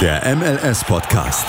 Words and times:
Der 0.00 0.22
MLS-Podcast. 0.36 1.44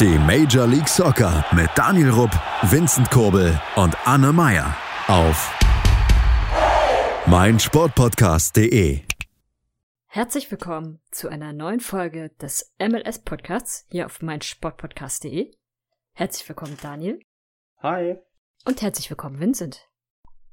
Die 0.00 0.18
Major 0.18 0.66
League 0.66 0.88
Soccer 0.88 1.44
mit 1.54 1.70
Daniel 1.76 2.10
Rupp, 2.10 2.32
Vincent 2.62 3.08
Kurbel 3.08 3.60
und 3.76 3.96
Anne 4.04 4.32
Meyer 4.32 4.76
auf 5.06 5.56
meinsportpodcast.de. 7.26 9.02
Herzlich 10.06 10.50
willkommen 10.50 10.98
zu 11.12 11.28
einer 11.28 11.52
neuen 11.52 11.78
Folge 11.78 12.30
des 12.40 12.74
MLS-Podcasts 12.80 13.86
hier 13.90 14.06
auf 14.06 14.20
meinsportpodcast.de. 14.20 15.52
Herzlich 16.14 16.48
willkommen, 16.48 16.76
Daniel. 16.82 17.20
Hi. 17.78 18.16
Und 18.64 18.82
herzlich 18.82 19.08
willkommen, 19.08 19.38
Vincent. 19.38 19.88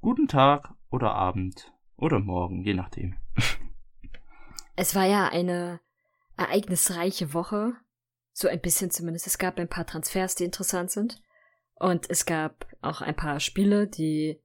Guten 0.02 0.28
Tag 0.28 0.75
oder 0.91 1.14
Abend 1.16 1.73
oder 1.96 2.20
morgen, 2.20 2.64
je 2.64 2.75
nachdem. 2.75 3.16
Es 4.75 4.93
war 4.93 5.05
ja 5.05 5.28
eine 5.28 5.80
ereignisreiche 6.42 7.34
Woche. 7.34 7.73
So 8.34 8.48
ein 8.48 8.62
bisschen 8.62 8.91
zumindest. 8.91 9.27
Es 9.27 9.38
gab 9.38 9.59
ein 9.59 9.70
paar 9.70 9.86
Transfers, 9.86 10.36
die 10.36 10.45
interessant 10.45 10.91
sind. 10.91 11.22
Und 11.76 12.09
es 12.09 12.26
gab 12.26 12.67
auch 12.81 13.02
ein 13.02 13.16
paar 13.16 13.40
Spiele, 13.40 13.88
die 13.88 14.41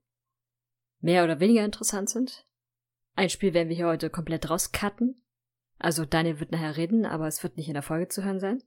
mehr 0.99 1.23
oder 1.23 1.39
weniger 1.39 1.63
interessant 1.63 2.09
sind. 2.09 2.45
Ein 3.15 3.29
Spiel 3.29 3.53
werden 3.53 3.69
wir 3.69 3.75
hier 3.75 3.87
heute 3.87 4.09
komplett 4.09 4.49
rauscutten. 4.49 5.23
Also 5.79 6.05
Daniel 6.05 6.39
wird 6.39 6.51
nachher 6.51 6.77
reden, 6.77 7.05
aber 7.05 7.27
es 7.27 7.43
wird 7.43 7.57
nicht 7.57 7.67
in 7.67 7.75
der 7.75 7.83
Folge 7.83 8.07
zu 8.07 8.23
hören 8.23 8.39
sein. 8.39 8.63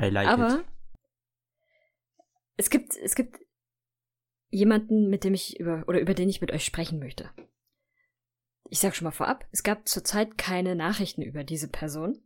I 0.00 0.06
like 0.06 0.28
aber 0.28 0.60
it. 0.60 0.64
es 2.56 2.70
gibt, 2.70 2.96
es 2.96 3.14
gibt 3.14 3.38
jemanden, 4.50 5.08
mit 5.08 5.24
dem 5.24 5.34
ich 5.34 5.58
über, 5.58 5.84
oder 5.86 6.00
über 6.00 6.14
den 6.14 6.28
ich 6.28 6.40
mit 6.40 6.52
euch 6.52 6.64
sprechen 6.64 6.98
möchte. 6.98 7.30
Ich 8.70 8.78
sag 8.78 8.94
schon 8.94 9.04
mal 9.04 9.10
vorab, 9.10 9.44
es 9.50 9.64
gab 9.64 9.88
zurzeit 9.88 10.38
keine 10.38 10.76
Nachrichten 10.76 11.22
über 11.22 11.42
diese 11.42 11.66
Person. 11.66 12.22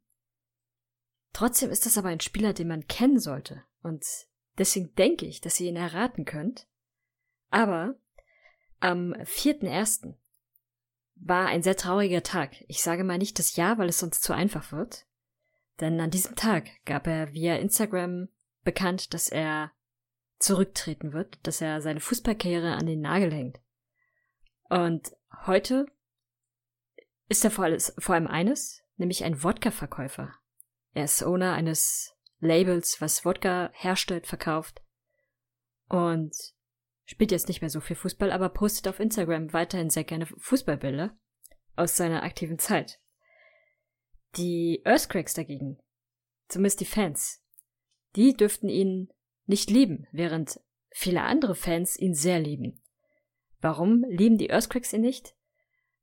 Trotzdem 1.32 1.70
ist 1.70 1.86
das 1.86 1.96
aber 1.96 2.10
ein 2.10 2.20
Spieler, 2.20 2.52
den 2.52 2.69
man 2.69 2.86
kennen 2.86 3.19
sollte. 3.19 3.64
Und 3.82 4.05
deswegen 4.58 4.94
denke 4.94 5.24
ich, 5.24 5.41
dass 5.41 5.58
ihr 5.58 5.70
ihn 5.70 5.77
erraten 5.77 6.27
könnt. 6.27 6.69
Aber 7.48 7.96
am 8.78 9.14
4.1. 9.14 10.16
war 11.14 11.46
ein 11.46 11.62
sehr 11.62 11.77
trauriger 11.77 12.22
Tag. 12.22 12.62
Ich 12.69 12.82
sage 12.82 13.04
mal 13.04 13.16
nicht 13.16 13.38
das 13.38 13.56
Jahr, 13.56 13.78
weil 13.78 13.88
es 13.88 13.98
sonst 13.98 14.22
zu 14.22 14.34
einfach 14.34 14.70
wird. 14.70 15.06
Denn 15.80 15.98
an 15.98 16.10
diesem 16.10 16.36
Tag 16.36 16.69
gab 16.84 17.06
er 17.06 17.32
via 17.32 17.56
Instagram 17.56 18.28
bekannt, 18.64 19.14
dass 19.14 19.30
er 19.30 19.72
zurücktreten 20.38 21.14
wird, 21.14 21.38
dass 21.47 21.62
er 21.62 21.80
seine 21.80 22.00
Fußballkarriere 22.00 22.74
an 22.74 22.84
den 22.84 23.00
Nagel 23.00 23.32
hängt. 23.32 23.60
Und 24.69 25.16
heute 25.47 25.86
ist 27.28 27.44
er 27.44 27.50
vor, 27.50 27.64
alles, 27.64 27.94
vor 27.98 28.14
allem 28.14 28.27
eines, 28.27 28.83
nämlich 28.97 29.25
ein 29.25 29.42
Wodka-Verkäufer. 29.42 30.33
Er 30.92 31.05
ist 31.05 31.22
Owner 31.22 31.55
eines 31.55 32.14
Labels, 32.41 33.00
was 33.00 33.25
Wodka 33.25 33.70
herstellt, 33.72 34.27
verkauft 34.27 34.83
und 35.89 36.34
spielt 37.05 37.33
jetzt 37.33 37.48
nicht 37.48 37.61
mehr 37.61 37.70
so 37.70 37.81
viel 37.81 37.97
Fußball, 37.97 38.31
aber 38.31 38.48
postet 38.48 38.89
auf 38.89 39.00
Instagram 39.00 39.53
weiterhin 39.53 39.91
sehr 39.91 40.05
gerne 40.05 40.27
Fußballbilder 40.27 41.16
aus 41.77 41.97
seiner 41.97 42.22
aktiven 42.22 42.58
Zeit. 42.58 43.00
Die 44.36 44.83
Earthquakes 44.84 45.34
dagegen, 45.34 45.78
zumindest 46.48 46.81
die 46.81 46.86
Fans, 46.86 47.42
die 48.16 48.34
dürften 48.34 48.69
ihn 48.69 49.12
nicht 49.47 49.70
lieben, 49.70 50.06
während 50.12 50.61
viele 50.91 51.22
andere 51.22 51.55
Fans 51.55 51.98
ihn 51.98 52.14
sehr 52.14 52.41
lieben. 52.41 52.83
Warum 53.61 54.05
lieben 54.09 54.38
die 54.38 54.50
Earthquakes 54.50 54.92
ihn 54.92 55.00
nicht? 55.00 55.34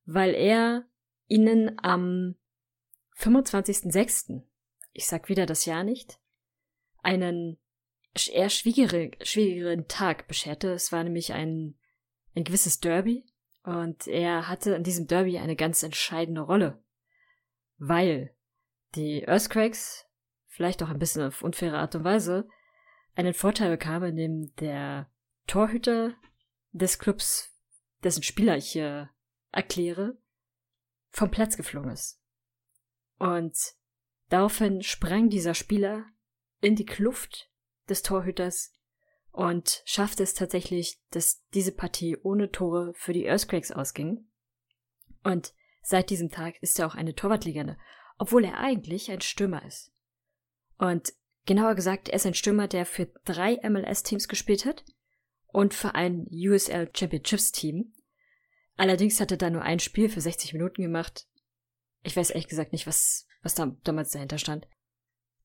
Weil 0.06 0.34
er 0.34 0.86
ihnen 1.32 1.80
am 1.82 2.36
25.06., 3.18 4.44
ich 4.92 5.08
sag 5.08 5.30
wieder 5.30 5.46
das 5.46 5.66
Jahr 5.66 5.86
nicht, 5.86 6.20
einen 7.02 7.58
eher 8.14 8.50
schwierigere, 8.50 9.12
schwierigeren 9.22 9.88
Tag 9.88 10.28
bescherte. 10.28 10.74
Es 10.74 10.92
war 10.92 11.04
nämlich 11.06 11.32
ein, 11.32 11.80
ein 12.36 12.44
gewisses 12.44 12.82
Derby 12.82 13.24
und 13.64 14.08
er 14.08 14.50
hatte 14.50 14.74
in 14.74 14.84
diesem 14.84 15.08
Derby 15.08 15.38
eine 15.38 15.56
ganz 15.56 15.84
entscheidende 15.84 16.42
Rolle, 16.42 16.84
weil 17.78 18.36
die 18.96 19.24
Earthquakes, 19.24 20.06
vielleicht 20.48 20.84
auch 20.84 20.90
ein 20.90 21.00
bisschen 21.00 21.24
auf 21.24 21.42
unfaire 21.42 21.78
Art 21.78 21.96
und 21.96 22.04
Weise, 22.04 22.50
einen 23.16 23.34
Vorteil 23.34 23.70
bekamen, 23.70 24.18
indem 24.18 24.54
der 24.58 25.10
Torhüter 25.48 26.14
des 26.74 27.00
Clubs, 27.00 27.56
dessen 28.04 28.24
Spieler 28.24 28.58
ich 28.58 28.72
hier 28.72 29.10
erkläre, 29.54 30.18
vom 31.12 31.30
Platz 31.30 31.58
geflogen 31.58 31.92
ist. 31.92 32.20
Und 33.18 33.56
daraufhin 34.30 34.82
sprang 34.82 35.30
dieser 35.30 35.54
Spieler 35.54 36.06
in 36.62 36.76
die 36.76 36.86
Kluft 36.86 37.50
des 37.90 38.02
Torhüters 38.02 38.74
und 39.32 39.82
schaffte 39.86 40.24
es 40.24 40.34
tatsächlich, 40.34 41.00
dass 41.12 41.46
diese 41.54 41.72
Partie 41.72 42.18
ohne 42.18 42.52
Tore 42.52 42.94
für 42.96 43.14
die 43.14 43.26
Earthquakes 43.26 43.72
ausging. 43.72 44.28
Und 45.24 45.54
seit 45.82 46.10
diesem 46.10 46.30
Tag 46.30 46.62
ist 46.62 46.80
er 46.80 46.88
auch 46.88 46.96
eine 46.96 47.16
Torwartlegende, 47.16 47.78
obwohl 48.18 48.44
er 48.44 48.60
eigentlich 48.60 49.10
ein 49.12 49.22
Stürmer 49.22 49.66
ist. 49.66 49.94
Und 50.78 51.14
genauer 51.46 51.76
gesagt, 51.76 52.10
er 52.10 52.16
ist 52.16 52.26
ein 52.26 52.34
Stürmer, 52.34 52.68
der 52.68 52.86
für 52.86 53.06
drei 53.26 53.60
MLS-Teams 53.68 54.28
gespielt 54.28 54.66
hat 54.66 54.84
und 55.48 55.74
für 55.74 55.96
ein 55.96 56.28
USL 56.32 56.90
Championships 56.96 57.52
Team. 57.52 57.94
Allerdings 58.82 59.22
hat 59.22 59.30
er 59.30 59.38
da 59.38 59.52
nur 59.52 59.62
ein 59.62 59.78
Spiel 59.78 60.10
für 60.10 60.22
60 60.22 60.54
Minuten 60.54 60.82
gemacht. 60.82 61.28
Ich 62.02 62.18
weiß 62.18 62.32
ehrlich 62.32 62.48
gesagt 62.48 62.72
nicht, 62.72 62.88
was, 62.88 63.28
was 63.44 63.54
da 63.54 63.78
damals 63.84 64.10
dahinter 64.10 64.40
stand. 64.40 64.68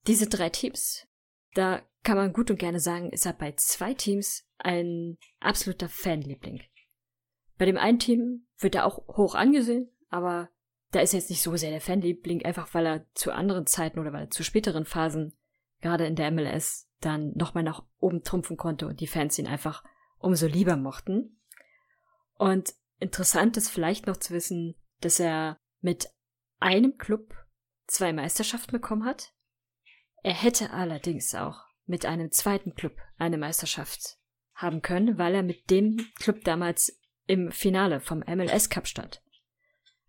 Diese 0.07 0.27
drei 0.27 0.49
Teams, 0.49 1.07
da 1.53 1.83
kann 2.03 2.17
man 2.17 2.33
gut 2.33 2.51
und 2.51 2.59
gerne 2.59 2.81
sagen, 2.81 3.11
ist 3.11 3.27
er 3.27 3.35
bei 3.35 3.53
zwei 3.53 3.93
Teams 3.93 4.49
ein 4.57 5.19
absoluter 5.39 5.91
Fanliebling. 5.91 6.63
Bei 7.59 7.67
dem 7.67 7.77
einen 7.77 7.99
Team 7.99 8.47
wird 8.57 8.75
er 8.75 8.87
auch 8.87 9.07
hoch 9.07 9.35
angesehen, 9.35 9.91
aber 10.09 10.49
da 10.93 11.01
ist 11.01 11.13
er 11.13 11.21
jetzt 11.21 11.29
nicht 11.29 11.43
so 11.43 11.55
sehr 11.57 11.73
der 11.73 11.83
Fanliebling, 11.83 12.43
einfach 12.43 12.73
weil 12.73 12.87
er 12.87 13.07
zu 13.13 13.33
anderen 13.33 13.67
Zeiten 13.67 13.99
oder 13.99 14.15
weil 14.15 14.23
er 14.23 14.31
zu 14.31 14.45
späteren 14.45 14.87
Phasen, 14.87 15.37
gerade 15.83 16.07
in 16.07 16.17
der 16.17 16.31
MLS, 16.31 16.89
dann 17.03 17.33
nochmal 17.35 17.65
nach 17.65 17.85
oben 17.99 18.23
trumpfen 18.23 18.57
konnte 18.57 18.87
und 18.87 19.01
die 19.01 19.07
Fans 19.07 19.39
ihn 19.39 19.47
einfach 19.47 19.85
umso 20.17 20.47
lieber 20.47 20.79
mochten. 20.79 21.39
Und 22.39 22.73
interessant 22.99 23.57
ist 23.57 23.71
vielleicht 23.71 24.07
noch 24.07 24.17
zu 24.17 24.35
wissen, 24.35 24.75
dass 25.01 25.21
er 25.21 25.59
mit 25.81 26.09
einem 26.59 26.97
Club 26.99 27.35
zwei 27.87 28.13
Meisterschaften 28.13 28.73
bekommen 28.73 29.05
hat. 29.05 29.33
Er 30.23 30.35
hätte 30.35 30.71
allerdings 30.71 31.35
auch 31.35 31.61
mit 31.85 32.05
einem 32.05 32.31
zweiten 32.33 32.75
Club 32.75 32.97
eine 33.17 33.39
Meisterschaft 33.39 34.19
haben 34.55 34.83
können, 34.83 35.19
weil 35.19 35.35
er 35.35 35.43
mit 35.43 35.71
dem 35.71 35.99
Club 36.19 36.43
damals 36.45 37.01
im 37.27 37.53
Finale 37.53 38.01
vom 38.01 38.21
MLS 38.21 38.71
Cup 38.71 38.87
stand. 38.87 39.23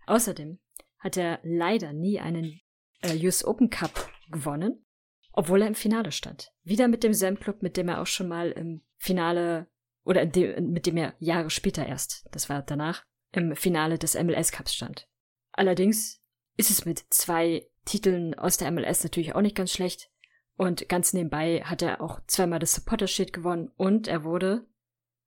Außerdem 0.05 0.59
hat 0.99 1.17
er 1.17 1.39
leider 1.43 1.93
nie 1.93 2.19
einen 2.19 2.59
äh, 3.01 3.25
US 3.25 3.43
Open 3.43 3.69
Cup 3.69 4.09
gewonnen, 4.31 4.85
obwohl 5.33 5.61
er 5.61 5.67
im 5.67 5.75
Finale 5.75 6.11
stand. 6.11 6.51
Wieder 6.63 6.87
mit 6.87 7.03
demselben 7.03 7.39
Club, 7.39 7.61
mit 7.61 7.77
dem 7.77 7.89
er 7.89 8.01
auch 8.01 8.07
schon 8.07 8.27
mal 8.27 8.51
im 8.51 8.83
Finale 8.97 9.67
oder 10.07 10.25
dem, 10.25 10.71
mit 10.71 10.85
dem 10.85 10.95
er 10.95 11.13
Jahre 11.19 11.49
später 11.49 11.85
erst, 11.85 12.25
das 12.31 12.47
war 12.47 12.61
danach, 12.61 13.05
im 13.33 13.57
Finale 13.57 13.99
des 13.99 14.15
MLS 14.15 14.53
Cups 14.53 14.73
stand. 14.73 15.09
Allerdings 15.51 16.23
ist 16.55 16.71
es 16.71 16.85
mit 16.85 17.03
zwei 17.09 17.69
Titeln 17.83 18.33
aus 18.33 18.57
der 18.57 18.71
MLS 18.71 19.03
natürlich 19.03 19.35
auch 19.35 19.41
nicht 19.41 19.55
ganz 19.55 19.71
schlecht. 19.71 20.09
Und 20.55 20.87
ganz 20.87 21.11
nebenbei 21.11 21.61
hat 21.61 21.81
er 21.81 22.01
auch 22.01 22.21
zweimal 22.25 22.59
das 22.59 22.73
Supporter 22.73 23.07
Shield 23.07 23.33
gewonnen 23.33 23.69
und 23.75 24.07
er 24.07 24.23
wurde 24.23 24.65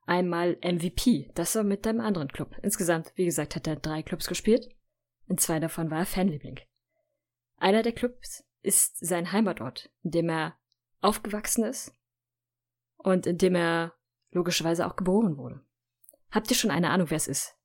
einmal 0.07 0.57
MVP. 0.63 1.31
Das 1.35 1.55
war 1.55 1.63
mit 1.63 1.87
einem 1.87 2.01
anderen 2.01 2.29
Club. 2.29 2.57
Insgesamt, 2.63 3.13
wie 3.17 3.27
gesagt, 3.27 3.57
hat 3.57 3.67
er 3.67 3.77
drei 3.77 4.03
Clubs 4.03 4.27
gespielt. 4.27 4.75
In 5.29 5.37
zwei 5.37 5.61
davon 5.61 5.91
war 5.91 5.99
er 5.99 6.07
Fanliebling. 6.07 6.59
Einer 7.59 7.83
der 7.83 7.93
Clubs 7.93 8.45
ist 8.63 8.99
sein 8.99 9.31
Heimatort, 9.31 9.91
in 10.03 10.11
dem 10.11 10.31
er 10.31 10.57
aufgewachsen 11.01 11.65
ist 11.65 11.93
und 12.97 13.27
in 13.27 13.37
dem 13.37 13.55
er 13.55 13.95
logischerweise 14.31 14.87
auch 14.87 14.97
geboren 14.97 15.37
wurde. 15.37 15.65
Habt 16.31 16.51
ihr 16.51 16.57
schon 16.57 16.71
eine 16.71 16.91
Ahnung, 16.91 17.11
wer 17.11 17.17
es 17.17 17.29
ist? 17.29 17.57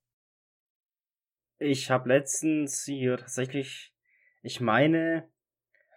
Ich 1.57 1.89
habe 1.89 2.09
letztens 2.09 2.83
hier 2.83 3.17
tatsächlich, 3.17 3.95
ich 4.41 4.59
meine, 4.59 5.29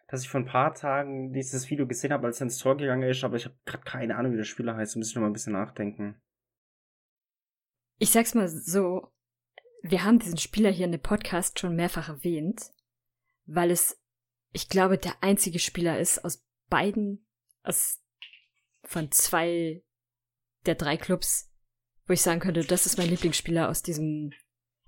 dass 0.08 0.22
ich 0.22 0.28
vor 0.28 0.40
ein 0.40 0.46
paar 0.46 0.74
Tagen 0.74 1.32
dieses 1.32 1.68
Video 1.70 1.86
gesehen 1.86 2.12
habe, 2.12 2.26
als 2.26 2.40
er 2.40 2.44
ins 2.44 2.58
Tor 2.58 2.76
gegangen 2.76 3.08
ist, 3.08 3.24
aber 3.24 3.36
ich 3.36 3.44
habe 3.44 3.56
gerade 3.64 3.84
keine 3.84 4.16
Ahnung, 4.16 4.32
wie 4.32 4.36
der 4.36 4.44
Spieler 4.44 4.76
heißt. 4.76 4.94
Da 4.94 4.98
muss 4.98 5.10
ich 5.10 5.14
noch 5.14 5.22
mal 5.22 5.28
ein 5.28 5.32
bisschen 5.34 5.52
nachdenken. 5.52 6.20
Ich 7.98 8.10
sag's 8.10 8.34
mal 8.34 8.48
so, 8.48 9.12
wir 9.82 10.04
haben 10.04 10.18
diesen 10.18 10.38
Spieler 10.38 10.70
hier 10.70 10.86
in 10.86 10.92
dem 10.92 11.02
Podcast 11.02 11.58
schon 11.58 11.74
mehrfach 11.74 12.08
erwähnt, 12.08 12.70
weil 13.46 13.70
es, 13.70 14.00
ich 14.52 14.68
glaube, 14.68 14.98
der 14.98 15.22
einzige 15.22 15.58
Spieler 15.58 15.98
ist 15.98 16.24
aus 16.24 16.46
beiden, 16.68 17.26
aus 17.62 18.00
von 18.84 19.10
zwei 19.10 19.82
der 20.66 20.74
drei 20.74 20.96
Clubs, 20.96 21.50
wo 22.06 22.12
ich 22.12 22.22
sagen 22.22 22.40
könnte, 22.40 22.64
das 22.64 22.86
ist 22.86 22.98
mein 22.98 23.08
Lieblingsspieler 23.08 23.68
aus 23.68 23.82
diesem, 23.82 24.32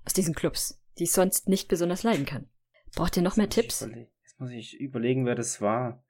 aus 0.05 0.13
diesen 0.13 0.33
Clubs, 0.33 0.81
die 0.97 1.03
ich 1.03 1.11
sonst 1.11 1.47
nicht 1.47 1.67
besonders 1.67 2.03
leiden 2.03 2.25
kann. 2.25 2.49
Braucht 2.95 3.17
ihr 3.17 3.23
noch 3.23 3.37
mehr 3.37 3.49
Tipps? 3.49 3.81
Jetzt 3.81 4.39
muss 4.39 4.51
ich 4.51 4.79
überlegen, 4.79 5.25
wer 5.25 5.35
das 5.35 5.61
war. 5.61 6.03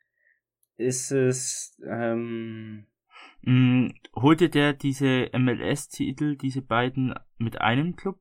Ist 0.77 1.11
es, 1.11 1.79
ähm, 1.85 2.87
Mm, 3.43 3.87
holte 4.15 4.49
der 4.49 4.73
diese 4.73 5.29
MLS-Titel, 5.33 6.37
diese 6.37 6.61
beiden, 6.61 7.15
mit 7.37 7.59
einem 7.59 7.95
Club? 7.95 8.19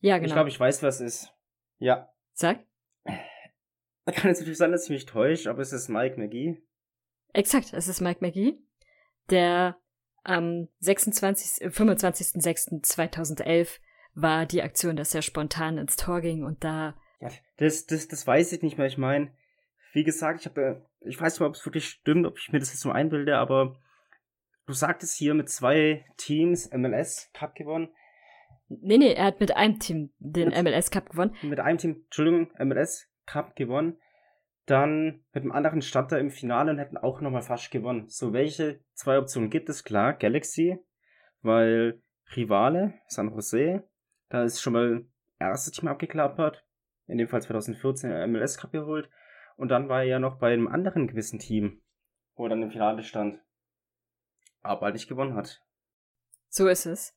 Ja, 0.00 0.18
genau. 0.18 0.26
ich 0.26 0.32
glaube, 0.34 0.48
ich 0.50 0.60
weiß, 0.60 0.82
was 0.82 1.00
es 1.00 1.14
ist. 1.24 1.34
Ja. 1.78 2.12
Sag. 2.34 2.64
Da 3.04 4.12
kann 4.12 4.30
es 4.30 4.38
natürlich 4.38 4.58
sein, 4.58 4.72
dass 4.72 4.84
ich 4.84 4.90
mich 4.90 5.06
täusche, 5.06 5.50
aber 5.50 5.60
es 5.60 5.72
ist 5.72 5.88
Mike 5.88 6.18
McGee. 6.18 6.62
Exakt, 7.32 7.72
es 7.72 7.88
ist 7.88 8.00
Mike 8.00 8.20
McGee, 8.20 8.58
der 9.28 9.78
am 10.24 10.68
26. 10.80 11.62
äh, 11.64 11.70
25.06.2011 11.70 13.78
war 14.14 14.46
die 14.46 14.62
Aktion, 14.62 14.96
dass 14.96 15.14
er 15.14 15.22
spontan 15.22 15.78
ins 15.78 15.96
Tor 15.96 16.20
ging 16.20 16.44
und 16.44 16.62
da 16.64 16.94
Ja, 17.20 17.28
das, 17.58 17.86
das, 17.86 18.08
das 18.08 18.26
weiß 18.26 18.52
ich 18.52 18.62
nicht 18.62 18.78
mehr. 18.78 18.86
Ich 18.86 18.98
meine, 18.98 19.30
wie 19.92 20.04
gesagt, 20.04 20.40
ich 20.40 20.46
habe, 20.46 20.84
ich 21.00 21.20
weiß 21.20 21.38
nicht, 21.38 21.46
ob 21.48 21.54
es 21.54 21.64
wirklich 21.64 21.86
stimmt, 21.88 22.26
ob 22.26 22.38
ich 22.38 22.50
mir 22.52 22.58
das 22.58 22.70
jetzt 22.70 22.80
so 22.80 22.90
einbilde, 22.90 23.38
aber 23.38 23.76
du 24.66 24.72
sagtest 24.72 25.16
hier 25.16 25.34
mit 25.34 25.48
zwei 25.48 26.04
Teams 26.16 26.70
MLS 26.72 27.30
Cup 27.32 27.54
gewonnen. 27.54 27.88
Nee, 28.68 28.98
nee, 28.98 29.12
er 29.14 29.26
hat 29.26 29.40
mit 29.40 29.56
einem 29.56 29.78
Team 29.78 30.10
den 30.18 30.48
Mit- 30.48 30.62
MLS 30.62 30.90
Cup 30.90 31.10
gewonnen. 31.10 31.34
Mit 31.42 31.60
einem 31.60 31.78
Team, 31.78 32.02
Entschuldigung, 32.04 32.50
MLS 32.58 33.08
Cup 33.24 33.56
gewonnen. 33.56 33.96
Dann 34.68 35.24
mit 35.32 35.44
dem 35.44 35.52
anderen 35.52 35.80
stand 35.80 36.12
im 36.12 36.30
Finale 36.30 36.70
und 36.70 36.78
hätten 36.78 36.98
auch 36.98 37.22
nochmal 37.22 37.40
fast 37.40 37.70
gewonnen. 37.70 38.06
So, 38.08 38.34
welche 38.34 38.80
zwei 38.92 39.16
Optionen 39.16 39.48
gibt 39.48 39.70
es? 39.70 39.82
Klar, 39.82 40.12
Galaxy, 40.12 40.78
weil 41.40 42.02
Rivale, 42.36 42.92
San 43.06 43.30
Jose, 43.30 43.88
da 44.28 44.44
ist 44.44 44.60
schon 44.60 44.74
mal 44.74 45.06
erste 45.38 45.70
Team 45.70 45.88
abgeklappert. 45.88 46.66
In 47.06 47.16
dem 47.16 47.28
Fall 47.28 47.40
2014 47.40 48.10
der 48.10 48.26
MLS 48.26 48.58
Cup 48.58 48.72
geholt. 48.72 49.08
Und 49.56 49.68
dann 49.68 49.88
war 49.88 50.00
er 50.00 50.08
ja 50.08 50.18
noch 50.18 50.38
bei 50.38 50.52
einem 50.52 50.68
anderen 50.68 51.06
gewissen 51.06 51.38
Team, 51.38 51.80
wo 52.34 52.44
er 52.44 52.50
dann 52.50 52.62
im 52.62 52.70
Finale 52.70 53.02
stand. 53.02 53.40
Aber 54.60 54.82
halt 54.82 54.96
nicht 54.96 55.08
gewonnen 55.08 55.34
hat. 55.34 55.62
So 56.50 56.68
ist 56.68 56.84
es. 56.84 57.16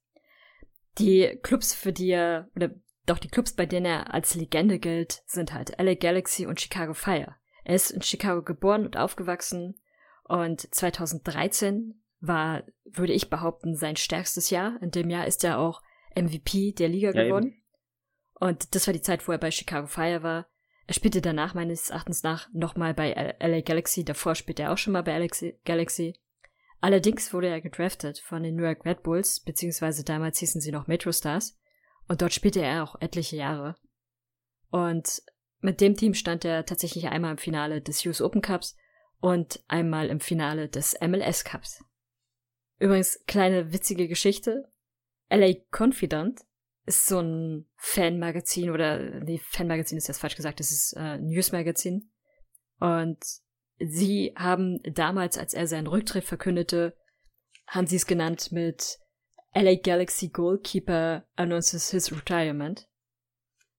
Die 0.99 1.37
Clubs, 1.43 1.73
für 1.73 1.91
die 1.91 2.11
er, 2.11 2.49
oder 2.55 2.73
doch 3.05 3.19
die 3.19 3.27
Clubs, 3.27 3.53
bei 3.53 3.65
denen 3.65 3.87
er 3.87 4.13
als 4.13 4.35
Legende 4.35 4.79
gilt, 4.79 5.21
sind 5.25 5.53
halt 5.53 5.77
LA 5.77 5.95
Galaxy 5.95 6.45
und 6.45 6.61
Chicago 6.61 6.93
Fire. 6.93 7.35
Er 7.63 7.75
ist 7.75 7.91
in 7.91 8.01
Chicago 8.01 8.41
geboren 8.41 8.85
und 8.85 8.97
aufgewachsen 8.97 9.75
und 10.23 10.73
2013 10.73 12.01
war, 12.19 12.63
würde 12.85 13.13
ich 13.13 13.29
behaupten, 13.29 13.75
sein 13.75 13.95
stärkstes 13.95 14.49
Jahr. 14.49 14.81
In 14.81 14.91
dem 14.91 15.09
Jahr 15.09 15.27
ist 15.27 15.43
er 15.43 15.59
auch 15.59 15.81
MVP 16.15 16.73
der 16.73 16.89
Liga 16.89 17.11
Ja, 17.11 17.23
geworden. 17.23 17.61
Und 18.39 18.73
das 18.75 18.87
war 18.87 18.93
die 18.93 19.01
Zeit, 19.01 19.27
wo 19.27 19.31
er 19.31 19.37
bei 19.37 19.51
Chicago 19.51 19.87
Fire 19.87 20.23
war. 20.23 20.47
Er 20.87 20.93
spielte 20.93 21.21
danach 21.21 21.53
meines 21.53 21.89
Erachtens 21.89 22.23
nach 22.23 22.49
nochmal 22.53 22.93
bei 22.93 23.35
LA 23.39 23.61
Galaxy. 23.61 24.03
Davor 24.03 24.35
spielte 24.35 24.63
er 24.63 24.73
auch 24.73 24.77
schon 24.77 24.93
mal 24.93 25.03
bei 25.03 25.17
LA 25.17 25.27
Galaxy. 25.63 26.15
Allerdings 26.79 27.33
wurde 27.33 27.47
er 27.47 27.61
gedraftet 27.61 28.19
von 28.19 28.41
den 28.41 28.55
New 28.55 28.63
York 28.63 28.85
Red 28.85 29.03
Bulls, 29.03 29.39
beziehungsweise 29.39 30.03
damals 30.03 30.39
hießen 30.39 30.59
sie 30.59 30.71
noch 30.71 30.87
Metro 30.87 31.11
Stars. 31.11 31.57
Und 32.07 32.21
dort 32.21 32.33
spielte 32.33 32.61
er 32.61 32.83
auch 32.83 32.99
etliche 32.99 33.35
Jahre. 33.35 33.75
Und 34.69 35.21
mit 35.61 35.79
dem 35.79 35.95
Team 35.95 36.13
stand 36.13 36.43
er 36.43 36.65
tatsächlich 36.65 37.07
einmal 37.07 37.31
im 37.31 37.37
Finale 37.37 37.81
des 37.81 38.05
US 38.05 38.21
Open 38.21 38.41
Cups 38.41 38.75
und 39.19 39.63
einmal 39.67 40.09
im 40.09 40.19
Finale 40.19 40.67
des 40.67 40.95
MLS 40.99 41.43
Cups. 41.43 41.83
Übrigens, 42.79 43.23
kleine 43.27 43.71
witzige 43.71 44.07
Geschichte. 44.07 44.67
LA 45.29 45.53
Confidant 45.71 46.41
ist 46.85 47.05
so 47.05 47.19
ein 47.19 47.69
Fanmagazin 47.77 48.71
oder, 48.71 49.21
nee, 49.21 49.39
Fanmagazin 49.43 49.97
ist 49.97 50.07
jetzt 50.07 50.19
falsch 50.19 50.35
gesagt, 50.35 50.59
das 50.59 50.71
ist 50.71 50.93
äh, 50.97 51.19
Newsmagazin. 51.19 52.11
Und 52.79 53.23
sie 53.77 54.33
haben 54.35 54.81
damals, 54.83 55.37
als 55.37 55.53
er 55.53 55.67
seinen 55.67 55.87
Rücktritt 55.87 56.23
verkündete, 56.23 56.97
haben 57.67 57.85
sie 57.85 57.97
es 57.97 58.07
genannt 58.07 58.51
mit 58.51 58.97
LA 59.53 59.75
Galaxy 59.75 60.29
Goalkeeper 60.29 61.27
announces 61.35 61.91
his 61.91 62.11
retirement. 62.11 62.87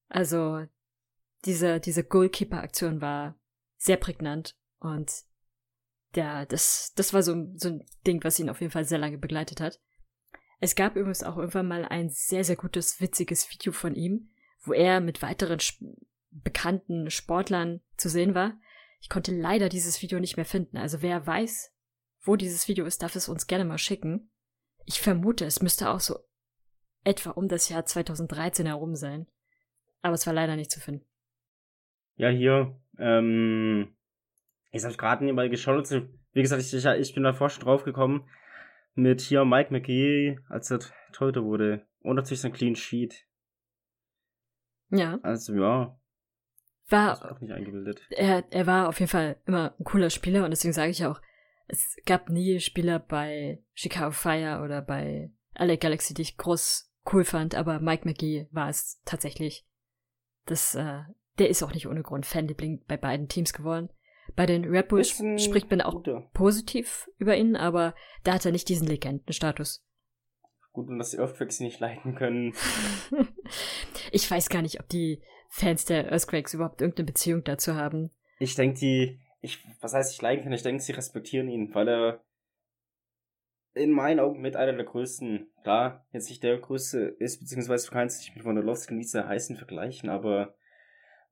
Also 0.08 0.66
diese, 1.44 1.80
diese 1.80 2.04
Goalkeeper-Aktion 2.04 3.00
war 3.00 3.38
sehr 3.76 3.96
prägnant 3.96 4.56
und 4.78 5.10
ja, 6.14 6.44
das, 6.44 6.92
das 6.94 7.12
war 7.12 7.22
so, 7.22 7.34
so 7.56 7.68
ein 7.68 7.86
Ding, 8.06 8.22
was 8.22 8.38
ihn 8.38 8.50
auf 8.50 8.60
jeden 8.60 8.72
Fall 8.72 8.84
sehr 8.84 8.98
lange 8.98 9.18
begleitet 9.18 9.60
hat. 9.60 9.80
Es 10.60 10.74
gab 10.74 10.94
übrigens 10.94 11.24
auch 11.24 11.38
irgendwann 11.38 11.66
mal 11.66 11.84
ein 11.84 12.10
sehr, 12.10 12.44
sehr 12.44 12.56
gutes, 12.56 13.00
witziges 13.00 13.50
Video 13.50 13.72
von 13.72 13.94
ihm, 13.94 14.30
wo 14.60 14.72
er 14.72 15.00
mit 15.00 15.22
weiteren 15.22 15.58
sp 15.58 15.82
bekannten 16.34 17.10
Sportlern 17.10 17.82
zu 17.98 18.08
sehen 18.08 18.34
war. 18.34 18.58
Ich 19.00 19.10
konnte 19.10 19.36
leider 19.36 19.68
dieses 19.68 20.00
Video 20.00 20.18
nicht 20.18 20.36
mehr 20.36 20.46
finden. 20.46 20.78
Also 20.78 21.02
wer 21.02 21.26
weiß, 21.26 21.74
wo 22.22 22.36
dieses 22.36 22.68
Video 22.68 22.86
ist, 22.86 23.02
darf 23.02 23.16
es 23.16 23.28
uns 23.28 23.46
gerne 23.46 23.66
mal 23.66 23.76
schicken. 23.76 24.30
Ich 24.86 25.02
vermute, 25.02 25.44
es 25.44 25.60
müsste 25.60 25.90
auch 25.90 26.00
so 26.00 26.20
etwa 27.04 27.30
um 27.30 27.48
das 27.48 27.68
Jahr 27.68 27.84
2013 27.84 28.64
herum 28.64 28.94
sein. 28.96 29.26
Aber 30.00 30.14
es 30.14 30.26
war 30.26 30.32
leider 30.32 30.56
nicht 30.56 30.70
zu 30.70 30.80
finden. 30.80 31.04
Ja, 32.22 32.28
hier, 32.28 32.80
ähm, 32.98 33.96
jetzt 34.70 34.84
habe 34.84 34.92
ich 34.92 34.98
gerade 34.98 35.24
nebenbei 35.24 35.48
geschaut. 35.48 35.90
Wie 35.90 36.40
gesagt, 36.40 36.62
ich, 36.62 36.72
ich, 36.72 37.14
bin 37.14 37.24
davor 37.24 37.50
schon 37.50 37.64
drauf 37.64 37.82
gekommen 37.82 38.30
mit 38.94 39.20
hier 39.20 39.44
Mike 39.44 39.72
McGee, 39.72 40.38
als 40.48 40.70
er 40.70 40.78
Torhüter 41.10 41.42
wurde. 41.42 41.84
Und 41.98 42.14
natürlich 42.14 42.40
sein 42.40 42.52
Clean 42.52 42.76
Sheet. 42.76 43.26
Ja, 44.90 45.18
Also 45.24 45.52
ja, 45.56 45.98
war 46.90 47.32
auch 47.32 47.40
nicht 47.40 47.52
eingebildet. 47.52 48.06
er, 48.10 48.44
er 48.50 48.66
war 48.68 48.88
auf 48.88 49.00
jeden 49.00 49.10
Fall 49.10 49.38
immer 49.44 49.74
ein 49.76 49.84
cooler 49.84 50.10
Spieler 50.10 50.44
und 50.44 50.52
deswegen 50.52 50.74
sage 50.74 50.92
ich 50.92 51.04
auch, 51.04 51.20
es 51.66 51.96
gab 52.06 52.28
nie 52.28 52.60
Spieler 52.60 53.00
bei 53.00 53.64
Chicago 53.74 54.12
Fire 54.12 54.62
oder 54.62 54.80
bei 54.80 55.32
LA 55.56 55.74
Galaxy, 55.74 56.14
die 56.14 56.22
ich 56.22 56.36
groß 56.36 56.88
cool 57.12 57.24
fand, 57.24 57.56
aber 57.56 57.80
Mike 57.80 58.06
McGee 58.06 58.46
war 58.52 58.68
es 58.68 59.02
tatsächlich. 59.04 59.66
Das, 60.46 60.76
äh, 60.76 61.02
der 61.38 61.48
ist 61.48 61.62
auch 61.62 61.72
nicht 61.72 61.86
ohne 61.86 62.02
Grund 62.02 62.26
Fanliebling 62.26 62.82
bei 62.86 62.96
beiden 62.96 63.28
Teams 63.28 63.52
geworden. 63.52 63.88
Bei 64.36 64.46
den 64.46 64.64
Red 64.64 64.88
Bulls 64.88 65.10
spricht 65.10 65.70
man 65.70 65.80
auch 65.80 65.94
guter. 65.94 66.30
positiv 66.32 67.08
über 67.18 67.36
ihn, 67.36 67.56
aber 67.56 67.94
da 68.24 68.34
hat 68.34 68.46
er 68.46 68.52
nicht 68.52 68.68
diesen 68.68 68.86
Legendenstatus. 68.86 69.84
Gut, 70.72 70.88
und 70.88 70.98
dass 70.98 71.10
die 71.10 71.18
Earthquakes 71.18 71.60
nicht 71.60 71.80
leiten 71.80 72.14
können. 72.14 72.54
ich 74.10 74.30
weiß 74.30 74.48
gar 74.48 74.62
nicht, 74.62 74.80
ob 74.80 74.88
die 74.88 75.20
Fans 75.50 75.84
der 75.84 76.10
Earthquakes 76.10 76.54
überhaupt 76.54 76.80
irgendeine 76.80 77.06
Beziehung 77.06 77.44
dazu 77.44 77.74
haben. 77.74 78.10
Ich 78.38 78.54
denke, 78.54 78.78
die, 78.78 79.20
ich, 79.42 79.62
was 79.82 79.92
heißt 79.92 80.14
ich 80.14 80.22
leiden 80.22 80.44
kann, 80.44 80.52
ich 80.52 80.62
denke, 80.62 80.82
sie 80.82 80.92
respektieren 80.92 81.48
ihn, 81.48 81.74
weil 81.74 81.88
er 81.88 82.24
in 83.74 83.90
meinen 83.90 84.20
Augen 84.20 84.40
mit 84.40 84.56
einer 84.56 84.72
der 84.72 84.84
größten, 84.84 85.50
klar, 85.62 86.06
jetzt 86.12 86.28
nicht 86.30 86.42
der 86.42 86.58
größte 86.58 87.16
ist, 87.18 87.40
beziehungsweise 87.40 87.86
du 87.86 87.92
kannst 87.92 88.22
dich 88.22 88.34
mit 88.34 88.44
Wondolowski 88.44 88.94
und 88.94 88.98
Lisa 88.98 89.26
Heißen 89.26 89.56
vergleichen, 89.56 90.08
aber 90.08 90.54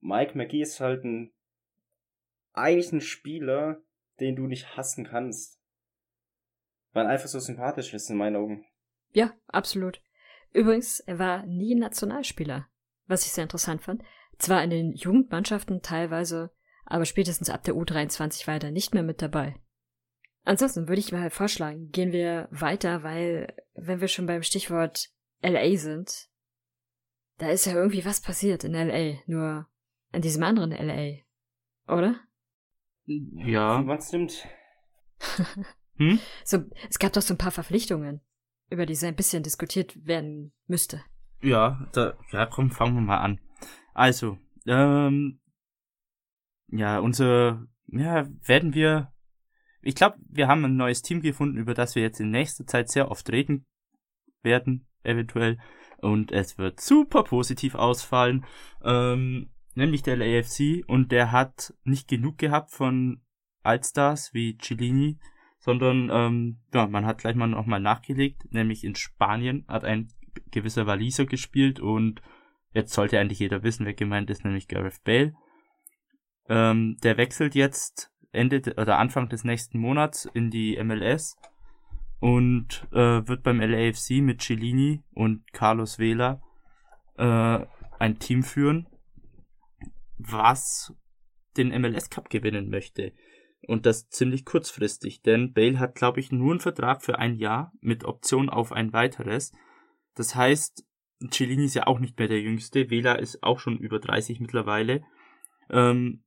Mike 0.00 0.36
McGee 0.36 0.62
ist 0.62 0.80
halt 0.80 1.04
ein, 1.04 1.32
eigentlich 2.52 2.92
ein 2.92 3.00
Spieler, 3.00 3.82
den 4.18 4.36
du 4.36 4.46
nicht 4.46 4.76
hassen 4.76 5.06
kannst. 5.06 5.60
Weil 6.92 7.06
er 7.06 7.12
einfach 7.12 7.28
so 7.28 7.38
sympathisch 7.38 7.94
ist 7.94 8.10
in 8.10 8.16
meinen 8.16 8.36
Augen. 8.36 8.66
Ja, 9.12 9.32
absolut. 9.46 10.02
Übrigens, 10.52 11.00
er 11.00 11.18
war 11.18 11.46
nie 11.46 11.74
Nationalspieler, 11.74 12.68
was 13.06 13.24
ich 13.24 13.32
sehr 13.32 13.44
interessant 13.44 13.82
fand. 13.82 14.02
Zwar 14.38 14.64
in 14.64 14.70
den 14.70 14.94
Jugendmannschaften 14.94 15.82
teilweise, 15.82 16.50
aber 16.86 17.04
spätestens 17.04 17.50
ab 17.50 17.62
der 17.62 17.74
U23 17.74 18.46
war 18.46 18.54
er 18.54 18.60
dann 18.60 18.72
nicht 18.72 18.94
mehr 18.94 19.02
mit 19.02 19.22
dabei. 19.22 19.54
Ansonsten 20.44 20.88
würde 20.88 21.00
ich 21.00 21.12
mal 21.12 21.30
vorschlagen, 21.30 21.90
gehen 21.90 22.12
wir 22.12 22.48
weiter, 22.50 23.02
weil 23.02 23.54
wenn 23.74 24.00
wir 24.00 24.08
schon 24.08 24.26
beim 24.26 24.42
Stichwort 24.42 25.10
LA 25.42 25.76
sind, 25.76 26.28
da 27.38 27.50
ist 27.50 27.66
ja 27.66 27.74
irgendwie 27.74 28.04
was 28.04 28.20
passiert 28.20 28.64
in 28.64 28.72
LA, 28.72 29.20
nur 29.26 29.69
in 30.12 30.22
diesem 30.22 30.42
anderen 30.42 30.72
LA, 30.72 31.22
oder? 31.86 32.16
Ja. 33.06 33.86
Was 33.86 34.12
nimmt? 34.12 34.46
Hm? 35.96 36.18
So, 36.44 36.64
es 36.88 36.98
gab 36.98 37.12
doch 37.12 37.20
so 37.20 37.34
ein 37.34 37.38
paar 37.38 37.50
Verpflichtungen, 37.50 38.22
über 38.70 38.86
die 38.86 38.94
so 38.94 39.06
ein 39.06 39.14
bisschen 39.14 39.42
diskutiert 39.42 40.06
werden 40.06 40.50
müsste. 40.66 41.04
Ja, 41.42 41.86
da, 41.92 42.14
ja, 42.32 42.46
komm, 42.46 42.70
fangen 42.70 42.94
wir 42.94 43.02
mal 43.02 43.18
an. 43.18 43.38
Also, 43.92 44.38
ähm, 44.66 45.40
ja, 46.68 47.00
unser, 47.00 47.66
ja, 47.88 48.26
werden 48.46 48.72
wir, 48.72 49.12
ich 49.82 49.94
glaube, 49.94 50.16
wir 50.26 50.48
haben 50.48 50.64
ein 50.64 50.76
neues 50.76 51.02
Team 51.02 51.20
gefunden, 51.20 51.58
über 51.58 51.74
das 51.74 51.94
wir 51.94 52.02
jetzt 52.02 52.18
in 52.18 52.30
nächster 52.30 52.66
Zeit 52.66 52.88
sehr 52.88 53.10
oft 53.10 53.30
reden 53.30 53.66
werden, 54.42 54.86
eventuell. 55.02 55.58
Und 55.98 56.32
es 56.32 56.56
wird 56.56 56.80
super 56.80 57.24
positiv 57.24 57.74
ausfallen, 57.74 58.46
ähm, 58.82 59.50
nämlich 59.74 60.02
der 60.02 60.16
LAFC. 60.16 60.84
Und 60.86 61.12
der 61.12 61.32
hat 61.32 61.74
nicht 61.84 62.08
genug 62.08 62.38
gehabt 62.38 62.70
von 62.70 63.20
Allstars 63.62 64.32
wie 64.32 64.56
Cellini, 64.58 65.18
sondern, 65.58 66.10
ähm, 66.12 66.60
ja, 66.72 66.86
man 66.86 67.04
hat 67.04 67.18
gleich 67.18 67.36
mal 67.36 67.46
nochmal 67.46 67.80
nachgelegt, 67.80 68.52
nämlich 68.52 68.84
in 68.84 68.94
Spanien 68.94 69.64
hat 69.68 69.84
ein 69.84 70.08
gewisser 70.50 70.86
Waliser 70.86 71.26
gespielt 71.26 71.80
und 71.80 72.22
jetzt 72.72 72.92
sollte 72.92 73.18
eigentlich 73.18 73.40
jeder 73.40 73.62
wissen, 73.62 73.84
wer 73.84 73.94
gemeint 73.94 74.30
ist, 74.30 74.44
nämlich 74.44 74.68
Gareth 74.68 75.02
Bale. 75.04 75.34
Ähm, 76.48 76.96
der 77.02 77.16
wechselt 77.16 77.54
jetzt 77.54 78.10
Ende 78.32 78.74
oder 78.76 78.98
Anfang 78.98 79.28
des 79.28 79.44
nächsten 79.44 79.78
Monats 79.78 80.24
in 80.24 80.50
die 80.50 80.82
MLS 80.82 81.36
und 82.20 82.86
äh, 82.92 83.26
wird 83.26 83.42
beim 83.42 83.60
LAFC 83.60 84.22
mit 84.22 84.40
Cellini 84.40 85.02
und 85.12 85.52
Carlos 85.52 85.98
Vela 85.98 86.40
äh, 87.18 87.66
ein 87.98 88.18
Team 88.18 88.42
führen, 88.42 88.86
was 90.28 90.94
den 91.56 91.68
MLS 91.80 92.10
Cup 92.10 92.30
gewinnen 92.30 92.68
möchte. 92.68 93.12
Und 93.66 93.86
das 93.86 94.08
ziemlich 94.08 94.44
kurzfristig, 94.44 95.22
denn 95.22 95.52
Bale 95.52 95.78
hat, 95.78 95.94
glaube 95.94 96.20
ich, 96.20 96.32
nur 96.32 96.52
einen 96.52 96.60
Vertrag 96.60 97.02
für 97.02 97.18
ein 97.18 97.34
Jahr 97.34 97.72
mit 97.80 98.04
Option 98.04 98.48
auf 98.48 98.72
ein 98.72 98.92
weiteres. 98.92 99.52
Das 100.14 100.34
heißt, 100.34 100.86
Cellini 101.30 101.66
ist 101.66 101.74
ja 101.74 101.86
auch 101.86 101.98
nicht 101.98 102.18
mehr 102.18 102.28
der 102.28 102.40
Jüngste, 102.40 102.90
Vela 102.90 103.14
ist 103.14 103.42
auch 103.42 103.58
schon 103.58 103.78
über 103.78 103.98
30 103.98 104.40
mittlerweile. 104.40 105.04
Ähm, 105.68 106.24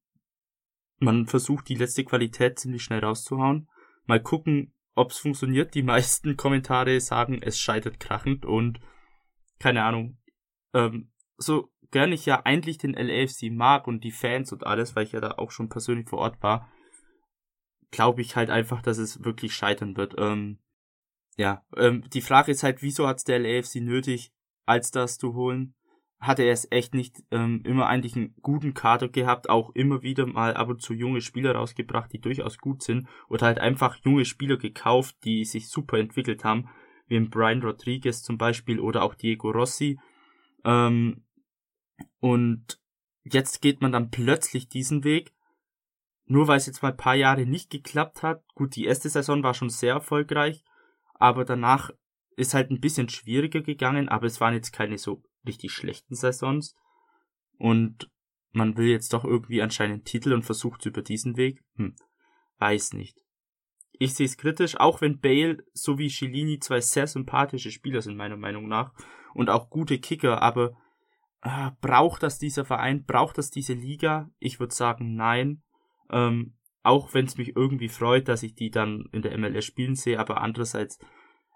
man 1.00 1.26
versucht 1.26 1.68
die 1.70 1.76
letzte 1.76 2.04
Qualität 2.04 2.60
ziemlich 2.60 2.84
schnell 2.84 3.00
rauszuhauen. 3.00 3.68
Mal 4.06 4.22
gucken, 4.22 4.74
ob 4.94 5.12
es 5.12 5.18
funktioniert. 5.18 5.74
Die 5.74 5.84
meisten 5.84 6.38
Kommentare 6.38 7.00
sagen, 7.00 7.42
es 7.42 7.60
scheitert 7.60 8.00
krachend 8.00 8.46
und 8.46 8.80
keine 9.60 9.84
Ahnung. 9.84 10.20
Ähm, 10.74 11.12
so 11.38 11.73
gern 11.94 12.12
ich 12.12 12.26
ja 12.26 12.42
eigentlich 12.44 12.80
den 12.80 12.94
LAFC 12.94 13.52
mag 13.52 13.88
und 13.88 14.04
die 14.04 14.12
Fans 14.12 14.52
und 14.52 14.66
alles, 14.66 14.96
weil 14.96 15.06
ich 15.06 15.14
ja 15.14 15.22
da 15.22 15.32
auch 15.38 15.52
schon 15.52 15.70
persönlich 15.70 16.10
vor 16.10 16.20
Ort 16.20 16.42
war, 16.42 16.70
glaube 17.92 18.22
ich 18.22 18.36
halt 18.36 18.50
einfach, 18.50 18.82
dass 18.82 18.98
es 18.98 19.24
wirklich 19.24 19.54
scheitern 19.54 19.96
wird. 19.96 20.16
Ähm, 20.18 20.60
ja, 21.38 21.64
ähm, 21.78 22.04
die 22.12 22.22
Frage 22.22 22.52
ist 22.52 22.64
halt, 22.64 22.82
wieso 22.82 23.08
hat 23.08 23.18
es 23.18 23.24
der 23.24 23.40
LAFC 23.40 23.76
nötig, 23.76 24.34
als 24.66 24.92
das 24.92 25.20
zu 25.20 25.36
holen? 25.36 25.76
Hatte 26.20 26.42
er 26.42 26.54
es 26.54 26.68
echt 26.72 26.96
nicht 26.96 27.22
ähm, 27.32 27.62
immer 27.64 27.86
eigentlich 27.86 28.16
einen 28.16 28.34
guten 28.42 28.74
Kader 28.74 29.10
gehabt, 29.10 29.50
auch 29.50 29.70
immer 29.76 30.02
wieder 30.02 30.26
mal 30.26 30.56
ab 30.56 30.70
und 30.70 30.82
zu 30.82 30.94
junge 30.94 31.22
Spieler 31.22 31.54
rausgebracht, 31.54 32.12
die 32.12 32.22
durchaus 32.22 32.58
gut 32.58 32.82
sind, 32.82 33.08
oder 33.30 33.46
halt 33.46 33.60
einfach 33.60 33.98
junge 34.04 34.26
Spieler 34.26 34.58
gekauft, 34.58 35.16
die 35.26 35.46
sich 35.46 35.70
super 35.70 36.00
entwickelt 36.00 36.44
haben, 36.44 36.70
wie 37.08 37.20
Brian 37.20 37.62
Rodriguez 37.62 38.24
zum 38.24 38.40
Beispiel 38.40 38.80
oder 38.80 39.04
auch 39.04 39.14
Diego 39.14 39.52
Rossi. 39.52 40.00
Ähm, 40.66 41.24
und 42.20 42.80
jetzt 43.24 43.62
geht 43.62 43.82
man 43.82 43.92
dann 43.92 44.10
plötzlich 44.10 44.70
diesen 44.70 45.04
Weg, 45.04 45.34
nur 46.26 46.48
weil 46.48 46.58
es 46.58 46.66
jetzt 46.66 46.82
mal 46.82 46.92
ein 46.92 46.98
paar 46.98 47.16
Jahre 47.16 47.46
nicht 47.46 47.70
geklappt 47.70 48.24
hat. 48.24 48.44
Gut, 48.56 48.76
die 48.76 48.86
erste 48.86 49.10
Saison 49.10 49.44
war 49.44 49.54
schon 49.54 49.70
sehr 49.70 49.94
erfolgreich, 49.94 50.64
aber 51.14 51.46
danach 51.46 51.92
ist 52.36 52.54
halt 52.54 52.72
ein 52.72 52.80
bisschen 52.80 53.10
schwieriger 53.10 53.62
gegangen, 53.62 54.10
aber 54.10 54.26
es 54.26 54.42
waren 54.42 54.54
jetzt 54.54 54.72
keine 54.72 54.98
so 54.98 55.24
richtig 55.46 55.72
schlechten 55.72 56.16
Saisons. 56.16 56.76
Und 57.58 58.10
man 58.52 58.78
will 58.78 58.88
jetzt 58.88 59.14
doch 59.14 59.24
irgendwie 59.26 59.62
anscheinend 59.62 60.06
Titel 60.06 60.34
und 60.34 60.44
versucht 60.44 60.86
über 60.86 61.02
diesen 61.02 61.38
Weg. 61.38 61.64
Hm, 61.76 61.96
weiß 62.58 62.94
nicht. 62.94 63.20
Ich 63.92 64.16
sehe 64.16 64.26
es 64.26 64.38
kritisch, 64.38 64.80
auch 64.80 65.02
wenn 65.02 65.20
Bale 65.20 65.64
sowie 65.74 66.10
Cellini 66.10 66.60
zwei 66.60 66.82
sehr 66.82 67.08
sympathische 67.08 67.72
Spieler 67.72 68.02
sind, 68.02 68.18
meiner 68.18 68.38
Meinung 68.38 68.68
nach, 68.68 68.94
und 69.34 69.50
auch 69.50 69.70
gute 69.70 70.00
Kicker, 70.00 70.42
aber 70.42 70.76
äh, 71.44 71.72
braucht 71.82 72.24
das 72.24 72.40
dieser 72.40 72.66
Verein, 72.66 73.06
braucht 73.06 73.38
das 73.38 73.52
diese 73.52 73.74
Liga? 73.74 74.32
Ich 74.40 74.60
würde 74.60 74.74
sagen, 74.74 75.16
nein. 75.16 75.62
Ähm, 76.10 76.56
auch 76.84 77.14
wenn 77.14 77.26
es 77.26 77.38
mich 77.38 77.56
irgendwie 77.56 77.90
freut, 77.90 78.28
dass 78.28 78.44
ich 78.44 78.56
die 78.56 78.72
dann 78.72 79.10
in 79.12 79.22
der 79.22 79.38
MLS 79.38 79.66
spielen 79.66 79.96
sehe, 79.96 80.20
aber 80.20 80.42
andererseits 80.42 81.00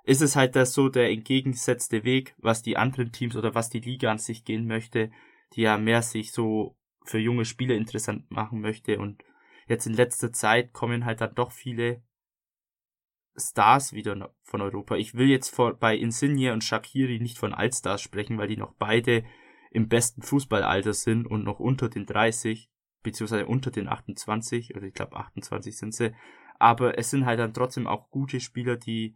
ist 0.03 0.22
es 0.22 0.38
halt 0.38 0.56
das 0.56 0.74
so 0.74 0.88
der 0.88 1.10
entgegengesetzte 1.10 2.06
Weg, 2.06 2.34
was 2.38 2.62
die 2.62 2.77
anderen 2.77 3.12
Teams 3.12 3.36
oder 3.36 3.56
was 3.56 3.70
die 3.70 3.82
Liga 3.82 4.10
an 4.10 4.20
sich 4.20 4.46
gehen 4.46 4.65
möchte, 4.65 5.12
die 5.53 5.62
ja 5.62 5.77
mehr 5.77 6.01
sich 6.01 6.32
so 6.32 6.77
für 7.03 7.20
junge 7.20 7.44
Spieler 7.44 7.75
interessant 7.75 8.32
machen 8.32 8.62
möchte 8.62 9.00
und 9.00 9.24
jetzt 9.67 9.86
in 9.86 9.94
letzter 9.94 10.32
Zeit 10.32 10.72
kommen 10.72 11.03
halt 11.03 11.20
dann 11.20 11.36
doch 11.36 11.51
viele 11.51 12.01
Stars 13.36 13.94
wieder 13.94 14.34
von 14.44 14.62
Europa. 14.62 14.96
Ich 14.96 15.13
will 15.13 15.27
jetzt 15.27 15.50
vor, 15.50 15.74
bei 15.74 15.96
Insigne 15.96 16.53
und 16.53 16.63
Shakiri 16.63 17.20
nicht 17.20 17.38
von 17.38 17.53
Altstars 17.53 18.01
sprechen, 18.01 18.38
weil 18.38 18.48
die 18.48 18.58
noch 18.58 18.74
beide 18.79 19.24
im 19.71 19.88
besten 19.88 20.21
Fußballalter 20.21 20.93
sind 20.93 21.25
und 21.25 21.43
noch 21.43 21.59
unter 21.59 21.89
den 21.89 22.05
30 22.05 22.69
beziehungsweise 23.03 23.45
unter 23.45 23.71
den 23.71 23.88
28, 23.88 24.75
oder 24.75 24.86
ich 24.86 24.93
glaube 24.93 25.15
28 25.15 25.77
sind 25.77 25.93
sie. 25.93 26.13
Aber 26.59 26.97
es 26.97 27.09
sind 27.09 27.25
halt 27.25 27.39
dann 27.39 27.53
trotzdem 27.53 27.88
auch 27.88 28.09
gute 28.09 28.39
Spieler, 28.39 28.75
die 28.75 29.15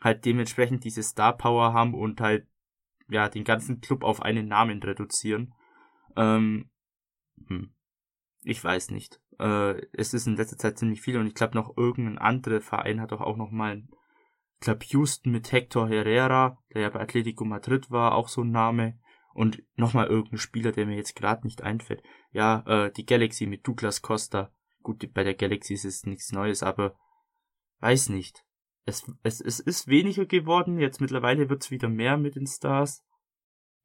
halt 0.00 0.24
dementsprechend 0.24 0.84
diese 0.84 1.02
Star 1.02 1.36
Power 1.36 1.72
haben 1.72 1.94
und 1.94 2.20
halt 2.20 2.46
ja 3.08 3.28
den 3.28 3.44
ganzen 3.44 3.80
Club 3.80 4.04
auf 4.04 4.22
einen 4.22 4.48
Namen 4.48 4.82
reduzieren. 4.82 5.52
Ähm, 6.16 6.70
hm, 7.48 7.74
ich 8.44 8.62
weiß 8.62 8.90
nicht. 8.92 9.20
Äh, 9.38 9.82
es 9.92 10.14
ist 10.14 10.26
in 10.26 10.36
letzter 10.36 10.56
Zeit 10.56 10.78
ziemlich 10.78 11.00
viel 11.00 11.18
und 11.18 11.26
ich 11.26 11.34
glaube 11.34 11.54
noch 11.54 11.76
irgendein 11.76 12.18
anderer 12.18 12.60
Verein 12.60 13.00
hat 13.00 13.12
doch 13.12 13.20
auch 13.20 13.36
noch 13.36 13.50
mal, 13.50 13.82
ich 14.54 14.60
glaube 14.60 14.84
Houston 14.86 15.32
mit 15.32 15.52
Hector 15.52 15.88
Herrera, 15.88 16.58
der 16.72 16.82
ja 16.82 16.90
bei 16.90 17.00
Atletico 17.00 17.44
Madrid 17.44 17.90
war, 17.90 18.14
auch 18.14 18.28
so 18.28 18.42
ein 18.42 18.50
Name. 18.50 18.98
Und 19.34 19.62
nochmal 19.76 20.06
irgendein 20.06 20.38
Spieler, 20.38 20.72
der 20.72 20.86
mir 20.86 20.96
jetzt 20.96 21.14
gerade 21.14 21.46
nicht 21.46 21.62
einfällt. 21.62 22.02
Ja, 22.32 22.64
äh, 22.66 22.92
die 22.92 23.06
Galaxy 23.06 23.46
mit 23.46 23.66
Douglas 23.66 24.02
Costa. 24.02 24.52
Gut, 24.82 25.12
bei 25.12 25.22
der 25.22 25.34
Galaxy 25.34 25.74
ist 25.74 25.84
es 25.84 26.04
nichts 26.06 26.32
Neues, 26.32 26.62
aber 26.62 26.96
weiß 27.80 28.08
nicht. 28.08 28.44
Es, 28.84 29.04
es, 29.22 29.40
es 29.40 29.60
ist 29.60 29.86
weniger 29.88 30.24
geworden, 30.24 30.78
jetzt 30.78 31.00
mittlerweile 31.00 31.50
wird's 31.50 31.70
wieder 31.70 31.88
mehr 31.88 32.16
mit 32.16 32.36
den 32.36 32.46
Stars. 32.46 33.04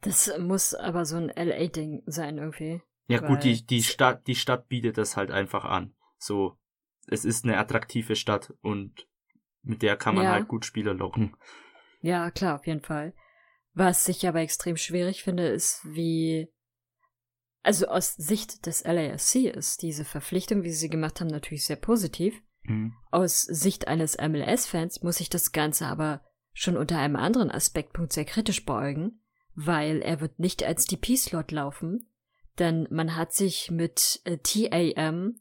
Das 0.02 0.32
muss 0.40 0.74
aber 0.74 1.06
so 1.06 1.18
ein 1.18 1.28
LA-Ding 1.30 2.04
sein 2.06 2.38
irgendwie. 2.38 2.82
Ja 3.08 3.20
gut, 3.20 3.44
die, 3.44 3.66
die 3.66 3.84
Stadt, 3.84 4.28
die 4.28 4.36
Stadt 4.36 4.70
bietet 4.70 4.98
das 4.98 5.18
halt 5.18 5.30
einfach 5.30 5.66
an. 5.66 5.94
So, 6.18 6.58
es 7.08 7.26
ist 7.26 7.44
eine 7.44 7.58
attraktive 7.58 8.16
Stadt 8.16 8.54
und 8.62 9.08
mit 9.62 9.82
der 9.82 9.98
kann 9.98 10.16
man 10.16 10.26
ja. 10.26 10.32
halt 10.32 10.48
gut 10.48 10.66
Spieler 10.66 10.94
locken. 10.94 11.36
Ja, 12.02 12.32
klar, 12.32 12.56
auf 12.56 12.68
jeden 12.68 12.82
Fall. 12.82 13.14
Was 13.74 14.08
ich 14.08 14.28
aber 14.28 14.40
extrem 14.40 14.78
schwierig 14.78 15.24
finde, 15.24 15.48
ist, 15.48 15.82
wie, 15.84 16.48
also 17.64 17.88
aus 17.88 18.14
Sicht 18.16 18.66
des 18.66 18.84
LAFC 18.84 19.48
ist 19.48 19.82
diese 19.82 20.06
Verpflichtung, 20.06 20.64
wie 20.64 20.70
sie 20.70 20.78
sie 20.78 20.90
gemacht 20.90 21.20
haben, 21.20 21.28
natürlich 21.28 21.66
sehr 21.66 21.78
positiv. 21.78 22.40
Mhm. 22.64 22.94
Aus 23.12 23.42
Sicht 23.42 23.88
eines 23.88 24.18
MLS-Fans 24.18 25.02
muss 25.02 25.20
ich 25.20 25.30
das 25.30 25.52
Ganze 25.52 25.88
aber 25.88 26.22
schon 26.54 26.78
unter 26.78 27.00
einem 27.00 27.16
anderen 27.16 27.50
Aspektpunkt 27.50 28.14
sehr 28.14 28.26
kritisch 28.26 28.64
beäugen, 28.64 29.22
weil 29.56 30.02
er 30.02 30.22
wird 30.22 30.40
nicht 30.40 30.64
als 30.64 30.86
DP-Slot 30.86 31.52
laufen, 31.52 32.08
denn 32.60 32.88
man 32.92 33.16
hat 33.16 33.34
sich 33.34 33.72
mit 33.72 34.22
äh, 34.26 34.38
TAM, 34.38 35.40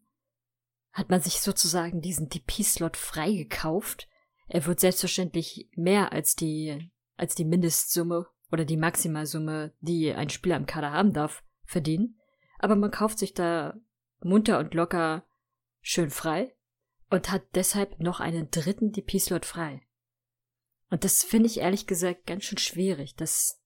hat 0.93 1.11
man 1.11 1.21
sich 1.21 1.41
sozusagen 1.41 2.01
diesen 2.01 2.31
DP-Slot 2.31 2.97
freigekauft. 2.97 4.09
Er 4.49 4.65
wird 4.65 4.81
selbstverständlich 4.81 5.69
mehr 5.77 6.13
als 6.13 6.35
die 6.35 6.92
als 7.17 7.35
die 7.35 7.45
Mindestsumme 7.45 8.27
oder 8.51 8.65
die 8.65 8.77
Maximalsumme, 8.77 9.73
die 9.81 10.13
ein 10.13 10.31
Spieler 10.31 10.57
im 10.57 10.67
Kader 10.67 10.93
haben 10.93 11.13
darf, 11.13 11.43
verdienen. 11.65 12.19
Aber 12.59 12.77
man 12.77 12.91
kauft 12.91 13.19
sich 13.19 13.35
da 13.35 13.75
munter 14.21 14.59
und 14.59 14.75
locker 14.75 15.25
schön 15.81 16.11
frei 16.11 16.55
und 17.11 17.31
hat 17.31 17.43
deshalb 17.55 17.99
noch 18.01 18.21
einen 18.21 18.51
dritten 18.51 18.93
DP-Slot 18.93 19.45
frei. 19.45 19.83
Und 20.91 21.05
das 21.05 21.25
finde 21.25 21.47
ich 21.47 21.59
ehrlich 21.59 21.87
gesagt 21.87 22.27
ganz 22.27 22.45
schön 22.45 22.59
schwierig, 22.59 23.17
dass, 23.17 23.61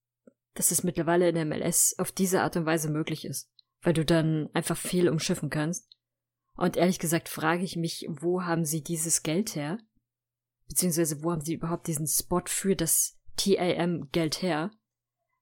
dass 0.55 0.71
es 0.71 0.85
mittlerweile 0.85 1.29
in 1.29 1.35
der 1.35 1.45
MLS 1.45 1.97
auf 1.99 2.13
diese 2.13 2.43
Art 2.43 2.57
und 2.57 2.67
Weise 2.67 2.89
möglich 2.89 3.25
ist, 3.25 3.51
weil 3.83 3.93
du 3.93 4.05
dann 4.05 4.49
einfach 4.53 4.77
viel 4.77 5.09
umschiffen 5.09 5.51
kannst. 5.51 5.91
Und 6.55 6.77
ehrlich 6.77 6.99
gesagt 6.99 7.29
frage 7.29 7.65
ich 7.65 7.77
mich, 7.77 8.07
wo 8.09 8.45
haben 8.45 8.65
sie 8.65 8.83
dieses 8.83 9.23
Geld 9.23 9.57
her? 9.57 9.79
Beziehungsweise 10.69 11.23
wo 11.23 11.33
haben 11.33 11.43
sie 11.43 11.55
überhaupt 11.55 11.87
diesen 11.87 12.07
Spot 12.07 12.43
für 12.47 12.75
das 12.75 13.19
TAM 13.37 14.09
Geld 14.13 14.43
her, 14.43 14.71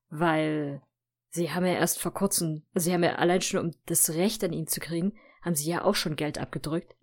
weil 0.08 0.82
sie 1.30 1.50
haben 1.50 1.66
ja 1.66 1.74
erst 1.74 2.00
vor 2.00 2.12
kurzem, 2.12 2.62
also 2.74 2.86
sie 2.86 2.92
haben 2.92 3.02
ja 3.02 3.16
allein 3.16 3.40
schon, 3.40 3.66
um 3.66 3.74
das 3.86 4.10
Recht 4.10 4.44
an 4.44 4.52
ihn 4.52 4.66
zu 4.66 4.80
kriegen, 4.80 5.12
haben 5.42 5.54
sie 5.54 5.68
ja 5.68 5.84
auch 5.84 5.94
schon 5.94 6.16
Geld 6.16 6.38
abgedrückt. 6.38 6.94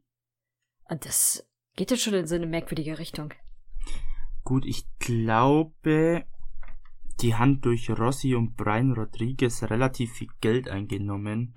Und 0.90 1.06
das 1.06 1.48
geht 1.76 1.92
ja 1.92 1.98
schon 1.98 2.14
in 2.14 2.28
so 2.28 2.36
eine 2.36 2.48
merkwürdige 2.48 3.00
Richtung. 3.00 3.34
Gut, 4.44 4.66
ich 4.66 4.86
glaube, 5.00 6.26
die 7.22 7.36
haben 7.36 7.62
durch 7.62 7.90
Rossi 7.90 8.36
und 8.36 8.56
Brian 8.56 8.94
Rodriguez 8.94 9.64
relativ 9.64 10.14
viel 10.14 10.30
Geld 10.42 10.68
eingenommen. 10.68 11.54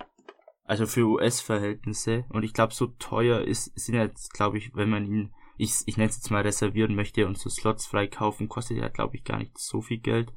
Also 0.65 0.87
für 0.87 1.07
US-Verhältnisse. 1.07 2.25
Und 2.29 2.43
ich 2.43 2.53
glaube, 2.53 2.75
so 2.75 2.87
teuer 2.87 3.41
ist, 3.43 3.79
sind 3.79 3.95
jetzt, 3.95 4.33
glaube 4.33 4.59
ich, 4.59 4.75
wenn 4.75 4.91
man 4.91 5.07
ihn 5.07 5.35
ich, 5.57 5.83
ich 5.87 5.97
nenne 5.97 6.11
es 6.11 6.17
jetzt 6.17 6.31
mal 6.31 6.43
reservieren 6.43 6.95
möchte 6.95 7.27
und 7.27 7.39
so 7.39 7.49
Slots 7.49 7.87
freikaufen, 7.87 8.49
kostet 8.49 8.79
ja, 8.79 8.89
glaube 8.89 9.17
ich, 9.17 9.25
gar 9.25 9.39
nicht 9.39 9.57
so 9.59 9.81
viel 9.81 9.99
Geld. 9.99 10.33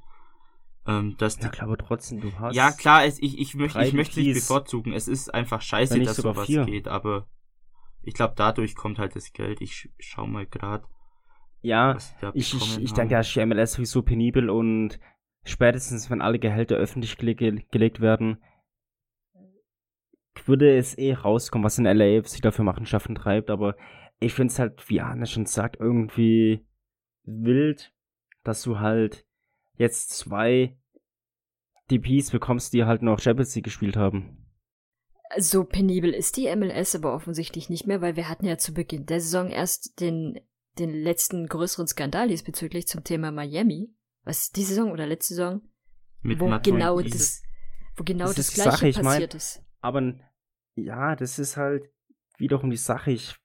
Ähm, 0.86 1.16
dass 1.18 1.38
ja, 1.40 1.50
klar, 1.50 1.68
aber 1.68 1.78
trotzdem, 1.78 2.22
du 2.22 2.32
hast. 2.40 2.56
Ja, 2.56 2.72
klar, 2.72 3.04
es, 3.06 3.22
ich, 3.22 3.38
ich, 3.40 3.56
möchte, 3.56 3.84
ich 3.84 3.94
möchte 3.94 4.22
nicht 4.22 4.34
bevorzugen. 4.34 4.94
Es 4.94 5.08
ist 5.08 5.34
einfach 5.34 5.62
scheiße, 5.62 6.00
dass 6.00 6.16
sowas 6.16 6.46
vier. 6.46 6.66
geht, 6.66 6.88
aber 6.88 7.28
ich 8.04 8.14
glaube, 8.14 8.36
dadurch 8.38 8.76
kommt 8.76 8.98
halt 8.98 9.16
das 9.16 9.34
Geld. 9.34 9.60
Ich 9.60 9.90
schau 10.00 10.26
mal 10.28 10.46
gerade. 10.46 10.86
Ja, 11.62 11.98
ich, 12.34 12.54
ich, 12.54 12.78
ich 12.80 12.94
denke, 12.94 13.16
da 13.16 13.20
ist 13.20 13.36
die 13.36 13.46
MLS 13.46 13.74
sowieso 13.74 14.02
penibel 14.02 14.50
und 14.50 15.00
spätestens, 15.44 16.10
wenn 16.10 16.22
alle 16.22 16.40
Gehälter 16.40 16.76
öffentlich 16.76 17.18
gele 17.18 17.64
gelegt 17.72 18.00
werden, 18.00 18.42
würde 20.46 20.78
es 20.78 20.98
eh 20.98 21.14
rauskommen, 21.14 21.64
was 21.66 21.78
in 21.78 21.86
LA 21.86 22.24
sich 22.24 22.42
dafür 22.42 22.66
Machenschaften 22.66 23.16
treibt, 23.16 23.50
aber 23.50 23.76
ich 24.20 24.34
finde 24.34 24.52
es 24.52 24.60
halt, 24.60 24.90
wie 24.90 25.02
Arne 25.02 25.26
schon 25.26 25.46
sagt, 25.46 25.78
irgendwie 25.80 26.66
wild, 27.24 27.94
dass 28.44 28.62
du 28.64 28.80
halt 28.80 29.26
jetzt 29.78 30.10
zwei 30.12 30.78
DPs 31.90 32.32
bekommst, 32.32 32.74
die 32.74 32.84
halt 32.86 33.02
noch 33.02 33.20
Champions 33.20 33.56
League 33.56 33.66
gespielt 33.66 33.96
haben. 33.96 34.44
So 35.38 35.64
penibel 35.66 36.14
ist 36.14 36.38
die 36.38 36.54
MLS 36.56 36.96
aber 36.96 37.14
offensichtlich 37.14 37.70
nicht 37.70 37.86
mehr, 37.86 38.02
weil 38.02 38.16
wir 38.16 38.30
hatten 38.30 38.46
ja 38.46 38.58
zu 38.58 38.74
Beginn 38.74 39.06
der 39.06 39.20
Saison 39.20 39.50
erst 39.50 40.00
den, 40.00 40.40
den 40.80 40.92
letzten 40.92 41.48
größeren 41.48 41.88
Skandal 41.88 42.30
diesbezüglich 42.30 42.88
zum 42.88 43.04
Thema 43.04 43.32
Miami. 43.32 43.90
Was, 44.24 44.52
die 44.52 44.64
Saison 44.64 44.92
oder 44.92 45.06
letzte 45.06 45.36
Saison? 45.36 45.62
Mit 46.22 46.40
wo 46.40 46.48
Matt 46.48 46.64
genau 46.64 47.00
das, 47.02 47.44
wo 47.96 48.04
genau 48.04 48.26
Das 48.28 48.36
das, 48.36 48.54
gleiche 48.54 48.72
Sache, 48.72 48.88
ich 48.88 48.96
mein- 48.98 49.06
passiert 49.06 49.36
ist. 49.36 49.64
Aber 49.82 50.02
ja, 50.78 51.16
das 51.16 51.40
ist 51.40 51.58
halt 51.58 51.90
wiederum 52.38 52.70
die 52.70 52.78
Sache. 52.78 53.12
Ich, 53.12 53.36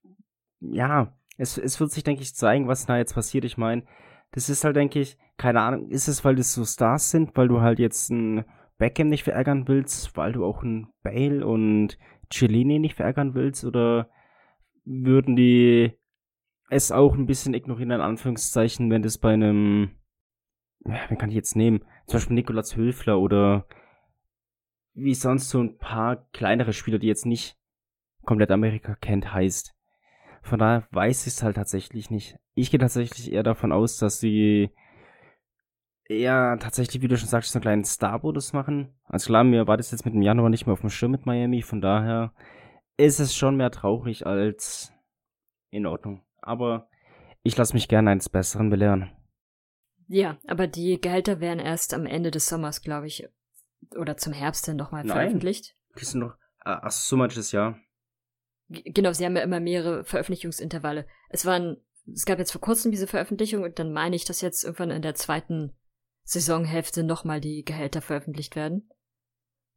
ja, 0.61 1.17
es, 1.39 1.59
es 1.59 1.81
wird 1.81 1.91
sich, 1.91 2.05
denke 2.05 2.23
ich, 2.23 2.35
zeigen, 2.35 2.69
was 2.69 2.87
da 2.87 2.99
jetzt 2.99 3.15
passiert. 3.15 3.45
Ich 3.45 3.57
meine, 3.57 3.85
das 4.33 4.49
ist 4.49 4.65
halt, 4.65 4.77
denke 4.77 5.01
ich, 5.01 5.19
keine 5.37 5.61
Ahnung, 5.61 5.91
ist 5.91 6.09
es, 6.09 6.25
weil 6.25 6.37
das 6.37 6.55
so 6.55 6.65
Stars 6.65 7.11
sind, 7.11 7.37
weil 7.37 7.49
du 7.49 7.61
halt 7.61 7.79
jetzt 7.79 8.11
ein 8.11 8.45
Beckham 8.79 9.09
nicht 9.09 9.25
verärgern 9.25 9.67
willst, 9.69 10.17
weil 10.17 10.33
du 10.33 10.45
auch 10.45 10.62
ein 10.62 10.89
Bale 11.03 11.47
und 11.47 11.99
Cellini 12.31 12.79
nicht 12.79 12.97
verärgern 12.97 13.35
willst, 13.35 13.65
oder 13.65 14.11
würden 14.85 15.37
die 15.37 15.93
es 16.71 16.91
auch 16.91 17.15
ein 17.15 17.27
bisschen 17.27 17.55
ignorieren, 17.55 17.91
in 17.91 18.01
Anführungszeichen, 18.01 18.91
wenn 18.91 19.03
das 19.03 19.19
bei 19.19 19.35
einem, 19.35 19.91
ja, 20.87 21.01
wen 21.09 21.19
kann 21.19 21.29
ich 21.29 21.35
jetzt 21.35 21.57
nehmen? 21.57 21.85
Zum 22.07 22.17
Beispiel 22.17 22.35
Nikolas 22.35 22.77
Höfler 22.77 23.21
oder 23.21 23.67
wie 24.95 25.15
sonst 25.15 25.49
so 25.49 25.61
ein 25.61 25.79
paar 25.79 26.29
kleinere 26.33 26.73
Spieler, 26.73 26.99
die 26.99 27.07
jetzt 27.07 27.27
nicht 27.27 27.57
komplett 28.25 28.51
Amerika 28.51 28.95
kennt, 28.95 29.33
heißt. 29.33 29.75
Von 30.43 30.59
daher 30.59 30.87
weiß 30.91 31.27
ich 31.27 31.35
es 31.35 31.43
halt 31.43 31.57
tatsächlich 31.57 32.11
nicht. 32.11 32.37
Ich 32.55 32.71
gehe 32.71 32.81
tatsächlich 32.81 33.33
eher 33.33 33.43
davon 33.43 33.73
aus, 33.73 33.99
dass 33.99 34.21
sie 34.21 34.71
eher 36.09 36.59
tatsächlich, 36.61 37.03
wie 37.03 37.09
du 37.09 37.17
schon 37.17 37.29
sagst, 37.29 37.53
so 37.53 37.59
einen 37.59 37.63
kleinen 37.63 37.85
Star-Modus 37.85 38.53
machen. 38.53 38.95
Also 39.05 39.29
klar, 39.29 39.45
mir 39.45 39.67
war 39.67 39.77
das 39.77 39.91
jetzt 39.91 40.05
mit 40.05 40.15
dem 40.15 40.23
Januar 40.23 40.51
nicht 40.51 40.67
mehr 40.67 40.73
auf 40.73 40.81
dem 40.81 40.91
Schirm 40.91 41.13
mit 41.13 41.27
Miami, 41.27 41.63
von 41.63 41.81
daher 41.81 42.35
ist 42.97 43.21
es 43.21 43.35
schon 43.35 43.57
mehr 43.57 43.71
traurig 43.71 44.27
als 44.27 44.93
in 45.71 45.87
Ordnung. 45.87 46.23
Aber 46.41 46.89
ich 47.43 47.57
lasse 47.57 47.75
mich 47.75 47.89
gerne 47.89 48.11
eines 48.11 48.29
Besseren 48.29 48.69
belehren. 48.69 49.11
Ja, 50.09 50.37
aber 50.47 50.67
die 50.67 51.01
Gehälter 51.01 51.41
werden 51.41 51.61
erst 51.61 51.95
am 51.95 52.05
Ende 52.05 52.31
des 52.31 52.47
Sommers, 52.47 52.83
glaube 52.83 53.07
ich, 53.07 53.29
oder 53.97 54.17
zum 54.17 54.33
Herbst 54.33 54.67
dann 54.69 54.77
nochmal 54.77 55.05
veröffentlicht. 55.05 55.75
Die 55.99 56.05
sind 56.05 56.21
noch, 56.21 56.37
ah, 56.61 56.81
ach, 56.83 56.91
so 56.91 57.17
manches 57.17 57.53
Jahr. 57.53 57.79
Genau, 58.69 59.12
sie 59.12 59.25
haben 59.25 59.37
ja 59.37 59.43
immer 59.43 59.61
mehrere 59.61 60.05
Veröffentlichungsintervalle. 60.05 61.07
Es 61.29 61.45
waren, 61.45 61.77
es 62.11 62.25
gab 62.25 62.39
jetzt 62.39 62.53
vor 62.53 62.61
kurzem 62.61 62.91
diese 62.91 63.07
Veröffentlichung 63.07 63.62
und 63.62 63.79
dann 63.79 63.93
meine 63.93 64.17
ich, 64.17 64.25
dass 64.25 64.41
jetzt 64.41 64.65
irgendwann 64.65 64.91
in 64.91 65.03
der 65.03 65.15
zweiten 65.15 65.77
Saisonhälfte 66.25 67.03
nochmal 67.03 67.41
die 67.41 67.65
Gehälter 67.65 68.01
veröffentlicht 68.01 68.57
werden. 68.57 68.89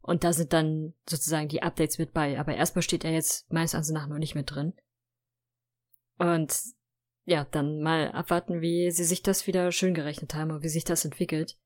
Und 0.01 0.23
da 0.23 0.33
sind 0.33 0.53
dann 0.53 0.93
sozusagen 1.09 1.47
die 1.47 1.63
Updates 1.63 1.97
mit 1.97 2.13
bei. 2.13 2.39
Aber 2.39 2.55
erstmal 2.55 2.83
steht 2.83 3.03
er 3.03 3.11
jetzt 3.11 3.51
meines 3.51 3.73
Erachtens 3.73 3.91
nach 3.91 4.07
noch 4.07 4.19
nicht 4.19 4.35
mit 4.35 4.51
drin. 4.51 4.73
Und 6.19 6.55
ja, 7.25 7.45
dann 7.45 7.81
mal 7.81 8.11
abwarten, 8.11 8.61
wie 8.61 8.91
sie 8.91 9.03
sich 9.03 9.23
das 9.23 9.47
wieder 9.47 9.71
schön 9.71 9.95
gerechnet 9.95 10.35
haben 10.35 10.51
und 10.51 10.61
wie 10.61 10.69
sich 10.69 10.83
das 10.83 11.05
entwickelt. 11.05 11.57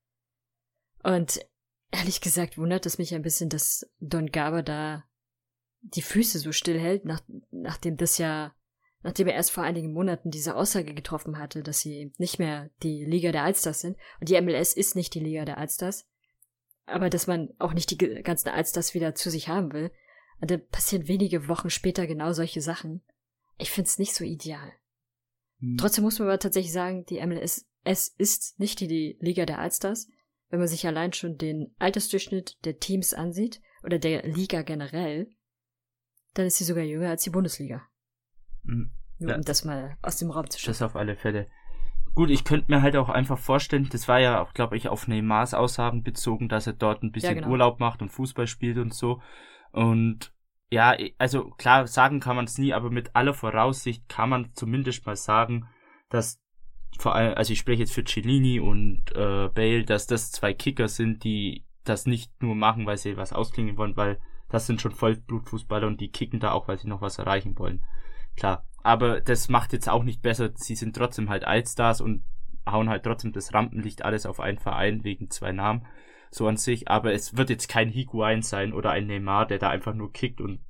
Und 1.03 1.45
ehrlich 1.91 2.21
gesagt 2.21 2.57
wundert 2.57 2.85
es 2.85 2.97
mich 2.97 3.13
ein 3.13 3.21
bisschen, 3.21 3.49
dass 3.49 3.89
Don 3.99 4.31
Garber 4.31 4.63
da 4.63 5.03
die 5.81 6.01
Füße 6.01 6.39
so 6.39 6.51
stillhält, 6.51 7.05
nach, 7.05 7.21
nachdem 7.51 7.97
das 7.97 8.17
ja, 8.17 8.53
nachdem 9.01 9.27
er 9.27 9.35
erst 9.35 9.51
vor 9.51 9.63
einigen 9.63 9.93
Monaten 9.93 10.29
diese 10.29 10.55
Aussage 10.55 10.93
getroffen 10.93 11.37
hatte, 11.37 11.63
dass 11.63 11.79
sie 11.79 12.13
nicht 12.17 12.39
mehr 12.39 12.69
die 12.83 13.05
Liga 13.05 13.31
der 13.31 13.43
Allstars 13.43 13.81
sind. 13.81 13.97
Und 14.19 14.29
die 14.29 14.39
MLS 14.41 14.73
ist 14.73 14.95
nicht 14.95 15.13
die 15.13 15.21
Liga 15.21 15.45
der 15.45 15.57
Allstars. 15.57 16.05
Aber 16.85 17.09
dass 17.09 17.27
man 17.27 17.49
auch 17.59 17.73
nicht 17.73 17.91
die 17.91 17.97
ganzen 17.97 18.49
Allstars 18.49 18.93
wieder 18.93 19.15
zu 19.15 19.29
sich 19.29 19.47
haben 19.47 19.71
will. 19.71 19.91
Und 20.41 20.51
dann 20.51 20.65
passieren 20.67 21.07
wenige 21.07 21.47
Wochen 21.47 21.69
später 21.69 22.07
genau 22.07 22.33
solche 22.33 22.61
Sachen. 22.61 23.01
Ich 23.57 23.71
find's 23.71 23.99
nicht 23.99 24.15
so 24.15 24.23
ideal. 24.23 24.73
Hm. 25.59 25.77
Trotzdem 25.77 26.03
muss 26.03 26.19
man 26.19 26.27
aber 26.27 26.39
tatsächlich 26.39 26.73
sagen, 26.73 27.05
die 27.05 27.25
MLS, 27.25 27.67
ist 27.85 28.59
nicht 28.59 28.79
die, 28.79 28.87
die 28.87 29.17
Liga 29.21 29.45
der 29.45 29.59
Allstars. 29.59 30.09
Wenn 30.49 30.59
man 30.59 30.67
sich 30.67 30.85
allein 30.87 31.13
schon 31.13 31.37
den 31.37 31.73
Altersdurchschnitt 31.79 32.63
der 32.65 32.79
Teams 32.79 33.13
ansieht 33.13 33.61
oder 33.83 33.99
der 33.99 34.23
Liga 34.27 34.61
generell, 34.63 35.29
dann 36.33 36.45
ist 36.47 36.57
sie 36.57 36.63
sogar 36.63 36.83
jünger 36.83 37.09
als 37.09 37.23
die 37.23 37.29
Bundesliga. 37.29 37.81
Hm. 38.65 38.91
Nur 39.19 39.31
Ja. 39.31 39.35
um 39.35 39.41
das 39.43 39.63
mal 39.65 39.97
aus 40.01 40.17
dem 40.17 40.31
Raum 40.31 40.49
zu 40.49 40.57
Das 40.57 40.61
schaffen. 40.77 40.83
auf 40.85 40.95
alle 40.95 41.15
Fälle. 41.15 41.47
Gut, 42.15 42.29
ich 42.31 42.43
könnte 42.43 42.71
mir 42.71 42.81
halt 42.81 42.95
auch 42.95 43.09
einfach 43.09 43.37
vorstellen, 43.37 43.87
das 43.91 44.07
war 44.07 44.19
ja 44.19 44.41
auch, 44.41 44.53
glaube 44.53 44.75
ich, 44.75 44.87
auf 44.89 45.07
Neymars 45.07 45.53
Aussagen 45.53 46.03
bezogen, 46.03 46.49
dass 46.49 46.65
er 46.67 46.73
dort 46.73 47.03
ein 47.03 47.11
bisschen 47.11 47.35
Ja, 47.35 47.41
genau. 47.41 47.51
Urlaub 47.51 47.79
macht 47.79 48.01
und 48.01 48.09
Fußball 48.09 48.47
spielt 48.47 48.77
und 48.77 48.93
so. 48.93 49.21
Und 49.71 50.33
ja, 50.71 50.95
also 51.17 51.49
klar, 51.51 51.87
sagen 51.87 52.19
kann 52.19 52.35
man 52.35 52.45
es 52.45 52.57
nie, 52.57 52.73
aber 52.73 52.89
mit 52.89 53.15
aller 53.15 53.33
Voraussicht 53.33 54.07
kann 54.09 54.29
man 54.29 54.53
zumindest 54.53 55.05
mal 55.05 55.15
sagen, 55.15 55.67
dass 56.09 56.41
vor 56.97 57.15
allem, 57.15 57.33
also 57.35 57.53
ich 57.53 57.59
spreche 57.59 57.81
jetzt 57.81 57.93
für 57.93 58.03
Cellini 58.03 58.59
und 58.59 59.03
äh, 59.15 59.49
Bale, 59.49 59.83
dass 59.83 60.07
das 60.07 60.31
zwei 60.31 60.53
Kicker 60.53 60.87
sind, 60.87 61.23
die 61.23 61.65
das 61.83 62.05
nicht 62.05 62.41
nur 62.41 62.55
machen, 62.55 62.85
weil 62.85 62.97
sie 62.97 63.17
was 63.17 63.33
ausklingen 63.33 63.77
wollen, 63.77 63.95
weil 63.97 64.19
das 64.49 64.65
sind 64.65 64.81
schon 64.81 64.91
Vollblutfußballer 64.91 65.87
und 65.87 66.01
die 66.01 66.09
kicken 66.09 66.39
da 66.39 66.51
auch, 66.51 66.67
weil 66.67 66.77
sie 66.77 66.87
noch 66.87 67.01
was 67.01 67.19
erreichen 67.19 67.57
wollen. 67.57 67.83
Klar. 68.35 68.65
Aber 68.81 69.21
das 69.21 69.49
macht 69.49 69.73
jetzt 69.73 69.89
auch 69.89 70.03
nicht 70.03 70.21
besser. 70.21 70.51
Sie 70.55 70.75
sind 70.75 70.95
trotzdem 70.95 71.29
halt 71.29 71.43
Allstars 71.43 72.01
und 72.01 72.23
hauen 72.65 72.89
halt 72.89 73.03
trotzdem 73.03 73.33
das 73.33 73.53
Rampenlicht 73.53 74.03
alles 74.03 74.25
auf 74.25 74.39
einen 74.39 74.57
Verein 74.57 75.03
wegen 75.03 75.29
zwei 75.29 75.51
Namen. 75.51 75.85
So 76.31 76.47
an 76.47 76.57
sich. 76.57 76.87
Aber 76.87 77.11
es 77.13 77.35
wird 77.37 77.49
jetzt 77.49 77.67
kein 77.67 77.89
Higuain 77.89 78.41
sein 78.41 78.73
oder 78.73 78.91
ein 78.91 79.07
Neymar, 79.07 79.45
der 79.45 79.59
da 79.59 79.69
einfach 79.69 79.93
nur 79.93 80.13
kickt 80.13 80.41
und 80.41 80.61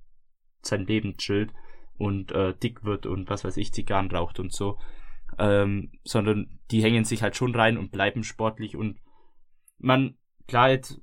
sein 0.62 0.86
Leben 0.86 1.18
chillt 1.18 1.54
und 1.98 2.32
äh, 2.32 2.54
dick 2.56 2.84
wird 2.84 3.06
und 3.06 3.30
was 3.30 3.44
weiß 3.44 3.58
ich, 3.58 3.74
Zigarren 3.74 4.12
raucht 4.12 4.40
und 4.40 4.52
so. 4.52 4.78
Ähm, 5.38 5.92
sondern 6.04 6.60
die 6.72 6.84
hängen 6.84 7.06
sich 7.06 7.22
halt 7.24 7.36
schon 7.36 7.56
rein 7.56 7.78
und 7.78 7.92
bleiben 7.92 8.24
sportlich 8.24 8.76
und 8.76 9.00
man, 9.78 10.18
klar, 10.48 10.70
jetzt, 10.70 11.02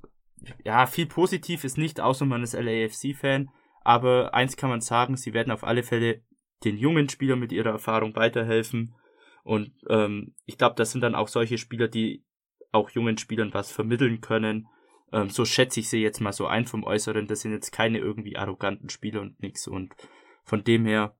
ja, 0.63 0.85
viel 0.85 1.07
positiv 1.07 1.63
ist 1.63 1.77
nicht, 1.77 1.99
außer 1.99 2.25
man 2.25 2.43
ist 2.43 2.53
LAFC-Fan, 2.53 3.49
aber 3.83 4.33
eins 4.33 4.57
kann 4.57 4.69
man 4.69 4.81
sagen, 4.81 5.17
sie 5.17 5.33
werden 5.33 5.51
auf 5.51 5.63
alle 5.63 5.83
Fälle 5.83 6.21
den 6.63 6.77
jungen 6.77 7.09
Spielern 7.09 7.39
mit 7.39 7.51
ihrer 7.51 7.71
Erfahrung 7.71 8.15
weiterhelfen. 8.15 8.95
Und 9.43 9.71
ähm, 9.89 10.35
ich 10.45 10.57
glaube, 10.57 10.75
das 10.75 10.91
sind 10.91 11.01
dann 11.01 11.15
auch 11.15 11.27
solche 11.27 11.57
Spieler, 11.57 11.87
die 11.87 12.25
auch 12.71 12.89
jungen 12.89 13.17
Spielern 13.17 13.53
was 13.53 13.71
vermitteln 13.71 14.21
können. 14.21 14.67
Ähm, 15.13 15.29
so 15.29 15.45
schätze 15.45 15.79
ich 15.79 15.89
sie 15.89 16.01
jetzt 16.01 16.19
mal 16.19 16.33
so 16.33 16.47
ein 16.47 16.65
vom 16.65 16.83
Äußeren. 16.83 17.27
Das 17.27 17.41
sind 17.41 17.51
jetzt 17.51 17.71
keine 17.71 17.99
irgendwie 17.99 18.37
arroganten 18.37 18.89
Spieler 18.89 19.21
und 19.21 19.39
nix. 19.39 19.67
Und 19.67 19.95
von 20.43 20.63
dem 20.63 20.85
her, 20.85 21.15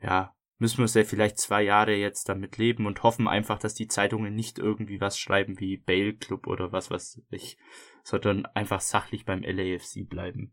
ja, 0.00 0.33
müssen 0.58 0.78
wir 0.78 0.88
sehr 0.88 1.04
vielleicht 1.04 1.38
zwei 1.38 1.62
Jahre 1.62 1.94
jetzt 1.94 2.28
damit 2.28 2.58
leben 2.58 2.86
und 2.86 3.02
hoffen 3.02 3.28
einfach, 3.28 3.58
dass 3.58 3.74
die 3.74 3.88
Zeitungen 3.88 4.34
nicht 4.34 4.58
irgendwie 4.58 5.00
was 5.00 5.18
schreiben 5.18 5.58
wie 5.58 5.76
Bale 5.76 6.14
Club 6.14 6.46
oder 6.46 6.72
was 6.72 6.90
weiß 6.90 7.22
ich, 7.30 7.58
sondern 8.02 8.46
einfach 8.46 8.80
sachlich 8.80 9.24
beim 9.24 9.42
LAFC 9.42 10.08
bleiben. 10.08 10.52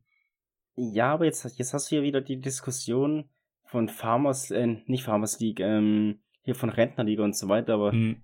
Ja, 0.76 1.14
aber 1.14 1.26
jetzt, 1.26 1.44
jetzt 1.58 1.74
hast 1.74 1.92
du 1.92 1.96
ja 1.98 2.02
wieder 2.02 2.22
die 2.22 2.40
Diskussion 2.40 3.30
von 3.66 3.90
Farmers, 3.90 4.52
äh, 4.52 4.82
nicht 4.86 5.04
Farmers 5.04 5.40
League, 5.40 5.60
ähm, 5.60 6.22
hier 6.42 6.56
von 6.56 6.70
Rentnerliga 6.70 7.24
und 7.24 7.36
so 7.36 7.48
weiter, 7.48 7.76
aber 7.76 7.92
Hm, 7.92 8.24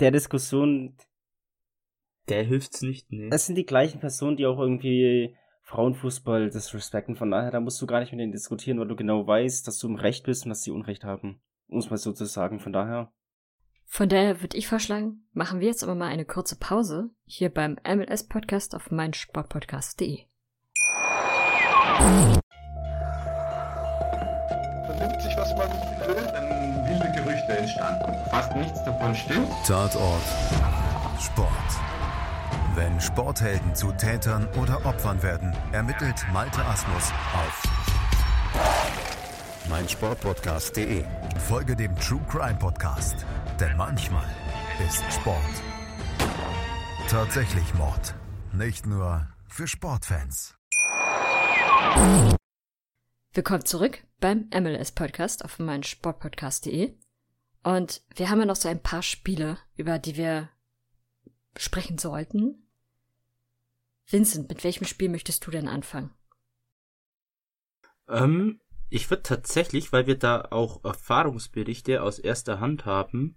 der 0.00 0.10
Diskussion, 0.10 0.96
der 2.28 2.42
hilft's 2.42 2.82
nicht, 2.82 3.10
nee. 3.12 3.28
das 3.28 3.46
sind 3.46 3.56
die 3.56 3.66
gleichen 3.66 4.00
Personen, 4.00 4.36
die 4.36 4.46
auch 4.46 4.58
irgendwie 4.58 5.36
Frauenfußball 5.64 6.50
disrespekten. 6.50 7.16
Von 7.16 7.30
daher, 7.30 7.50
da 7.50 7.60
musst 7.60 7.80
du 7.80 7.86
gar 7.86 8.00
nicht 8.00 8.12
mit 8.12 8.20
denen 8.20 8.32
diskutieren, 8.32 8.78
weil 8.78 8.88
du 8.88 8.96
genau 8.96 9.26
weißt, 9.26 9.66
dass 9.66 9.78
du 9.78 9.88
im 9.88 9.96
Recht 9.96 10.24
bist 10.24 10.44
und 10.44 10.50
dass 10.50 10.62
sie 10.62 10.70
Unrecht 10.70 11.04
haben. 11.04 11.40
Um 11.68 11.78
es 11.78 11.90
mal 11.90 11.96
so 11.96 12.12
zu 12.12 12.26
sagen. 12.26 12.60
Von 12.60 12.72
daher, 12.72 13.10
Von 13.86 14.08
daher 14.08 14.40
würde 14.42 14.56
ich 14.56 14.68
vorschlagen, 14.68 15.26
machen 15.32 15.60
wir 15.60 15.66
jetzt 15.68 15.82
aber 15.82 15.94
mal 15.94 16.08
eine 16.08 16.24
kurze 16.26 16.56
Pause 16.56 17.10
hier 17.24 17.48
beim 17.48 17.78
MLS-Podcast 17.86 18.74
auf 18.74 18.90
meinsportpodcast.de. 18.90 20.24
Man 24.86 24.98
nimmt 24.98 25.22
sich, 25.22 25.36
was 25.36 25.56
man 25.56 25.68
will. 26.06 26.14
Dann 26.32 26.86
wilde 26.86 27.12
Gerüchte 27.16 27.58
entstanden. 27.58 28.14
Fast 28.30 28.54
nichts 28.56 28.84
davon 28.84 29.14
stimmt. 29.14 29.48
Tatort 29.66 30.22
Sport. 31.20 31.93
Wenn 32.74 33.00
Sporthelden 33.00 33.74
zu 33.74 33.92
Tätern 33.92 34.48
oder 34.60 34.84
Opfern 34.84 35.22
werden, 35.22 35.54
ermittelt 35.72 36.16
Malte 36.32 36.64
Asmus 36.64 37.12
auf 37.32 37.62
meinsportpodcast.de. 39.68 41.04
Folge 41.38 41.76
dem 41.76 41.94
True 41.96 42.24
Crime 42.28 42.58
Podcast, 42.58 43.24
denn 43.60 43.76
manchmal 43.76 44.26
ist 44.84 45.04
Sport 45.12 45.38
tatsächlich 47.08 47.74
Mord. 47.74 48.14
Nicht 48.52 48.86
nur 48.86 49.28
für 49.46 49.68
Sportfans. 49.68 50.56
Willkommen 53.32 53.64
zurück 53.64 54.02
beim 54.18 54.48
MLS 54.52 54.90
Podcast 54.90 55.44
auf 55.44 55.60
meinem 55.60 55.84
Sportpodcast.de. 55.84 56.92
Und 57.62 58.02
wir 58.16 58.30
haben 58.30 58.40
ja 58.40 58.46
noch 58.46 58.56
so 58.56 58.68
ein 58.68 58.82
paar 58.82 59.02
Spiele, 59.02 59.58
über 59.76 60.00
die 60.00 60.16
wir 60.16 60.48
sprechen 61.56 61.98
sollten. 61.98 62.63
Vincent, 64.06 64.48
mit 64.48 64.64
welchem 64.64 64.86
Spiel 64.86 65.08
möchtest 65.08 65.46
du 65.46 65.50
denn 65.50 65.68
anfangen? 65.68 66.10
Ähm, 68.08 68.60
ich 68.90 69.10
würde 69.10 69.22
tatsächlich, 69.22 69.92
weil 69.92 70.06
wir 70.06 70.18
da 70.18 70.48
auch 70.50 70.84
Erfahrungsberichte 70.84 72.02
aus 72.02 72.18
erster 72.18 72.60
Hand 72.60 72.84
haben, 72.84 73.36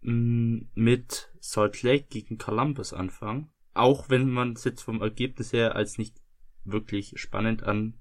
mit 0.00 1.32
Salt 1.40 1.82
Lake 1.82 2.06
gegen 2.08 2.38
Columbus 2.38 2.92
anfangen. 2.92 3.50
Auch 3.74 4.08
wenn 4.08 4.30
man 4.30 4.52
es 4.52 4.64
jetzt 4.64 4.82
vom 4.82 5.02
Ergebnis 5.02 5.52
her 5.52 5.74
als 5.74 5.98
nicht 5.98 6.16
wirklich 6.64 7.14
spannend 7.16 7.64
an 7.64 7.98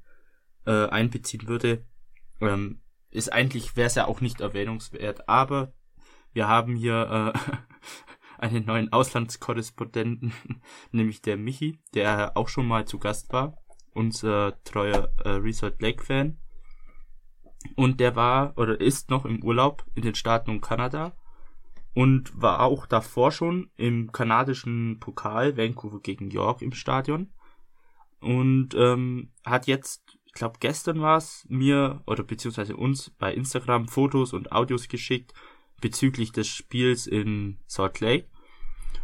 äh, 0.66 0.88
einbeziehen 0.88 1.48
würde, 1.48 1.86
ähm, 2.40 2.82
ist 3.10 3.32
eigentlich 3.32 3.76
wäre 3.76 3.88
es 3.88 3.96
ja 3.96 4.06
auch 4.06 4.22
nicht 4.22 4.42
erwähnungswert. 4.42 5.28
Aber 5.28 5.74
wir 6.34 6.48
haben 6.48 6.76
hier 6.76 7.34
äh, 7.34 7.40
einen 8.38 8.66
neuen 8.66 8.92
Auslandskorrespondenten, 8.92 10.34
nämlich 10.92 11.22
der 11.22 11.38
Michi, 11.38 11.80
der 11.94 12.36
auch 12.36 12.50
schon 12.50 12.68
mal 12.68 12.86
zu 12.86 13.00
Gast 13.00 13.32
war, 13.34 13.58
unser 13.94 14.62
treuer 14.64 15.10
äh, 15.24 15.30
Resort 15.30 15.82
Lake 15.82 16.04
Fan. 16.04 16.38
Und 17.76 18.00
der 18.00 18.16
war 18.16 18.58
oder 18.58 18.80
ist 18.80 19.10
noch 19.10 19.26
im 19.26 19.44
Urlaub 19.44 19.86
in 19.96 20.04
den 20.04 20.16
Staaten 20.16 20.52
und 20.52 20.62
Kanada 20.62 21.14
und 21.94 22.40
war 22.40 22.62
auch 22.62 22.86
davor 22.86 23.32
schon 23.32 23.72
im 23.76 24.12
kanadischen 24.12 25.00
Pokal 25.00 25.58
Vancouver 25.58 26.00
gegen 26.00 26.30
York 26.30 26.62
im 26.62 26.72
Stadion 26.72 27.34
und 28.20 28.76
ähm, 28.76 29.32
hat 29.44 29.68
jetzt, 29.68 30.18
ich 30.26 30.34
glaube 30.34 30.58
gestern 30.60 31.02
war 31.02 31.18
es, 31.18 31.46
mir 31.50 32.04
oder 32.06 32.24
beziehungsweise 32.24 32.76
uns 32.76 33.10
bei 33.10 33.34
Instagram 33.34 33.88
Fotos 33.88 34.34
und 34.34 34.52
Audios 34.52 34.88
geschickt 34.88 35.34
bezüglich 35.82 36.32
des 36.32 36.48
Spiels 36.48 37.08
in 37.08 37.60
Salt 37.68 38.00
Lake. 38.00 38.28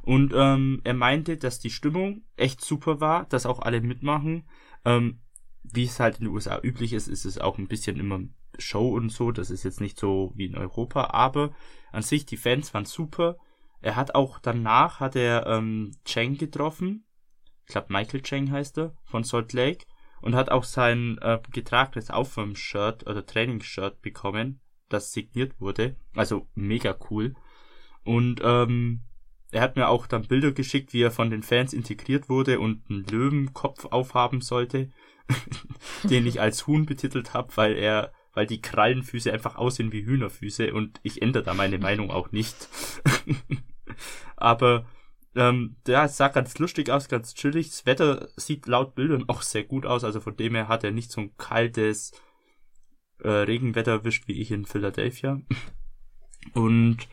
Und 0.01 0.33
ähm, 0.36 0.81
er 0.83 0.93
meinte, 0.93 1.38
dass 1.38 1.59
die 1.59 1.69
Stimmung 1.69 2.23
echt 2.36 2.62
super 2.62 2.99
war, 2.99 3.25
dass 3.25 3.45
auch 3.45 3.59
alle 3.59 3.81
mitmachen. 3.81 4.43
Ähm, 4.83 5.19
wie 5.63 5.86
es 5.86 5.99
halt 5.99 6.19
in 6.19 6.25
den 6.25 6.33
USA 6.33 6.59
üblich 6.62 6.91
ist, 6.93 7.07
ist 7.07 7.25
es 7.25 7.38
auch 7.38 7.57
ein 7.57 7.67
bisschen 7.67 7.97
immer 7.97 8.19
Show 8.59 8.89
und 8.89 9.09
so. 9.09 9.31
Das 9.31 9.49
ist 9.49 9.63
jetzt 9.63 9.81
nicht 9.81 9.97
so 9.97 10.33
wie 10.36 10.45
in 10.45 10.57
Europa, 10.57 11.12
aber 11.12 11.53
an 11.91 12.03
sich 12.03 12.25
die 12.25 12.38
Fans 12.38 12.73
waren 12.73 12.86
super. 12.86 13.38
Er 13.81 13.95
hat 13.95 14.15
auch 14.15 14.39
danach 14.39 14.99
hat 14.99 15.15
er 15.15 15.47
ähm, 15.47 15.91
Cheng 16.05 16.38
getroffen. 16.38 17.05
Ich 17.65 17.71
glaube 17.71 17.93
Michael 17.93 18.21
Cheng 18.21 18.51
heißt 18.51 18.77
er 18.77 18.95
von 19.03 19.23
Salt 19.23 19.53
Lake 19.53 19.86
und 20.21 20.36
hat 20.36 20.49
auch 20.49 20.63
sein 20.63 21.17
äh, 21.21 21.39
getragenes 21.51 22.09
Aufwärmshirt 22.09 23.07
oder 23.07 23.25
Trainingsshirt 23.25 24.01
bekommen, 24.01 24.62
das 24.93 25.12
signiert 25.12 25.60
wurde. 25.60 25.95
Also 26.15 26.47
mega 26.56 26.95
cool. 27.10 27.34
Und 28.03 28.41
ähm, 28.43 29.01
er 29.51 29.62
hat 29.62 29.75
mir 29.75 29.88
auch 29.88 30.08
dann 30.08 30.27
Bilder 30.27 30.51
geschickt, 30.51 30.93
wie 30.93 31.01
er 31.01 31.12
von 31.12 31.29
den 31.29 31.43
Fans 31.43 31.73
integriert 31.73 32.29
wurde 32.29 32.60
und 32.60 32.89
einen 32.89 33.06
Löwenkopf 33.06 33.86
aufhaben 33.86 34.41
sollte, 34.41 34.91
den 36.03 36.25
ich 36.25 36.39
als 36.39 36.67
Huhn 36.67 36.86
betitelt 36.86 37.34
habe, 37.34 37.56
weil 37.56 37.75
er 37.75 38.13
weil 38.34 38.47
die 38.47 38.62
Krallenfüße 38.62 39.32
einfach 39.32 39.56
aussehen 39.56 39.91
wie 39.91 40.06
Hühnerfüße 40.06 40.73
und 40.73 40.99
ich 41.03 41.21
ändere 41.21 41.43
da 41.43 41.53
meine 41.53 41.77
Meinung 41.77 42.10
auch 42.10 42.32
nicht. 42.32 42.67
Aber 44.36 44.86
ähm, 45.36 45.75
es 45.86 46.17
sah 46.17 46.27
ganz 46.29 46.58
lustig 46.58 46.89
aus, 46.89 47.10
ganz 47.10 47.34
chillig. 47.36 47.69
Das 47.69 47.86
Wetter 47.86 48.29
sieht 48.36 48.65
laut 48.67 48.95
Bildern 48.95 49.29
auch 49.29 49.41
sehr 49.41 49.63
gut 49.63 49.86
aus, 49.86 50.03
also 50.03 50.19
von 50.19 50.36
dem 50.36 50.56
her 50.56 50.67
hat 50.67 50.84
er 50.84 50.91
nicht 50.91 51.12
so 51.12 51.21
ein 51.21 51.38
kaltes 51.38 52.12
äh, 53.19 53.30
Regenwetter 53.30 53.91
erwischt 53.91 54.28
wie 54.28 54.41
ich 54.41 54.52
in 54.52 54.65
Philadelphia. 54.65 55.41
Und 56.54 57.08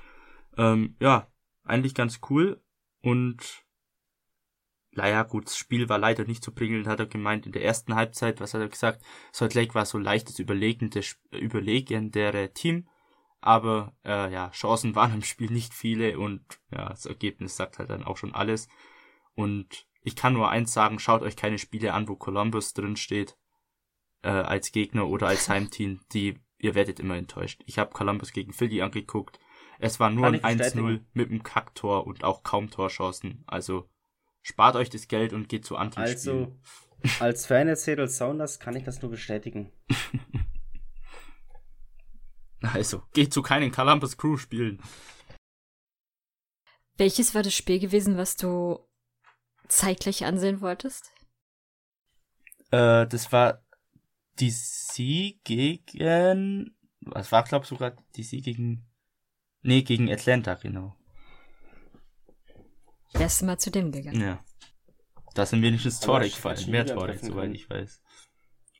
ähm, 0.56 0.96
ja, 1.00 1.28
eigentlich 1.64 1.94
ganz 1.94 2.20
cool. 2.28 2.62
Und 3.02 3.64
naja, 4.92 5.22
gut, 5.22 5.46
das 5.46 5.56
Spiel 5.56 5.88
war 5.88 5.98
leider 5.98 6.24
nicht 6.24 6.42
so 6.42 6.52
prickelnd, 6.52 6.86
hat 6.86 6.98
er 6.98 7.06
gemeint. 7.06 7.46
In 7.46 7.52
der 7.52 7.64
ersten 7.64 7.94
Halbzeit, 7.94 8.40
was 8.40 8.54
hat 8.54 8.60
er 8.60 8.68
gesagt? 8.68 9.04
Salt 9.32 9.54
Lake 9.54 9.74
war 9.74 9.86
so 9.86 9.98
leichtes, 9.98 10.38
überlegende, 10.38 11.00
überlegendere 11.30 12.52
Team. 12.52 12.88
Aber 13.40 13.94
äh, 14.04 14.30
ja, 14.32 14.50
Chancen 14.50 14.94
waren 14.94 15.14
im 15.14 15.22
Spiel 15.22 15.50
nicht 15.50 15.72
viele 15.72 16.18
und 16.18 16.42
ja, 16.70 16.90
das 16.90 17.06
Ergebnis 17.06 17.56
sagt 17.56 17.78
halt 17.78 17.88
dann 17.88 18.04
auch 18.04 18.18
schon 18.18 18.34
alles. 18.34 18.68
Und 19.34 19.86
ich 20.02 20.16
kann 20.16 20.34
nur 20.34 20.50
eins 20.50 20.72
sagen, 20.72 20.98
schaut 20.98 21.22
euch 21.22 21.36
keine 21.36 21.58
Spiele 21.58 21.94
an, 21.94 22.08
wo 22.08 22.16
Columbus 22.16 22.74
drin 22.74 22.96
steht 22.96 23.38
äh, 24.22 24.28
als 24.28 24.72
Gegner 24.72 25.08
oder 25.08 25.28
als 25.28 25.48
Heimteam. 25.48 26.00
Die, 26.12 26.38
ihr 26.58 26.74
werdet 26.74 27.00
immer 27.00 27.16
enttäuscht. 27.16 27.62
Ich 27.66 27.78
habe 27.78 27.92
Columbus 27.92 28.32
gegen 28.32 28.52
Philly 28.52 28.82
angeguckt. 28.82 29.38
Es 29.78 29.98
war 29.98 30.10
nur 30.10 30.26
ein 30.26 30.40
1-0 30.40 31.00
mit 31.12 31.30
einem 31.30 31.42
Kacktor 31.42 32.06
und 32.06 32.22
auch 32.22 32.42
kaum 32.42 32.70
Torchancen. 32.70 33.42
Also 33.46 33.88
Spart 34.42 34.76
euch 34.76 34.90
das 34.90 35.08
Geld 35.08 35.32
und 35.32 35.48
geht 35.48 35.64
zu 35.64 35.76
anti 35.76 36.00
Also, 36.00 36.56
als 37.20 37.46
Fan 37.46 37.66
des 37.66 37.84
Seattle 37.84 38.08
Sounders 38.08 38.58
kann 38.58 38.74
ich 38.74 38.84
das 38.84 39.02
nur 39.02 39.10
bestätigen. 39.10 39.70
also, 42.62 43.02
geht 43.12 43.34
zu 43.34 43.42
keinen 43.42 43.70
Columbus 43.70 44.16
Crew 44.16 44.38
spielen. 44.38 44.82
Welches 46.96 47.34
war 47.34 47.42
das 47.42 47.54
Spiel 47.54 47.78
gewesen, 47.78 48.16
was 48.16 48.36
du 48.36 48.78
zeitlich 49.68 50.24
ansehen 50.24 50.60
wolltest? 50.60 51.12
Äh, 52.70 53.06
das 53.06 53.32
war 53.32 53.62
DC 54.40 55.42
gegen. 55.44 56.76
Was 57.00 57.32
war, 57.32 57.44
glaube 57.44 57.64
ich, 57.64 57.68
sogar 57.68 57.92
DC 58.16 58.42
gegen. 58.42 58.86
Nee, 59.62 59.82
gegen 59.82 60.10
Atlanta, 60.10 60.54
genau. 60.54 60.96
Wärst 63.12 63.42
du 63.42 63.46
mal 63.46 63.58
zu 63.58 63.70
dem 63.70 63.92
gegangen? 63.92 64.20
Ja. 64.20 64.44
Da 65.34 65.46
sind 65.46 65.62
wenigstens 65.62 66.00
Tore 66.00 66.24
gefallen, 66.24 66.70
mehr 66.70 66.86
Tore, 66.86 67.16
soweit 67.18 67.52
ich 67.54 67.68
weiß. 67.68 68.00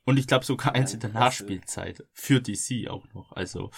Und 0.05 0.17
ich 0.17 0.27
glaube 0.27 0.45
sogar 0.45 0.73
eins 0.73 0.93
in 0.93 0.99
der 0.99 1.11
Nachspielzeit. 1.11 2.03
Für 2.13 2.41
DC 2.41 2.89
auch 2.89 3.05
noch, 3.13 3.31
also. 3.33 3.71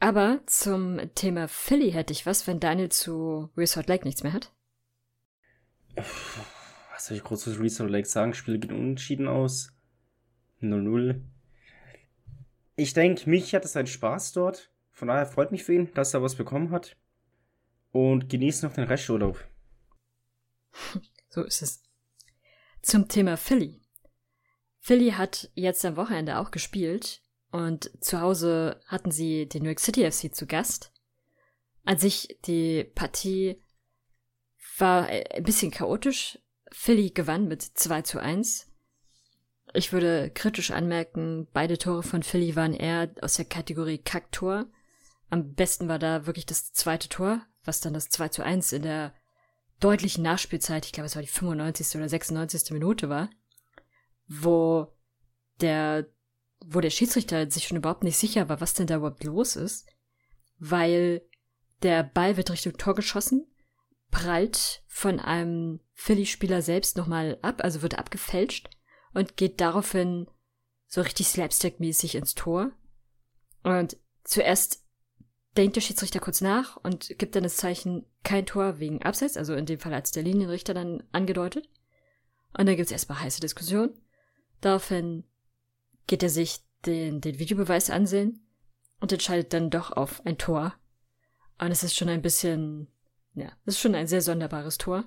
Aber 0.00 0.40
zum 0.46 1.00
Thema 1.14 1.46
Philly 1.46 1.92
hätte 1.92 2.12
ich 2.12 2.26
was, 2.26 2.46
wenn 2.46 2.58
Daniel 2.58 2.90
zu 2.90 3.50
Resort 3.56 3.88
Lake 3.88 4.04
nichts 4.04 4.24
mehr 4.24 4.32
hat. 4.32 4.52
Was 6.92 7.06
soll 7.06 7.16
ich 7.16 7.24
groß 7.24 7.42
zu 7.42 7.50
Resort 7.52 7.90
Lake 7.90 8.06
sagen? 8.06 8.34
Spiel 8.34 8.58
geht 8.58 8.70
unentschieden 8.70 9.26
aus. 9.26 9.72
0-0. 10.60 11.20
Ich 12.76 12.92
denke, 12.92 13.28
mich 13.28 13.54
hat 13.54 13.64
es 13.64 13.76
einen 13.76 13.86
Spaß 13.86 14.32
dort. 14.32 14.70
Von 14.90 15.08
daher 15.08 15.26
freut 15.26 15.52
mich 15.52 15.64
für 15.64 15.74
ihn, 15.74 15.92
dass 15.94 16.14
er 16.14 16.22
was 16.22 16.34
bekommen 16.34 16.70
hat 16.70 16.96
und 17.92 18.28
genießt 18.28 18.62
noch 18.62 18.74
den 18.74 18.84
Resturlaub. 18.84 19.44
So 21.34 21.42
ist 21.44 21.62
es. 21.62 21.82
Zum 22.82 23.08
Thema 23.08 23.38
Philly. 23.38 23.80
Philly 24.80 25.12
hat 25.12 25.50
jetzt 25.54 25.82
am 25.86 25.96
Wochenende 25.96 26.38
auch 26.38 26.50
gespielt 26.50 27.22
und 27.50 27.90
zu 28.04 28.20
Hause 28.20 28.82
hatten 28.86 29.10
sie 29.10 29.48
den 29.48 29.62
New 29.62 29.70
York 29.70 29.80
City 29.80 30.10
FC 30.10 30.34
zu 30.34 30.46
Gast. 30.46 30.92
An 31.84 31.96
sich 31.96 32.36
die 32.44 32.84
Partie 32.84 33.62
war 34.76 35.06
ein 35.06 35.42
bisschen 35.42 35.70
chaotisch. 35.70 36.38
Philly 36.72 37.10
gewann 37.10 37.48
mit 37.48 37.62
2 37.62 38.02
zu 38.02 38.20
1. 38.20 38.68
Ich 39.74 39.92
würde 39.92 40.30
kritisch 40.30 40.70
anmerken, 40.70 41.48
beide 41.52 41.78
Tore 41.78 42.02
von 42.02 42.22
Philly 42.22 42.56
waren 42.56 42.74
eher 42.74 43.10
aus 43.20 43.34
der 43.34 43.44
Kategorie 43.44 43.98
Kacktor. 43.98 44.66
Am 45.30 45.54
besten 45.54 45.88
war 45.88 45.98
da 45.98 46.26
wirklich 46.26 46.44
das 46.44 46.72
zweite 46.72 47.08
Tor, 47.08 47.40
was 47.64 47.80
dann 47.80 47.94
das 47.94 48.08
2 48.10 48.28
zu 48.28 48.44
1 48.44 48.72
in 48.72 48.82
der 48.82 49.14
deutlichen 49.80 50.22
Nachspielzeit, 50.22 50.86
ich 50.86 50.92
glaube 50.92 51.06
es 51.06 51.16
war 51.16 51.22
die 51.22 51.28
95. 51.28 51.96
oder 51.96 52.08
96. 52.08 52.70
Minute 52.72 53.08
war, 53.08 53.30
wo 54.28 54.88
der, 55.60 56.06
wo 56.64 56.80
der 56.80 56.90
Schiedsrichter 56.90 57.50
sich 57.50 57.66
schon 57.66 57.78
überhaupt 57.78 58.04
nicht 58.04 58.16
sicher 58.16 58.48
war, 58.48 58.60
was 58.60 58.74
denn 58.74 58.86
da 58.86 58.96
überhaupt 58.96 59.24
los 59.24 59.56
ist, 59.56 59.86
weil 60.58 61.22
der 61.82 62.04
Ball 62.04 62.36
wird 62.36 62.50
Richtung 62.50 62.76
Tor 62.76 62.94
geschossen, 62.94 63.46
prallt 64.12 64.84
von 64.86 65.18
einem 65.18 65.80
Philly-Spieler 65.94 66.62
selbst 66.62 66.96
nochmal 66.96 67.38
ab, 67.42 67.64
also 67.64 67.82
wird 67.82 67.98
abgefälscht 67.98 68.70
und 69.12 69.36
geht 69.36 69.60
daraufhin 69.60 70.28
so 70.86 71.00
richtig 71.00 71.26
slapstick-mäßig 71.26 72.14
ins 72.14 72.36
Tor. 72.36 72.70
Und 73.64 73.96
zuerst 74.22 74.84
denkt 75.56 75.76
der 75.76 75.80
Schiedsrichter 75.80 76.20
kurz 76.20 76.40
nach 76.40 76.76
und 76.76 77.18
gibt 77.18 77.34
dann 77.34 77.42
das 77.42 77.56
Zeichen 77.56 78.06
kein 78.22 78.46
Tor 78.46 78.78
wegen 78.78 79.02
Abseits, 79.02 79.36
also 79.36 79.54
in 79.54 79.66
dem 79.66 79.80
Fall 79.80 79.94
als 79.94 80.12
der 80.12 80.22
Linienrichter 80.22 80.74
dann 80.74 81.02
angedeutet. 81.12 81.68
Und 82.56 82.66
dann 82.66 82.76
gibt's 82.76 82.92
erstmal 82.92 83.20
heiße 83.20 83.40
Diskussion. 83.40 83.98
Daraufhin 84.60 85.24
geht 86.06 86.22
er 86.22 86.28
sich 86.28 86.60
den, 86.84 87.20
den 87.20 87.38
Videobeweis 87.38 87.90
ansehen 87.90 88.46
und 89.00 89.12
entscheidet 89.12 89.52
dann 89.52 89.70
doch 89.70 89.90
auf 89.90 90.24
ein 90.26 90.38
Tor. 90.38 90.74
Und 91.58 91.70
es 91.70 91.82
ist 91.82 91.96
schon 91.96 92.08
ein 92.08 92.22
bisschen, 92.22 92.88
ja, 93.34 93.52
es 93.64 93.74
ist 93.74 93.80
schon 93.80 93.94
ein 93.94 94.06
sehr 94.06 94.22
sonderbares 94.22 94.78
Tor. 94.78 95.04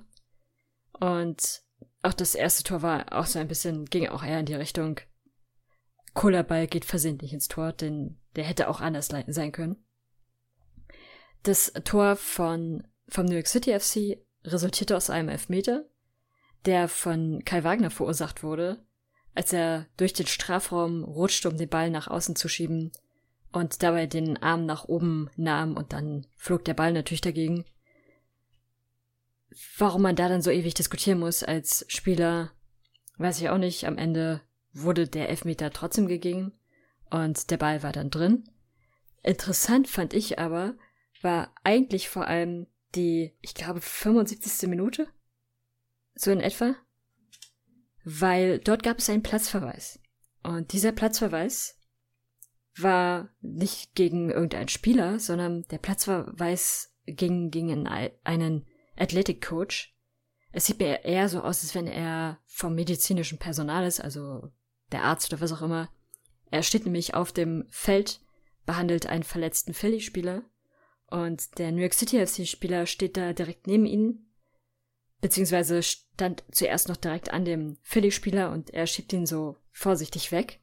Und 1.00 1.62
auch 2.02 2.14
das 2.14 2.36
erste 2.36 2.64
Tor 2.64 2.82
war 2.82 3.14
auch 3.14 3.26
so 3.26 3.40
ein 3.40 3.48
bisschen, 3.48 3.86
ging 3.86 4.08
auch 4.08 4.24
eher 4.24 4.40
in 4.40 4.46
die 4.46 4.56
Richtung, 4.56 5.00
Kohlerball 6.16 6.66
geht 6.68 6.86
versehentlich 6.86 7.34
ins 7.34 7.50
Tor, 7.50 7.74
denn 7.74 8.18
der 8.36 8.46
hätte 8.46 8.70
auch 8.70 8.82
anders 8.82 9.08
sein 9.08 9.52
können. 9.52 9.76
Das 11.44 11.74
Tor 11.84 12.16
von, 12.16 12.88
vom 13.08 13.26
New 13.26 13.36
York 13.36 13.48
City 13.48 13.78
FC 13.78 14.18
resultierte 14.44 14.96
aus 14.96 15.10
einem 15.10 15.30
Elfmeter, 15.30 15.86
der 16.66 16.88
von 16.88 17.44
Kai 17.44 17.64
Wagner 17.64 17.92
verursacht 17.92 18.42
wurde, 18.42 18.84
als 19.36 19.52
er 19.52 19.86
durch 19.98 20.14
den 20.14 20.26
Strafraum 20.26 21.04
rutschte, 21.04 21.50
um 21.50 21.58
den 21.58 21.70
Ball 21.70 21.90
nach 21.90 22.08
außen 22.08 22.36
zu 22.36 22.48
schieben 22.48 22.92
und 23.52 23.84
dabei 23.84 24.08
den 24.08 24.42
Arm 24.42 24.66
nach 24.66 24.86
oben 24.86 25.30
nahm 25.36 25.76
und 25.76 25.92
dann 25.94 26.26
flog 26.38 26.64
der 26.64 26.74
Ball 26.74 26.94
natürlich 26.94 27.22
dagegen. 27.22 27.66
Warum 29.78 30.02
man 30.02 30.16
da 30.16 30.28
dann 30.28 30.42
so 30.42 30.52
ewig 30.52 30.74
diskutieren 30.74 31.20
muss 31.20 31.44
als 31.44 31.86
Spieler, 31.88 32.52
weiß 33.18 33.40
ich 33.40 33.50
auch 33.50 33.58
nicht. 33.58 33.86
Am 33.86 33.98
Ende 33.98 34.42
wurde 34.74 35.08
der 35.08 35.30
Elfmeter 35.30 35.72
trotzdem 35.72 36.08
gegeben 36.08 36.54
und 37.10 37.50
der 37.52 37.58
Ball 37.58 37.84
war 37.84 37.92
dann 37.92 38.10
drin. 38.10 38.50
Interessant 39.24 39.88
fand 39.88 40.14
ich 40.14 40.40
aber, 40.40 40.76
war 41.22 41.54
eigentlich 41.64 42.10
vor 42.10 42.28
allem 42.28 42.68
die, 42.96 43.36
ich 43.42 43.54
glaube, 43.54 43.82
75. 43.82 44.70
Minute. 44.70 45.08
So 46.16 46.32
in 46.32 46.42
etwa. 46.42 46.76
Weil 48.04 48.60
dort 48.60 48.84
gab 48.84 49.00
es 49.00 49.10
einen 49.10 49.24
Platzverweis. 49.24 50.00
Und 50.44 50.74
dieser 50.74 50.92
Platzverweis 50.92 51.80
war 52.78 53.30
nicht 53.42 53.96
gegen 53.96 54.30
irgendeinen 54.30 54.68
Spieler, 54.68 55.20
sondern 55.20 55.64
der 55.70 55.78
Platzverweis 55.78 56.94
ging 57.06 57.50
gegen 57.50 57.88
einen 57.88 58.66
Athletic 58.98 59.46
Coach. 59.46 59.96
Es 60.52 60.66
sieht 60.66 60.80
mir 60.80 61.04
eher 61.04 61.28
so 61.30 61.42
aus, 61.42 61.64
als 61.64 61.76
wenn 61.76 61.88
er 61.88 62.40
vom 62.46 62.76
medizinischen 62.76 63.38
Personal 63.38 63.86
ist, 63.86 64.00
also 64.00 64.52
der 64.92 65.04
Arzt 65.04 65.32
oder 65.32 65.42
was 65.42 65.52
auch 65.52 65.62
immer. 65.62 65.90
Er 66.52 66.64
steht 66.64 66.86
nämlich 66.86 67.14
auf 67.14 67.32
dem 67.32 67.66
Feld, 67.70 68.22
behandelt 68.66 69.08
einen 69.08 69.24
verletzten 69.24 69.74
Philly-Spieler 69.74 70.44
und 71.08 71.58
der 71.58 71.72
New 71.72 71.82
York 71.82 71.94
City 71.94 72.26
FC-Spieler 72.26 72.86
steht 72.86 73.18
da 73.18 73.34
direkt 73.34 73.68
neben 73.68 73.86
ihnen, 73.86 74.34
beziehungsweise 75.22 75.84
stand 75.84 76.44
zuerst 76.52 76.88
noch 76.88 76.98
direkt 76.98 77.32
an 77.32 77.46
dem 77.46 77.78
Philly-Spieler 77.82 78.52
und 78.52 78.70
er 78.70 78.88
schiebt 78.88 79.12
ihn 79.14 79.26
so 79.26 79.58
vorsichtig 79.72 80.32
weg 80.32 80.62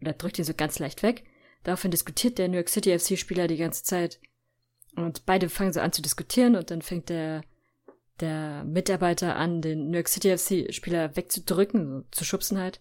oder 0.00 0.12
drückt 0.12 0.38
ihn 0.38 0.44
so 0.44 0.54
ganz 0.54 0.78
leicht 0.78 1.02
weg. 1.02 1.24
Daraufhin 1.64 1.90
diskutiert 1.90 2.38
der 2.38 2.48
New 2.48 2.56
York 2.56 2.68
City 2.68 2.96
FC-Spieler 2.96 3.48
die 3.48 3.56
ganze 3.56 3.82
Zeit 3.82 4.20
und 4.96 5.26
beide 5.26 5.48
fangen 5.48 5.72
so 5.72 5.80
an 5.80 5.92
zu 5.92 6.02
diskutieren 6.02 6.56
und 6.56 6.70
dann 6.70 6.82
fängt 6.82 7.08
der 7.08 7.42
der 8.20 8.64
Mitarbeiter 8.64 9.36
an, 9.36 9.60
den 9.60 9.90
New 9.90 9.96
York 9.96 10.08
City 10.08 10.36
FC-Spieler 10.36 11.16
wegzudrücken, 11.16 12.06
zu 12.10 12.24
schubsen 12.24 12.58
halt. 12.58 12.80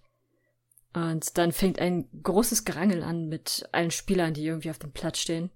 Und 0.94 1.38
dann 1.38 1.52
fängt 1.52 1.80
ein 1.80 2.08
großes 2.22 2.66
Gerangel 2.66 3.02
an 3.04 3.28
mit 3.28 3.68
allen 3.72 3.92
Spielern, 3.92 4.34
die 4.34 4.46
irgendwie 4.46 4.70
auf 4.70 4.80
dem 4.80 4.92
Platz 4.92 5.20
stehen. 5.20 5.50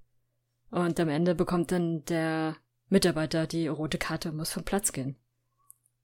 Und 0.72 1.00
am 1.00 1.10
Ende 1.10 1.36
bekommt 1.36 1.72
dann 1.72 2.04
der 2.06 2.58
Mitarbeiter 2.90 3.46
die 3.46 3.68
rote 3.68 3.98
Karte 3.98 4.32
und 4.32 4.38
muss 4.38 4.52
vom 4.52 4.64
Platz 4.64 4.92
gehen. 4.92 5.16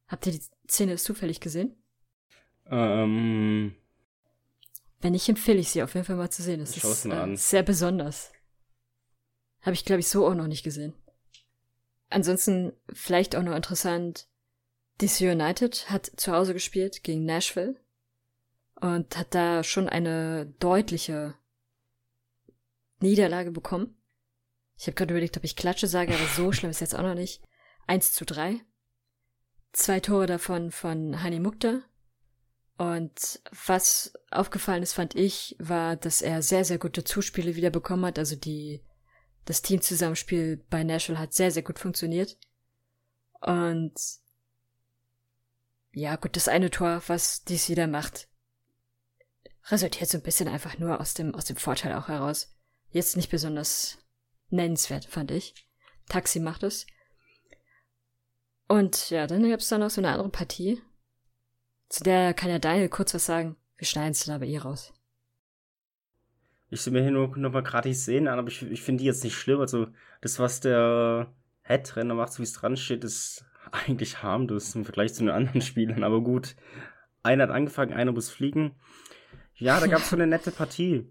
Habt 0.08 0.28
ihr 0.28 0.34
die 0.34 0.44
Szene 0.70 0.98
zufällig 0.98 1.40
gesehen? 1.40 1.76
Ähm. 2.68 3.76
Wenn 5.02 5.14
nicht, 5.14 5.28
empfehle 5.28 5.60
ich 5.60 5.70
sie 5.70 5.84
auf 5.84 5.96
jeden 5.96 6.06
Fall 6.06 6.16
mal 6.16 6.30
zu 6.30 6.44
sehen. 6.44 6.60
Das 6.60 6.78
ist 6.78 7.06
äh, 7.06 7.36
sehr 7.36 7.64
besonders. 7.64 8.32
Habe 9.62 9.74
ich, 9.74 9.86
glaube 9.86 10.02
ich, 10.02 10.08
so 10.08 10.28
auch 10.28 10.36
noch 10.36 10.48
nicht 10.48 10.64
gesehen. 10.64 10.94
Ansonsten 12.14 12.74
vielleicht 12.94 13.36
auch 13.36 13.42
noch 13.42 13.56
interessant, 13.56 14.28
DC 15.02 15.22
United 15.22 15.90
hat 15.90 16.12
zu 16.16 16.32
Hause 16.32 16.54
gespielt 16.54 17.04
gegen 17.04 17.26
Nashville 17.26 17.76
und 18.80 19.18
hat 19.18 19.34
da 19.34 19.64
schon 19.64 19.90
eine 19.90 20.46
deutliche 20.60 21.34
Niederlage 23.00 23.50
bekommen. 23.50 23.98
Ich 24.78 24.86
habe 24.86 24.94
gerade 24.94 25.12
überlegt, 25.12 25.38
ob 25.38 25.44
ich 25.44 25.56
Klatsche 25.56 25.88
sage, 25.88 26.14
aber 26.14 26.28
so 26.28 26.52
schlimm 26.52 26.70
ist 26.70 26.82
jetzt 26.82 26.94
auch 26.94 27.02
noch 27.02 27.16
nicht. 27.16 27.42
1 27.88 28.14
zu 28.14 28.26
3. 28.26 28.62
Zwei 29.72 30.00
Tore 30.00 30.28
davon 30.28 30.70
von 30.70 31.24
Hani 31.24 31.40
Mukta. 31.40 31.82
Und 32.78 33.42
was 33.66 34.14
aufgefallen 34.30 34.84
ist, 34.84 34.94
fand 34.94 35.16
ich, 35.16 35.56
war, 35.58 35.96
dass 35.96 36.22
er 36.22 36.44
sehr, 36.44 36.64
sehr 36.64 36.78
gute 36.78 37.04
Zuspiele 37.04 37.56
wieder 37.56 37.72
bekommen 37.72 38.06
hat. 38.06 38.20
Also 38.20 38.36
die, 38.36 38.84
das 39.46 39.62
Teamzusammenspiel 39.62 40.64
bei 40.70 40.84
Nashville 40.84 41.20
hat 41.20 41.34
sehr, 41.34 41.52
sehr 41.52 41.64
gut 41.64 41.80
funktioniert. 41.80 42.38
Und 43.42 43.94
ja, 45.92 46.16
gut, 46.16 46.36
das 46.36 46.48
eine 46.48 46.72
Tor, 46.72 47.04
was 47.08 47.44
dies 47.44 47.70
wieder 47.70 47.88
macht, 47.88 48.28
resultiert 49.66 50.10
so 50.10 50.18
ein 50.18 50.24
bisschen 50.24 50.48
einfach 50.48 50.78
nur 50.78 51.00
aus 51.00 51.14
dem, 51.14 51.36
aus 51.36 51.46
dem 51.46 51.58
Vorteil 51.58 51.94
auch 51.94 52.08
heraus. 52.08 52.56
Jetzt 52.90 53.16
nicht 53.16 53.30
besonders 53.30 53.98
nennenswert, 54.50 55.06
fand 55.06 55.32
ich. 55.32 55.68
Taxi 56.10 56.40
macht 56.40 56.64
es. 56.64 56.86
Und 58.68 59.10
ja, 59.10 59.28
dann 59.28 59.48
gab 59.50 59.60
es 59.60 59.70
da 59.70 59.78
noch 59.78 59.90
so 59.90 60.02
eine 60.02 60.12
andere 60.12 60.30
Partie. 60.30 60.82
Zu 61.90 62.04
der 62.04 62.34
kann 62.34 62.50
ja 62.50 62.60
Daniel 62.60 62.90
kurz 62.90 63.14
was 63.14 63.26
sagen. 63.26 63.56
Wir 63.78 63.86
schneiden 63.86 64.12
es 64.12 64.26
dann 64.26 64.36
aber 64.36 64.46
eh 64.46 64.58
raus. 64.58 64.94
Ich 66.74 66.86
will 66.86 66.94
mir 66.94 67.04
hier 67.04 67.12
nur 67.12 67.38
noch 67.38 67.52
mal 67.52 67.62
gratis 67.62 68.06
sehen 68.06 68.28
an, 68.28 68.40
aber 68.40 68.48
ich, 68.48 68.64
ich 68.64 68.82
finde 68.82 69.02
die 69.02 69.06
jetzt 69.06 69.24
nicht 69.24 69.36
schlimm. 69.36 69.60
Also, 69.60 69.88
das, 70.22 70.40
was 70.40 70.60
der 70.60 71.32
Headrenner 71.62 72.16
macht, 72.16 72.34
so 72.34 72.40
wie 72.40 72.44
es 72.44 72.54
dran 72.54 72.78
steht, 72.78 73.04
ist 73.04 73.46
eigentlich 73.72 74.24
harmlos 74.24 74.76
im 74.76 74.84
Vergleich 74.84 75.14
zu 75.14 75.24
den 75.24 75.30
anderen 75.30 75.62
Spielern. 75.70 76.04
Aber 76.04 76.22
gut, 76.22 76.56
einer 77.22 77.44
hat 77.44 77.52
angefangen, 77.52 77.94
einer 77.94 78.12
muss 78.12 78.30
fliegen. 78.30 78.76
Ja, 79.56 79.80
da 79.80 79.88
gab 79.88 80.00
es 80.00 80.10
so 80.10 80.16
eine 80.16 80.28
nette 80.28 80.52
Partie. 80.52 81.08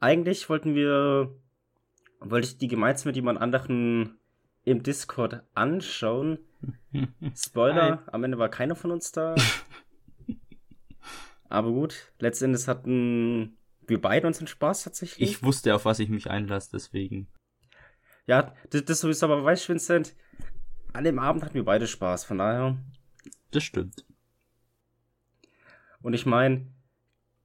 Eigentlich 0.00 0.48
wollten 0.48 0.74
wir, 0.74 1.34
wollte 2.20 2.48
ich 2.48 2.58
die 2.58 2.68
gemeinsam 2.68 3.10
mit 3.10 3.16
jemand 3.16 3.40
anderen 3.40 4.18
im 4.64 4.82
Discord 4.82 5.42
anschauen. 5.54 6.38
Spoiler, 7.36 8.02
am 8.12 8.24
Ende 8.24 8.38
war 8.38 8.48
keiner 8.48 8.74
von 8.74 8.90
uns 8.90 9.12
da. 9.12 9.36
Aber 11.48 11.70
gut, 11.70 12.12
letztendlich 12.18 12.66
hatten 12.66 13.56
wir 13.88 14.00
beide 14.00 14.26
unseren 14.26 14.46
Spaß 14.46 14.84
tatsächlich. 14.84 15.30
Ich 15.30 15.42
wusste, 15.42 15.74
auf 15.74 15.84
was 15.84 15.98
ich 15.98 16.08
mich 16.08 16.30
einlasse, 16.30 16.70
deswegen. 16.72 17.28
Ja, 18.26 18.54
das, 18.70 18.84
das 18.84 19.00
sowieso, 19.00 19.26
aber 19.26 19.44
weißt 19.44 19.64
du, 19.64 19.72
Vincent, 19.74 20.14
an 20.92 21.04
dem 21.04 21.18
Abend 21.18 21.44
hatten 21.44 21.54
wir 21.54 21.64
beide 21.64 21.86
Spaß, 21.86 22.24
von 22.24 22.38
daher. 22.38 22.76
Das 23.50 23.62
stimmt. 23.62 24.04
Und 26.02 26.14
ich 26.14 26.26
meine, 26.26 26.66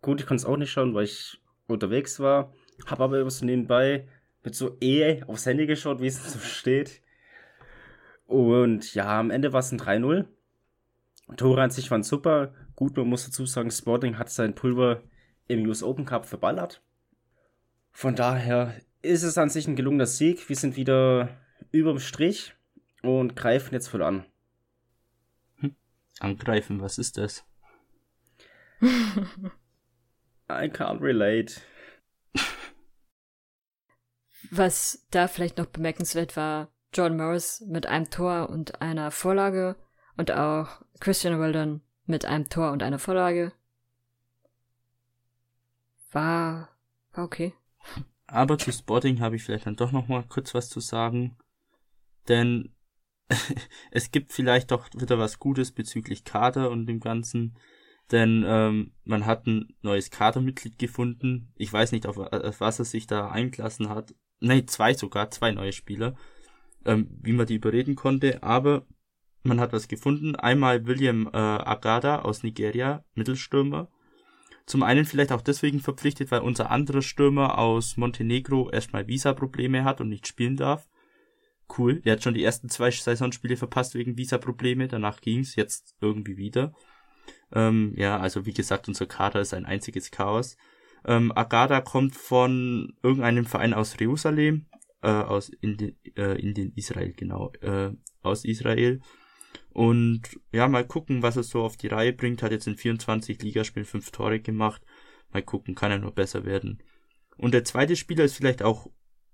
Gut, 0.01 0.19
ich 0.19 0.25
konnte 0.25 0.41
es 0.41 0.45
auch 0.45 0.58
nicht 0.58 0.71
schauen, 0.71 0.95
weil 0.95 1.04
ich 1.04 1.39
unterwegs 1.67 2.19
war. 2.19 2.54
Habe 2.88 3.04
aber 3.04 3.19
immer 3.19 3.30
so 3.30 3.45
nebenbei 3.45 4.08
mit 4.43 4.56
so 4.56 4.77
eh 4.82 5.21
aufs 5.23 5.45
Handy 5.45 5.67
geschaut, 5.67 6.01
wie 6.01 6.08
es 6.08 6.34
so 6.34 6.39
steht. 6.39 7.01
Und 8.25 8.95
ja, 8.95 9.19
am 9.19 9.30
Ende 9.30 9.54
war 9.54 9.60
es 9.60 9.71
ein 9.71 9.80
3-0. 9.80 10.25
Tore 11.38 11.62
an 11.62 11.69
sich 11.69 11.91
waren 11.91 12.01
super. 12.01 12.56
Gut, 12.75 12.97
man 12.97 13.08
muss 13.08 13.25
dazu 13.25 13.45
sagen, 13.45 13.69
Sporting 13.69 14.17
hat 14.17 14.32
sein 14.32 14.56
Pulver 14.56 15.04
im 15.51 15.67
US 15.67 15.83
Open 15.83 16.05
Cup 16.05 16.25
verballert. 16.25 16.81
Von 17.91 18.15
daher 18.15 18.73
ist 19.01 19.23
es 19.23 19.37
an 19.37 19.49
sich 19.49 19.67
ein 19.67 19.75
gelungener 19.75 20.05
Sieg. 20.05 20.47
Wir 20.49 20.55
sind 20.55 20.75
wieder 20.75 21.37
überm 21.71 21.99
Strich 21.99 22.55
und 23.01 23.35
greifen 23.35 23.73
jetzt 23.73 23.87
voll 23.87 24.03
an. 24.03 24.25
Hm. 25.57 25.75
Angreifen, 26.19 26.81
was 26.81 26.97
ist 26.97 27.17
das? 27.17 27.43
I 28.81 30.67
can't 30.67 31.01
relate. 31.01 31.61
Was 34.49 35.05
da 35.11 35.27
vielleicht 35.27 35.57
noch 35.57 35.67
bemerkenswert 35.67 36.35
war, 36.35 36.73
John 36.93 37.15
Morris 37.15 37.61
mit 37.61 37.85
einem 37.85 38.09
Tor 38.09 38.49
und 38.49 38.81
einer 38.81 39.11
Vorlage 39.11 39.77
und 40.17 40.31
auch 40.31 40.81
Christian 40.99 41.39
Weldon 41.39 41.81
mit 42.05 42.25
einem 42.25 42.49
Tor 42.49 42.71
und 42.71 42.83
einer 42.83 42.99
Vorlage. 42.99 43.53
War, 46.12 46.69
war 47.13 47.26
okay. 47.26 47.54
Aber 48.28 48.58
zu 48.58 48.71
Sporting 48.71 49.19
habe 49.19 49.36
ich 49.36 49.43
vielleicht 49.43 49.65
dann 49.65 49.76
doch 49.76 49.91
noch 49.91 50.08
mal 50.08 50.24
kurz 50.24 50.54
was 50.54 50.69
zu 50.69 50.80
sagen. 50.80 51.38
Denn 52.28 52.74
es 53.91 54.12
gibt 54.12 54.34
vielleicht 54.34 54.71
doch 54.71 54.88
wieder 54.95 55.19
was 55.19 55.39
Gutes 55.39 55.71
bezüglich 55.71 56.24
Kader 56.24 56.69
und 56.69 56.86
dem 56.86 57.00
Ganzen. 57.00 57.58
Denn 58.12 58.43
ähm, 58.45 58.91
man 59.06 59.26
hat 59.26 59.47
ein 59.47 59.74
neues 59.82 60.12
Kadermitglied 60.12 60.78
gefunden. 60.78 61.54
Ich 61.56 61.71
weiß 61.71 61.93
nicht, 61.93 62.06
auf, 62.08 62.17
auf 62.17 62.60
was 62.60 62.80
er 62.80 62.86
sich 62.86 63.08
da 63.08 63.30
eingelassen 63.30 63.89
hat. 63.89 64.13
Nein, 64.39 64.67
zwei 64.67 64.93
sogar, 64.93 65.32
zwei 65.32 65.52
neue 65.52 65.71
Spieler. 65.71 66.15
Ähm, 66.84 67.08
wie 67.21 67.34
man 67.34 67.45
die 67.45 67.56
überreden 67.56 67.95
konnte. 67.95 68.43
Aber 68.43 68.86
man 69.43 69.60
hat 69.60 69.71
was 69.71 69.88
gefunden. 69.88 70.36
Einmal 70.36 70.86
William 70.86 71.28
äh, 71.28 71.38
Agada 71.38 72.21
aus 72.21 72.43
Nigeria, 72.43 73.06
Mittelstürmer. 73.13 73.89
Zum 74.65 74.84
einen 74.84 75.06
vielleicht 75.06 75.32
auch 75.32 75.41
deswegen 75.41 75.80
verpflichtet, 75.80 76.32
weil 76.32 76.41
unser 76.41 76.71
anderer 76.71 77.02
Stürmer 77.02 77.58
aus 77.58 77.97
Montenegro 77.97 78.69
erstmal 78.69 79.08
Visa-Probleme 79.08 79.84
hat 79.84 80.02
und 80.02 80.10
nicht 80.10 80.28
spielen 80.28 80.58
darf. 80.58 80.88
cool. 81.78 82.02
Der 82.02 82.13
hat 82.13 82.24
schon 82.24 82.34
die 82.34 82.43
ersten 82.43 82.69
zwei 82.69 82.91
Saisonspiele 82.91 83.56
verpasst 83.56 83.95
wegen 83.95 84.17
Visa-Probleme. 84.17 84.88
Danach 84.88 85.21
ging's 85.21 85.56
jetzt 85.56 85.95
irgendwie 86.02 86.38
wieder. 86.38 86.74
Ähm, 87.54 87.93
ja, 87.95 88.19
also 88.19 88.45
wie 88.45 88.54
gesagt, 88.54 88.88
unser 88.88 89.06
Kader 89.06 89.41
ist 89.41 89.54
ein 89.54 89.65
einziges 89.65 90.12
Chaos. 90.12 90.58
Ähm, 91.06 91.32
Agada 91.36 91.82
kommt 91.82 92.15
von 92.15 92.93
irgendeinem 93.02 93.45
Verein 93.45 93.74
aus 93.74 93.95
Jerusalem, 94.00 94.67
äh, 95.02 95.10
aus 95.10 95.50
Indien, 95.50 95.95
äh, 96.15 96.39
Indien, 96.39 96.74
Israel, 96.76 97.13
genau, 97.13 97.52
äh, 97.62 97.91
aus 98.21 98.45
Israel. 98.45 99.02
Und 99.73 100.21
ja, 100.51 100.67
mal 100.67 100.86
gucken, 100.86 101.21
was 101.21 101.38
er 101.38 101.43
so 101.43 101.62
auf 101.63 101.77
die 101.77 101.88
Reihe 101.88 102.13
bringt. 102.13 102.43
Hat 102.43 102.51
jetzt 102.51 102.67
in 102.67 102.75
24 102.75 103.41
Ligaspielen 103.41 103.86
fünf 103.86 104.12
Tore 104.12 104.39
gemacht. 104.39 104.81
Mal 105.31 105.41
gucken, 105.41 105.75
kann 105.75 105.91
er 105.91 105.99
nur 105.99 106.12
besser 106.12 106.43
werden. 106.45 106.84
Und 107.38 107.53
der 107.53 107.63
zweite 107.63 107.95
Spieler 107.95 108.25
ist 108.25 108.36
vielleicht 108.36 108.63
auch 108.63 108.88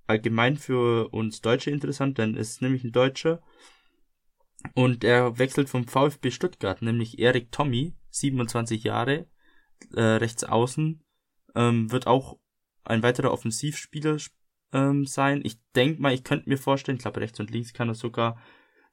allgemein 0.05 0.57
für 0.57 1.09
uns 1.09 1.41
Deutsche 1.41 1.71
interessant, 1.71 2.17
denn 2.17 2.35
es 2.35 2.51
ist 2.51 2.61
nämlich 2.61 2.83
ein 2.83 2.91
Deutscher. 2.91 3.41
Und 4.73 5.03
er 5.03 5.37
wechselt 5.37 5.69
vom 5.69 5.87
VfB 5.87 6.31
Stuttgart, 6.31 6.81
nämlich 6.81 7.19
Erik 7.19 7.51
Tommy, 7.51 7.95
27 8.11 8.83
Jahre, 8.83 9.27
äh, 9.93 10.01
rechts 10.01 10.43
außen, 10.43 11.03
ähm, 11.55 11.91
wird 11.91 12.07
auch 12.07 12.39
ein 12.83 13.03
weiterer 13.03 13.31
Offensivspieler 13.31 14.17
ähm, 14.73 15.05
sein. 15.05 15.41
Ich 15.43 15.59
denke 15.75 16.01
mal, 16.01 16.13
ich 16.13 16.23
könnte 16.23 16.49
mir 16.49 16.57
vorstellen, 16.57 16.97
ich 16.97 17.03
glaube 17.03 17.21
rechts 17.21 17.39
und 17.39 17.51
links 17.51 17.73
kann 17.73 17.89
er 17.89 17.95
sogar, 17.95 18.41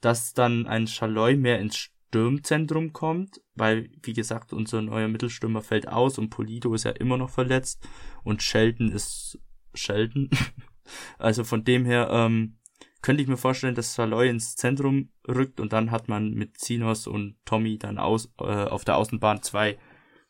dass 0.04 0.34
dann 0.34 0.66
ein 0.66 0.86
Schaloi 0.86 1.36
mehr 1.36 1.58
ins 1.60 1.76
Sturmzentrum 1.76 2.92
kommt, 2.92 3.40
weil, 3.54 3.90
wie 4.02 4.12
gesagt, 4.12 4.52
unser 4.52 4.82
neuer 4.82 5.08
Mittelstürmer 5.08 5.62
fällt 5.62 5.88
aus 5.88 6.18
und 6.18 6.30
Polido 6.30 6.74
ist 6.74 6.84
ja 6.84 6.90
immer 6.90 7.16
noch 7.16 7.30
verletzt 7.30 7.88
und 8.22 8.42
Sheldon 8.42 8.90
ist 8.90 9.38
Sheldon. 9.72 10.28
also 11.18 11.42
von 11.42 11.64
dem 11.64 11.86
her 11.86 12.08
ähm, 12.10 12.58
könnte 13.00 13.22
ich 13.22 13.28
mir 13.28 13.36
vorstellen, 13.36 13.74
dass 13.74 13.94
Saloy 13.94 14.28
ins 14.28 14.56
Zentrum 14.56 15.08
rückt 15.26 15.58
und 15.58 15.72
dann 15.72 15.90
hat 15.90 16.08
man 16.08 16.34
mit 16.34 16.58
Zinos 16.58 17.06
und 17.06 17.36
Tommy 17.44 17.78
dann 17.78 17.98
aus, 17.98 18.32
äh, 18.40 18.44
auf 18.44 18.84
der 18.84 18.96
Außenbahn 18.96 19.42
zwei 19.42 19.78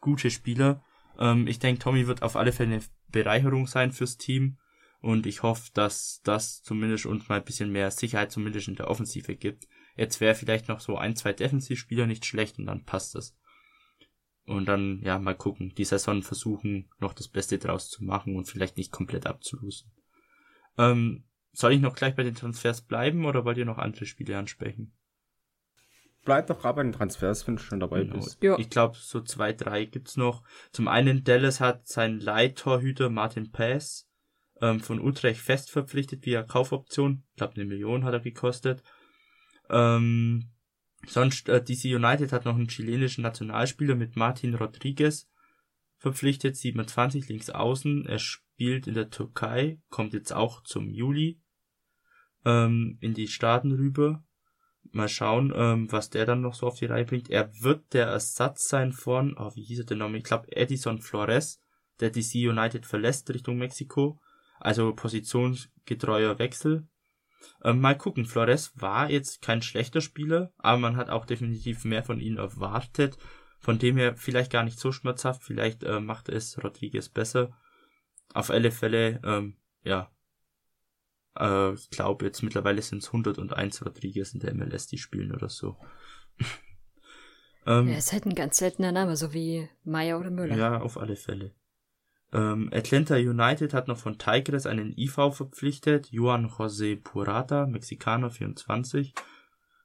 gute 0.01 0.31
Spieler. 0.31 0.85
Ähm, 1.19 1.47
ich 1.49 1.59
denke, 1.59 1.81
Tommy 1.81 2.07
wird 2.07 2.23
auf 2.23 2.37
alle 2.37 2.53
Fälle 2.53 2.75
eine 2.75 2.85
Bereicherung 3.11 3.67
sein 3.67 3.93
fürs 3.93 4.19
Team 4.19 4.57
und 5.05 5.27
ich 5.27 5.43
hoffe, 5.43 5.71
dass 5.75 6.23
das 6.25 6.63
zumindest 6.63 7.05
uns 7.05 7.29
mal 7.29 7.37
ein 7.37 7.45
bisschen 7.45 7.71
mehr 7.71 7.91
Sicherheit 7.91 8.33
zumindest 8.33 8.69
in 8.69 8.77
der 8.77 8.89
Offensive 8.89 9.37
gibt. 9.37 9.69
Jetzt 9.97 10.19
wäre 10.19 10.35
vielleicht 10.35 10.67
noch 10.69 10.81
so 10.81 10.97
ein, 10.97 11.15
zwei 11.15 11.35
Defensivspieler 11.35 12.07
nicht 12.07 12.25
schlecht 12.25 12.59
und 12.59 12.65
dann 12.65 12.85
passt 12.87 13.15
das. 13.15 13.37
Und 14.47 14.65
dann, 14.65 15.03
ja, 15.03 15.19
mal 15.19 15.35
gucken, 15.37 15.75
die 15.77 15.85
Saison 15.85 16.23
versuchen, 16.23 16.89
noch 17.01 17.13
das 17.13 17.29
Beste 17.29 17.59
draus 17.59 17.91
zu 17.91 18.03
machen 18.03 18.35
und 18.35 18.47
vielleicht 18.47 18.79
nicht 18.79 18.93
komplett 18.93 19.27
abzulosen. 19.27 19.93
Ähm, 20.79 21.25
soll 21.53 21.75
ich 21.75 21.81
noch 21.83 21.97
gleich 21.97 22.15
bei 22.17 22.23
den 22.23 22.35
Transfers 22.35 22.81
bleiben 22.81 23.27
oder 23.27 23.45
wollt 23.45 23.59
ihr 23.59 23.67
noch 23.67 23.77
andere 23.79 24.07
Spiele 24.07 24.39
ansprechen? 24.39 24.97
Bleib 26.25 26.47
doch 26.47 26.59
gerade 26.59 26.77
bei 26.77 26.83
den 26.83 26.93
Transfers, 26.93 27.47
wenn 27.47 27.57
du 27.57 27.63
schon 27.63 27.81
dabei 27.81 28.05
Genau. 28.05 28.15
bist. 28.17 28.43
Ja. 28.43 28.59
Ich 28.59 28.71
glaube, 28.71 28.97
so 28.99 29.21
zwei, 29.21 29.53
drei 29.53 29.85
gibt's 29.85 30.17
noch. 30.17 30.45
Zum 30.73 30.89
einen, 30.89 31.25
Dallas 31.25 31.61
hat 31.61 31.89
seinen 31.89 32.21
Leittorhüter 32.21 33.11
Martin 33.11 33.53
Pass 33.53 34.09
ähm, 34.61 34.81
von 34.81 35.01
Utrecht 35.01 35.41
fest 35.41 35.71
verpflichtet 35.71 36.27
via 36.27 36.43
Kaufoption. 36.43 37.25
Ich 37.31 37.37
glaube, 37.37 37.55
eine 37.55 37.65
Million 37.65 38.05
hat 38.05 38.13
er 38.13 38.21
gekostet. 38.21 38.83
Ähm, 39.71 40.51
sonst, 41.07 41.49
äh, 41.49 41.63
DC 41.63 41.85
United 41.95 42.33
hat 42.33 42.45
noch 42.45 42.55
einen 42.55 42.69
chilenischen 42.69 43.23
Nationalspieler 43.23 43.95
mit 43.95 44.17
Martin 44.17 44.55
Rodriguez 44.55 45.29
verpflichtet, 45.99 46.57
27 46.57 47.29
links 47.29 47.51
außen. 47.51 48.07
Er 48.07 48.19
spielt 48.19 48.87
in 48.87 48.95
der 48.95 49.11
Türkei, 49.11 49.81
kommt 49.89 50.13
jetzt 50.13 50.33
auch 50.33 50.63
zum 50.63 50.91
Juli 50.91 51.41
ähm, 52.45 52.99
in 53.01 53.15
die 53.15 53.29
Staaten 53.29 53.73
rüber. 53.73 54.23
Mal 54.93 55.09
schauen, 55.09 55.53
ähm, 55.57 55.91
was 55.91 56.11
der 56.11 56.27
dann 56.27 56.43
noch 56.43 56.55
so 56.55 56.67
auf 56.67 56.79
die 56.79 56.87
Reihe 56.87 57.07
bringt. 57.07 57.31
Er 57.31 57.51
wird 57.63 57.95
der 57.95 58.07
Ersatz 58.07 58.69
sein 58.69 58.93
von, 58.93 59.35
oh, 59.39 59.51
wie 59.55 59.63
hieß 59.63 59.81
er 59.81 59.85
denn 59.87 59.99
nochmal? 59.99 60.19
Ich 60.19 60.25
glaube, 60.25 60.55
Edison 60.55 61.01
Flores, 61.01 61.61
der 62.01 62.11
DC 62.11 62.35
United 62.35 62.87
verlässt 62.87 63.31
Richtung 63.31 63.57
Mexiko. 63.57 64.21
Also 64.65 64.95
positionsgetreuer 64.95 66.39
Wechsel. 66.39 66.89
Ähm, 67.63 67.81
mal 67.81 67.99
gucken, 67.99 68.25
Flores 68.25 68.73
war 68.75 69.11
jetzt 69.11 69.43
kein 69.43 69.61
schlechter 69.61 70.01
Spieler, 70.01 70.55
aber 70.57 70.79
man 70.79 70.97
hat 70.97 71.11
auch 71.11 71.27
definitiv 71.27 71.85
mehr 71.85 72.03
von 72.03 72.19
ihm 72.19 72.39
erwartet. 72.39 73.19
Von 73.61 73.79
dem 73.79 73.99
her 73.99 74.17
vielleicht 74.17 74.51
gar 74.51 74.65
nicht 74.65 74.79
so 74.79 74.91
schmerzhaft, 74.91 75.43
vielleicht 75.43 75.85
äh, 75.85 76.01
macht 76.01 76.31
es 76.31 76.65
Rodriguez 76.65 77.11
besser. 77.11 77.55
Auf 78.33 78.51
alle 78.51 78.71
Fälle, 78.71 79.21
ähm, 79.23 79.59
ja, 79.83 80.11
äh, 81.39 81.75
ich 81.75 81.91
glaube 81.91 82.25
jetzt 82.25 82.43
mittlerweile 82.43 82.81
sind 82.81 83.03
es 83.03 83.09
101 83.09 83.85
Rodriguez 83.85 84.33
in 84.33 84.41
der 84.41 84.55
MLS, 84.55 84.87
die 84.87 84.99
spielen 84.99 85.33
oder 85.33 85.51
so. 85.51 85.77
ähm, 87.67 87.89
Er 87.89 87.99
ist 87.99 88.15
halt 88.15 88.25
ein 88.25 88.35
ganz 88.35 88.57
seltener 88.57 88.93
Name, 88.93 89.15
so 89.19 89.35
wie 89.35 89.69
Meier 89.83 90.19
oder 90.19 90.31
Müller. 90.31 90.57
ja, 90.57 90.81
auf 90.81 90.97
alle 90.97 91.17
Fälle. 91.17 91.55
Ähm, 92.35 92.69
Atlanta 92.73 93.15
United 93.15 93.73
hat 93.73 93.87
noch 93.87 93.99
von 93.99 94.19
Tigres 94.19 94.67
einen 94.67 94.93
IV 94.99 95.33
verpflichtet, 95.33 96.11
Juan 96.11 96.49
José 96.49 97.01
Purata, 97.01 97.67
Mexikaner 97.67 98.29
24. 98.29 99.15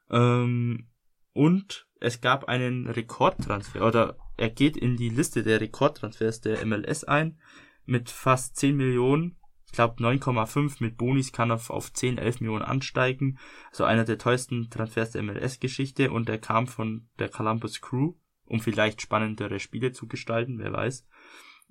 Ähm, 0.10 0.90
und 1.34 1.88
es 2.00 2.22
gab 2.22 2.46
einen 2.46 2.88
Rekordtransfer, 2.88 3.86
oder 3.86 4.18
er 4.36 4.50
geht 4.50 4.78
in 4.78 4.98
die 4.98 5.10
Liste 5.10 5.44
der 5.44 5.62
Rekordtransfers 5.62 6.42
der 6.42 6.66
MLS 6.66 7.04
ein, 7.04 7.40
mit 7.86 8.10
fast 8.10 8.56
10 8.56 8.76
Millionen. 8.76 9.38
Ich 9.68 9.74
glaube 9.74 10.02
9,5 10.02 10.78
mit 10.80 10.98
Bonis 10.98 11.32
kann 11.32 11.52
er 11.52 11.62
auf 11.70 11.94
10, 11.94 12.18
11 12.18 12.42
Millionen 12.42 12.64
ansteigen. 12.64 13.38
Also 13.70 13.84
einer 13.84 14.06
der 14.06 14.18
teuersten 14.18 14.72
Transfers 14.72 15.12
der 15.12 15.22
MLS-Geschichte 15.22 16.10
und 16.10 16.28
er 16.30 16.40
kam 16.40 16.66
von 16.66 17.08
der 17.20 17.30
Columbus 17.30 17.80
Crew, 17.80 18.14
um 18.46 18.60
vielleicht 18.60 19.04
spannendere 19.04 19.60
Spiele 19.60 19.92
zu 19.92 20.08
gestalten, 20.08 20.58
wer 20.58 20.74
weiß. 20.74 21.06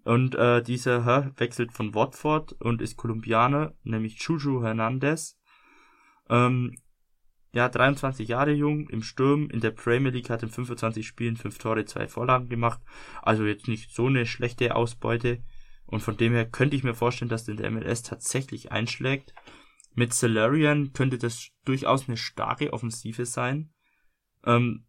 Und 0.09 0.37
äh, 0.37 0.63
dieser 0.63 1.05
Herr 1.05 1.33
wechselt 1.37 1.71
von 1.71 1.95
Watford 1.95 2.55
und 2.63 2.81
ist 2.81 2.97
Kolumbianer, 2.97 3.75
nämlich 3.83 4.19
Juju 4.23 4.63
Hernandez. 4.63 5.39
Ähm, 6.31 6.79
ja, 7.53 7.69
23 7.69 8.27
Jahre 8.27 8.53
jung, 8.53 8.89
im 8.89 9.03
Sturm, 9.03 9.51
in 9.51 9.61
der 9.61 9.73
Premier 9.73 10.11
League 10.11 10.31
hat 10.31 10.43
in 10.43 10.49
25 10.49 11.07
Spielen 11.07 11.37
5 11.37 11.59
Tore, 11.59 11.85
2 11.85 12.09
Vorlagen 12.09 12.49
gemacht. 12.49 12.81
Also 13.21 13.45
jetzt 13.45 13.69
nicht 13.69 13.95
so 13.95 14.07
eine 14.07 14.25
schlechte 14.25 14.77
Ausbeute. 14.77 15.43
Und 15.85 16.01
von 16.01 16.17
dem 16.17 16.33
her 16.33 16.49
könnte 16.49 16.75
ich 16.75 16.85
mir 16.85 16.95
vorstellen, 16.95 17.29
dass 17.29 17.45
der 17.45 17.57
in 17.57 17.61
der 17.61 17.71
MLS 17.71 18.03
tatsächlich 18.03 18.73
einschlägt. 18.73 19.35
Mit 19.93 20.15
Salarian 20.15 20.95
könnte 20.95 21.19
das 21.19 21.51
durchaus 21.67 22.09
eine 22.09 22.17
starke 22.17 22.73
Offensive 22.73 23.27
sein. 23.27 23.75
Ähm, 24.47 24.87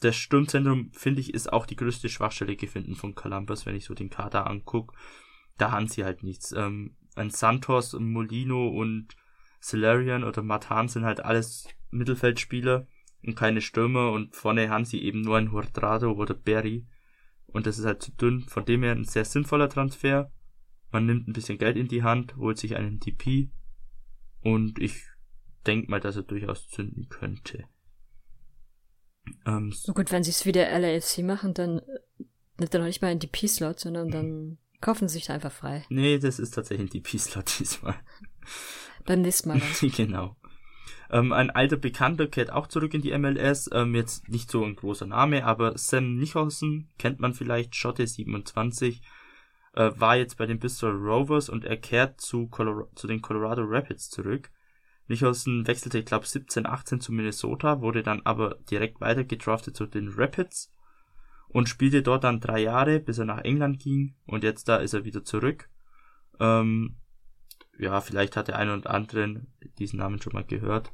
das 0.00 0.16
Sturmzentrum, 0.16 0.92
finde 0.92 1.20
ich, 1.20 1.34
ist 1.34 1.52
auch 1.52 1.66
die 1.66 1.76
größte 1.76 2.08
Schwachstelle 2.08 2.56
gefunden 2.56 2.94
von 2.94 3.14
Columbus, 3.14 3.66
wenn 3.66 3.74
ich 3.74 3.84
so 3.84 3.94
den 3.94 4.10
Kader 4.10 4.46
anguck. 4.46 4.92
Da 5.56 5.72
haben 5.72 5.88
sie 5.88 6.04
halt 6.04 6.22
nichts. 6.22 6.52
Ähm, 6.52 6.96
ein 7.16 7.30
Santos, 7.30 7.94
Molino 7.94 8.68
und 8.68 9.16
Salarian 9.60 10.22
oder 10.22 10.42
Matan 10.42 10.88
sind 10.88 11.04
halt 11.04 11.20
alles 11.20 11.68
Mittelfeldspieler 11.90 12.86
und 13.24 13.34
keine 13.34 13.60
Stürmer 13.60 14.12
und 14.12 14.36
vorne 14.36 14.70
haben 14.70 14.84
sie 14.84 15.02
eben 15.02 15.22
nur 15.22 15.36
ein 15.36 15.50
Hurtado 15.50 16.12
oder 16.12 16.34
Berry 16.34 16.86
und 17.46 17.66
das 17.66 17.78
ist 17.78 17.86
halt 17.86 18.02
zu 18.02 18.12
dünn. 18.12 18.42
Von 18.42 18.64
dem 18.64 18.82
her 18.82 18.92
ein 18.92 19.04
sehr 19.04 19.24
sinnvoller 19.24 19.68
Transfer. 19.68 20.30
Man 20.92 21.06
nimmt 21.06 21.28
ein 21.28 21.32
bisschen 21.32 21.58
Geld 21.58 21.76
in 21.76 21.88
die 21.88 22.02
Hand, 22.02 22.36
holt 22.36 22.58
sich 22.58 22.76
einen 22.76 23.00
DP 23.00 23.50
und 24.40 24.78
ich 24.78 25.04
denke 25.66 25.90
mal, 25.90 26.00
dass 26.00 26.16
er 26.16 26.22
durchaus 26.22 26.68
zünden 26.68 27.08
könnte. 27.08 27.64
Ähm, 29.46 29.72
So 29.72 29.92
gut, 29.92 30.12
wenn 30.12 30.24
sie 30.24 30.30
es 30.30 30.46
wie 30.46 30.52
der 30.52 30.78
LAFC 30.78 31.18
machen, 31.18 31.54
dann 31.54 31.78
äh, 31.78 31.82
nimmt 32.58 32.74
er 32.74 32.80
noch 32.80 32.86
nicht 32.86 33.02
mal 33.02 33.08
einen 33.08 33.20
DP-Slot, 33.20 33.80
sondern 33.80 34.10
dann 34.10 34.58
kaufen 34.80 35.08
sie 35.08 35.14
sich 35.14 35.26
da 35.26 35.34
einfach 35.34 35.52
frei. 35.52 35.84
nee, 35.88 36.18
das 36.18 36.38
ist 36.38 36.52
tatsächlich 36.52 36.88
ein 36.88 36.90
DP-Slot 36.90 37.52
diesmal. 37.58 37.94
Beim 39.04 39.22
nächsten 39.22 39.48
Mal 39.48 39.60
dann. 39.60 39.90
genau. 39.96 40.36
Ähm, 41.10 41.32
ein 41.32 41.50
alter 41.50 41.76
Bekannter 41.76 42.26
kehrt 42.26 42.52
auch 42.52 42.66
zurück 42.66 42.92
in 42.94 43.00
die 43.00 43.16
MLS. 43.16 43.70
Ähm, 43.72 43.94
jetzt 43.94 44.28
nicht 44.28 44.50
so 44.50 44.64
ein 44.64 44.76
großer 44.76 45.06
Name, 45.06 45.44
aber 45.44 45.78
Sam 45.78 46.16
Nicholson 46.16 46.88
kennt 46.98 47.18
man 47.18 47.32
vielleicht, 47.32 47.74
Schotte 47.74 48.06
27, 48.06 49.00
äh, 49.74 49.90
war 49.96 50.16
jetzt 50.16 50.36
bei 50.36 50.46
den 50.46 50.58
Bristol 50.58 50.94
Rovers 50.94 51.48
und 51.48 51.64
er 51.64 51.76
kehrt 51.76 52.20
zu, 52.20 52.48
Colora 52.48 52.88
zu 52.94 53.06
den 53.06 53.22
Colorado 53.22 53.62
Rapids 53.64 54.10
zurück. 54.10 54.50
Nicholson 55.08 55.66
wechselte, 55.66 55.98
ich 55.98 56.04
glaube, 56.04 56.26
17, 56.26 56.66
18 56.66 57.00
zu 57.00 57.12
Minnesota, 57.12 57.80
wurde 57.80 58.02
dann 58.02 58.22
aber 58.24 58.56
direkt 58.70 59.00
weiter 59.00 59.24
gedraftet 59.24 59.76
zu 59.76 59.86
den 59.86 60.08
Rapids 60.08 60.72
und 61.48 61.68
spielte 61.68 62.02
dort 62.02 62.24
dann 62.24 62.40
drei 62.40 62.60
Jahre, 62.60 63.00
bis 63.00 63.18
er 63.18 63.24
nach 63.24 63.42
England 63.42 63.80
ging 63.80 64.14
und 64.26 64.44
jetzt 64.44 64.68
da 64.68 64.76
ist 64.76 64.94
er 64.94 65.04
wieder 65.04 65.24
zurück. 65.24 65.70
Ähm, 66.38 66.96
ja, 67.78 68.00
vielleicht 68.00 68.36
hat 68.36 68.48
der 68.48 68.58
eine 68.58 68.76
oder 68.76 68.90
andere 68.90 69.42
diesen 69.78 69.98
Namen 69.98 70.20
schon 70.20 70.32
mal 70.34 70.44
gehört. 70.44 70.92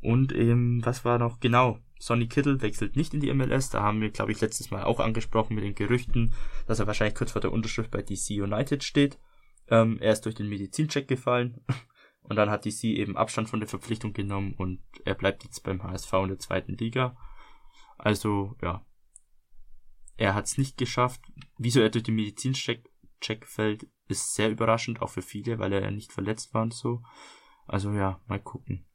Und 0.00 0.32
eben, 0.32 0.84
was 0.84 1.04
war 1.04 1.18
noch? 1.18 1.40
Genau, 1.40 1.78
Sonny 1.98 2.26
Kittle 2.26 2.62
wechselt 2.62 2.96
nicht 2.96 3.12
in 3.12 3.20
die 3.20 3.32
MLS. 3.32 3.70
Da 3.70 3.82
haben 3.82 4.00
wir, 4.00 4.10
glaube 4.10 4.32
ich, 4.32 4.40
letztes 4.40 4.70
Mal 4.70 4.84
auch 4.84 5.00
angesprochen 5.00 5.54
mit 5.54 5.64
den 5.64 5.74
Gerüchten, 5.74 6.32
dass 6.66 6.78
er 6.78 6.86
wahrscheinlich 6.86 7.14
kurz 7.14 7.32
vor 7.32 7.42
der 7.42 7.52
Unterschrift 7.52 7.90
bei 7.90 8.02
DC 8.02 8.30
United 8.30 8.82
steht. 8.82 9.18
Ähm, 9.68 9.98
er 10.00 10.12
ist 10.12 10.22
durch 10.22 10.34
den 10.34 10.48
Medizincheck 10.48 11.06
gefallen 11.06 11.60
Und 12.30 12.36
dann 12.36 12.48
hat 12.48 12.64
die 12.64 12.70
sie 12.70 12.96
eben 12.96 13.16
Abstand 13.16 13.48
von 13.48 13.58
der 13.58 13.68
Verpflichtung 13.68 14.12
genommen 14.12 14.54
und 14.54 14.80
er 15.04 15.16
bleibt 15.16 15.42
jetzt 15.42 15.64
beim 15.64 15.82
HSV 15.82 16.12
in 16.12 16.28
der 16.28 16.38
zweiten 16.38 16.76
Liga. 16.76 17.16
Also, 17.98 18.56
ja. 18.62 18.86
Er 20.16 20.36
hat 20.36 20.44
es 20.44 20.56
nicht 20.56 20.78
geschafft. 20.78 21.20
Wieso 21.58 21.80
er 21.80 21.90
durch 21.90 22.04
den 22.04 22.14
Medizincheck 22.14 22.88
Check 23.20 23.48
fällt, 23.48 23.88
ist 24.06 24.32
sehr 24.32 24.48
überraschend, 24.48 25.02
auch 25.02 25.10
für 25.10 25.22
viele, 25.22 25.58
weil 25.58 25.72
er 25.72 25.90
nicht 25.90 26.12
verletzt 26.12 26.54
war 26.54 26.62
und 26.62 26.72
so. 26.72 27.02
Also 27.66 27.90
ja, 27.94 28.20
mal 28.28 28.38
gucken. 28.38 28.86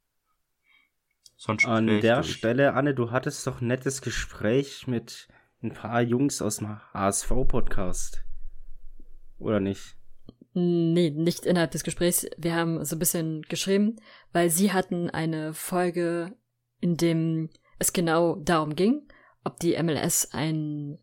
Sonst 1.36 1.66
An 1.66 1.88
der 1.88 2.22
durch. 2.22 2.38
Stelle, 2.38 2.74
Anne, 2.74 2.96
du 2.96 3.12
hattest 3.12 3.46
doch 3.48 3.60
ein 3.60 3.68
nettes 3.68 4.02
Gespräch 4.02 4.88
mit 4.88 5.28
ein 5.62 5.74
paar 5.74 6.02
Jungs 6.02 6.42
aus 6.42 6.60
dem 6.60 6.80
HSV-Podcast. 6.94 8.24
Oder 9.40 9.60
nicht? 9.60 9.98
Nee, 10.58 11.10
nicht 11.10 11.46
innerhalb 11.46 11.72
des 11.72 11.84
Gesprächs. 11.84 12.26
Wir 12.38 12.56
haben 12.56 12.86
so 12.86 12.96
ein 12.96 13.00
bisschen 13.00 13.42
geschrieben, 13.42 13.98
weil 14.32 14.50
sie 14.50 14.72
hatten 14.72 15.10
eine 15.10 15.54
Folge, 15.54 16.34
in 16.80 16.96
dem 16.96 17.50
es 17.78 17.92
genau 17.92 18.38
darum 18.38 18.74
ging, 18.74 19.06
ob 19.44 19.60
die 19.60 19.78
MLS 19.84 20.30
ein 20.32 20.98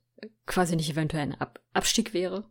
quasi 0.46 0.74
nicht 0.74 0.90
eventuell 0.90 1.22
ein 1.22 1.34
Ab 1.34 1.60
Abstieg 1.74 2.14
wäre. 2.14 2.50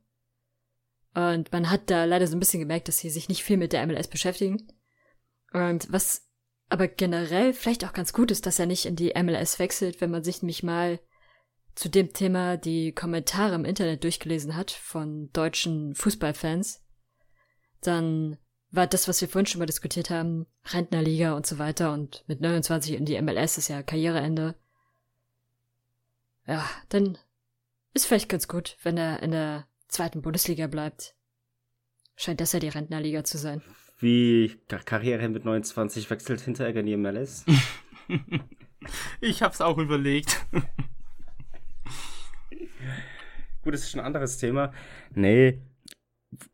Und 1.15 1.51
man 1.51 1.71
hat 1.71 1.89
da 1.89 2.05
leider 2.05 2.27
so 2.27 2.35
ein 2.35 2.39
bisschen 2.39 2.59
gemerkt, 2.59 2.87
dass 2.87 2.99
sie 2.99 3.09
sich 3.09 3.29
nicht 3.29 3.43
viel 3.43 3.57
mit 3.57 3.73
der 3.73 3.85
MLS 3.87 4.07
beschäftigen. 4.07 4.67
Und 5.53 5.91
was 5.91 6.29
aber 6.69 6.87
generell 6.87 7.51
vielleicht 7.53 7.83
auch 7.83 7.93
ganz 7.93 8.13
gut 8.13 8.29
ist, 8.29 8.45
dass 8.45 8.59
er 8.59 8.67
nicht 8.67 8.85
in 8.85 8.95
die 8.95 9.13
MLS 9.23 9.57
wechselt, 9.57 10.01
wenn 10.01 10.11
man 10.11 10.23
sich 10.23 10.43
nämlich 10.43 10.61
mal 10.61 10.99
zu 11.73 11.89
dem 11.89 12.13
Thema 12.13 12.57
die 12.57 12.91
Kommentare 12.91 13.55
im 13.55 13.65
Internet 13.65 14.03
durchgelesen 14.03 14.55
hat 14.55 14.69
von 14.69 15.31
deutschen 15.33 15.95
Fußballfans, 15.95 16.85
dann 17.81 18.37
war 18.71 18.87
das, 18.87 19.07
was 19.07 19.21
wir 19.21 19.27
vorhin 19.27 19.45
schon 19.45 19.59
mal 19.59 19.65
diskutiert 19.65 20.09
haben, 20.09 20.47
Rentnerliga 20.65 21.33
und 21.33 21.45
so 21.45 21.59
weiter 21.59 21.91
und 21.91 22.23
mit 22.27 22.41
29 22.41 22.93
in 22.95 23.05
die 23.05 23.21
MLS 23.21 23.57
ist 23.57 23.67
ja 23.67 23.83
Karriereende. 23.83 24.55
Ja, 26.47 26.67
dann 26.89 27.17
ist 27.93 28.05
vielleicht 28.05 28.29
ganz 28.29 28.47
gut, 28.47 28.77
wenn 28.83 28.97
er 28.97 29.21
in 29.21 29.31
der 29.31 29.67
zweiten 29.87 30.21
Bundesliga 30.21 30.67
bleibt. 30.67 31.15
Scheint 32.15 32.39
das 32.39 32.53
ja 32.53 32.59
die 32.59 32.69
Rentnerliga 32.69 33.23
zu 33.23 33.37
sein. 33.37 33.61
Wie 33.99 34.57
Karriere 34.67 35.27
mit 35.29 35.45
29 35.45 36.09
wechselt 36.09 36.41
Hinteregger 36.41 36.79
in 36.79 36.85
die 36.85 36.97
MLS? 36.97 37.45
ich 39.21 39.43
hab's 39.43 39.61
auch 39.61 39.77
überlegt. 39.77 40.45
Gut, 43.63 43.73
das 43.73 43.81
ist 43.81 43.91
schon 43.91 43.99
ein 43.99 44.05
anderes 44.07 44.37
Thema. 44.37 44.73
Nee, 45.13 45.61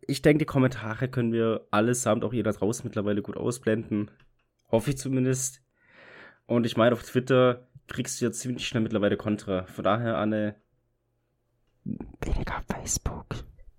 ich 0.01 0.21
denke, 0.21 0.39
die 0.39 0.45
Kommentare 0.45 1.07
können 1.07 1.31
wir 1.31 1.67
allesamt, 1.71 2.23
auch 2.23 2.33
da 2.33 2.51
draußen 2.51 2.85
mittlerweile 2.85 3.21
gut 3.21 3.37
ausblenden. 3.37 4.11
Hoffe 4.71 4.91
ich 4.91 4.97
zumindest. 4.97 5.61
Und 6.45 6.65
ich 6.65 6.77
meine, 6.77 6.93
auf 6.93 7.03
Twitter 7.03 7.67
kriegst 7.87 8.19
du 8.19 8.25
ja 8.25 8.31
ziemlich 8.31 8.67
schnell 8.67 8.83
mittlerweile 8.83 9.17
Kontra. 9.17 9.65
Von 9.65 9.83
daher, 9.83 10.17
Anne, 10.17 10.55
weniger 12.21 12.63
Facebook. 12.71 13.27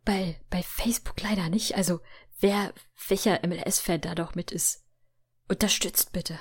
Bei, 0.04 0.40
bei 0.50 0.62
Facebook 0.62 1.20
leider 1.22 1.48
nicht. 1.48 1.76
Also, 1.76 2.00
wer, 2.40 2.72
welcher 3.08 3.40
MLS-Fan 3.46 4.00
da 4.00 4.14
doch 4.14 4.34
mit 4.34 4.50
ist, 4.52 4.86
unterstützt 5.48 6.12
bitte. 6.12 6.38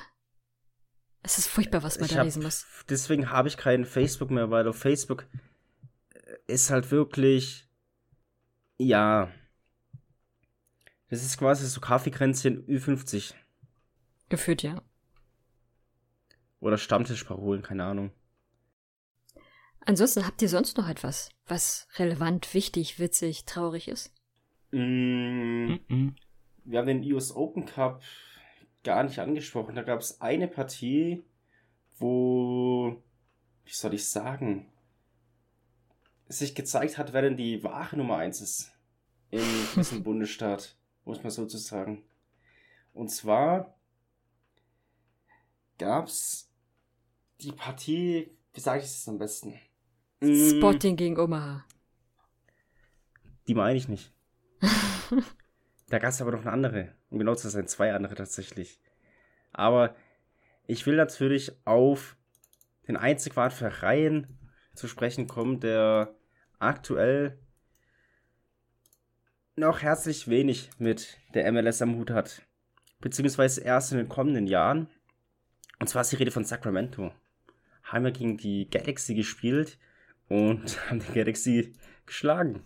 Es 1.24 1.38
ist 1.38 1.48
furchtbar, 1.48 1.84
was 1.84 1.98
man 2.00 2.06
ich 2.06 2.14
da 2.14 2.20
hab, 2.20 2.26
lesen 2.26 2.44
muss. 2.44 2.66
Deswegen 2.90 3.32
habe 3.32 3.50
ich 3.50 3.58
keinen 3.58 3.86
Facebook 3.86 4.32
mehr, 4.32 4.50
weil 4.50 4.68
auf 4.68 4.78
Facebook 4.78 5.28
ist 6.46 6.70
halt 6.70 6.92
wirklich, 6.92 7.68
ja, 8.78 9.30
das 11.10 11.24
ist 11.24 11.38
quasi 11.38 11.66
so 11.68 11.80
Kaffeekränzchen 11.80 12.66
Ü50. 12.68 13.34
Gefühlt, 14.30 14.64
ja. 14.64 14.82
Oder 16.60 16.78
Stammtischparolen, 16.78 17.62
keine 17.62 17.86
Ahnung. 17.86 18.12
Ansonsten 19.82 20.26
habt 20.26 20.42
ihr 20.42 20.50
sonst 20.50 20.78
noch 20.78 20.90
etwas, 20.90 21.30
was 21.46 21.88
relevant, 21.98 22.54
wichtig, 22.54 23.00
witzig, 23.00 23.46
traurig 23.46 23.88
ist? 23.88 24.14
Mm, 24.72 25.78
mm 25.88 26.16
Wir 26.66 26.80
haben 26.80 26.88
den 26.88 27.14
US 27.14 27.34
Open 27.34 27.66
Cup 27.66 28.02
gar 28.84 29.04
nicht 29.04 29.20
angesprochen. 29.20 29.76
Da 29.76 29.84
gab 29.84 30.00
es 30.00 30.20
eine 30.20 30.48
Partie, 30.48 31.24
wo, 31.98 33.02
wie 33.66 33.74
soll 33.74 33.94
ich 33.94 34.08
sagen, 34.08 34.72
sich 36.28 36.56
gezeigt 36.56 36.98
hat, 36.98 37.14
wer 37.14 37.22
denn 37.22 37.38
die 37.38 37.64
wahre 37.64 37.98
Nummer 37.98 38.18
1 38.18 38.42
ist 38.42 38.72
in 39.30 39.44
diesem 39.76 40.04
Bundesstaat, 40.04 40.77
muss 41.08 41.24
man 41.24 41.32
sozusagen. 41.32 42.04
Und 42.94 43.10
zwar 43.10 43.76
gab 45.78 46.08
es 46.08 46.52
die 47.42 47.52
Partie, 47.52 48.38
wie 48.54 48.60
sage 48.60 48.80
ich 48.80 48.86
es 48.86 49.08
am 49.08 49.18
besten? 49.18 49.60
Spotting 50.22 50.96
gegen 50.96 51.18
Omaha. 51.18 51.66
Die 53.48 53.54
meine 53.54 53.78
ich 53.78 53.88
nicht. 53.88 54.12
da 55.90 56.00
gab 56.00 56.10
es 56.10 56.22
aber 56.22 56.32
noch 56.32 56.42
eine 56.42 56.52
andere. 56.52 56.96
Um 57.10 57.20
genau 57.20 57.36
zu 57.36 57.50
sein, 57.50 57.68
zwei 57.68 57.94
andere 57.94 58.16
tatsächlich. 58.16 58.82
Aber 59.54 59.96
ich 60.66 60.86
will 60.86 60.96
natürlich 60.96 61.54
auf 61.66 62.18
den 62.88 62.98
einzig 62.98 63.36
wahren 63.36 63.52
Verein 63.52 64.38
zu 64.74 64.88
sprechen 64.88 65.28
kommen, 65.28 65.60
der 65.60 66.16
aktuell 66.60 67.40
noch 69.58 69.82
herzlich 69.82 70.28
wenig 70.28 70.70
mit 70.78 71.18
der 71.34 71.52
MLS 71.52 71.82
am 71.82 71.96
Hut 71.96 72.12
hat. 72.12 72.44
Beziehungsweise 73.02 73.62
erst 73.62 73.92
in 73.92 73.98
den 73.98 74.10
kommenden 74.10 74.48
Jahren. 74.48 74.88
Und 75.80 75.88
zwar 75.88 76.04
ist 76.04 76.12
die 76.12 76.18
Rede 76.18 76.32
von 76.32 76.46
Sacramento. 76.46 77.12
Haben 77.84 78.06
wir 78.06 78.12
gegen 78.12 78.38
die 78.38 78.70
Galaxy 78.70 79.16
gespielt 79.16 79.78
und 80.30 80.80
haben 80.90 81.00
die 81.00 81.14
Galaxy 81.14 81.74
geschlagen 82.06 82.64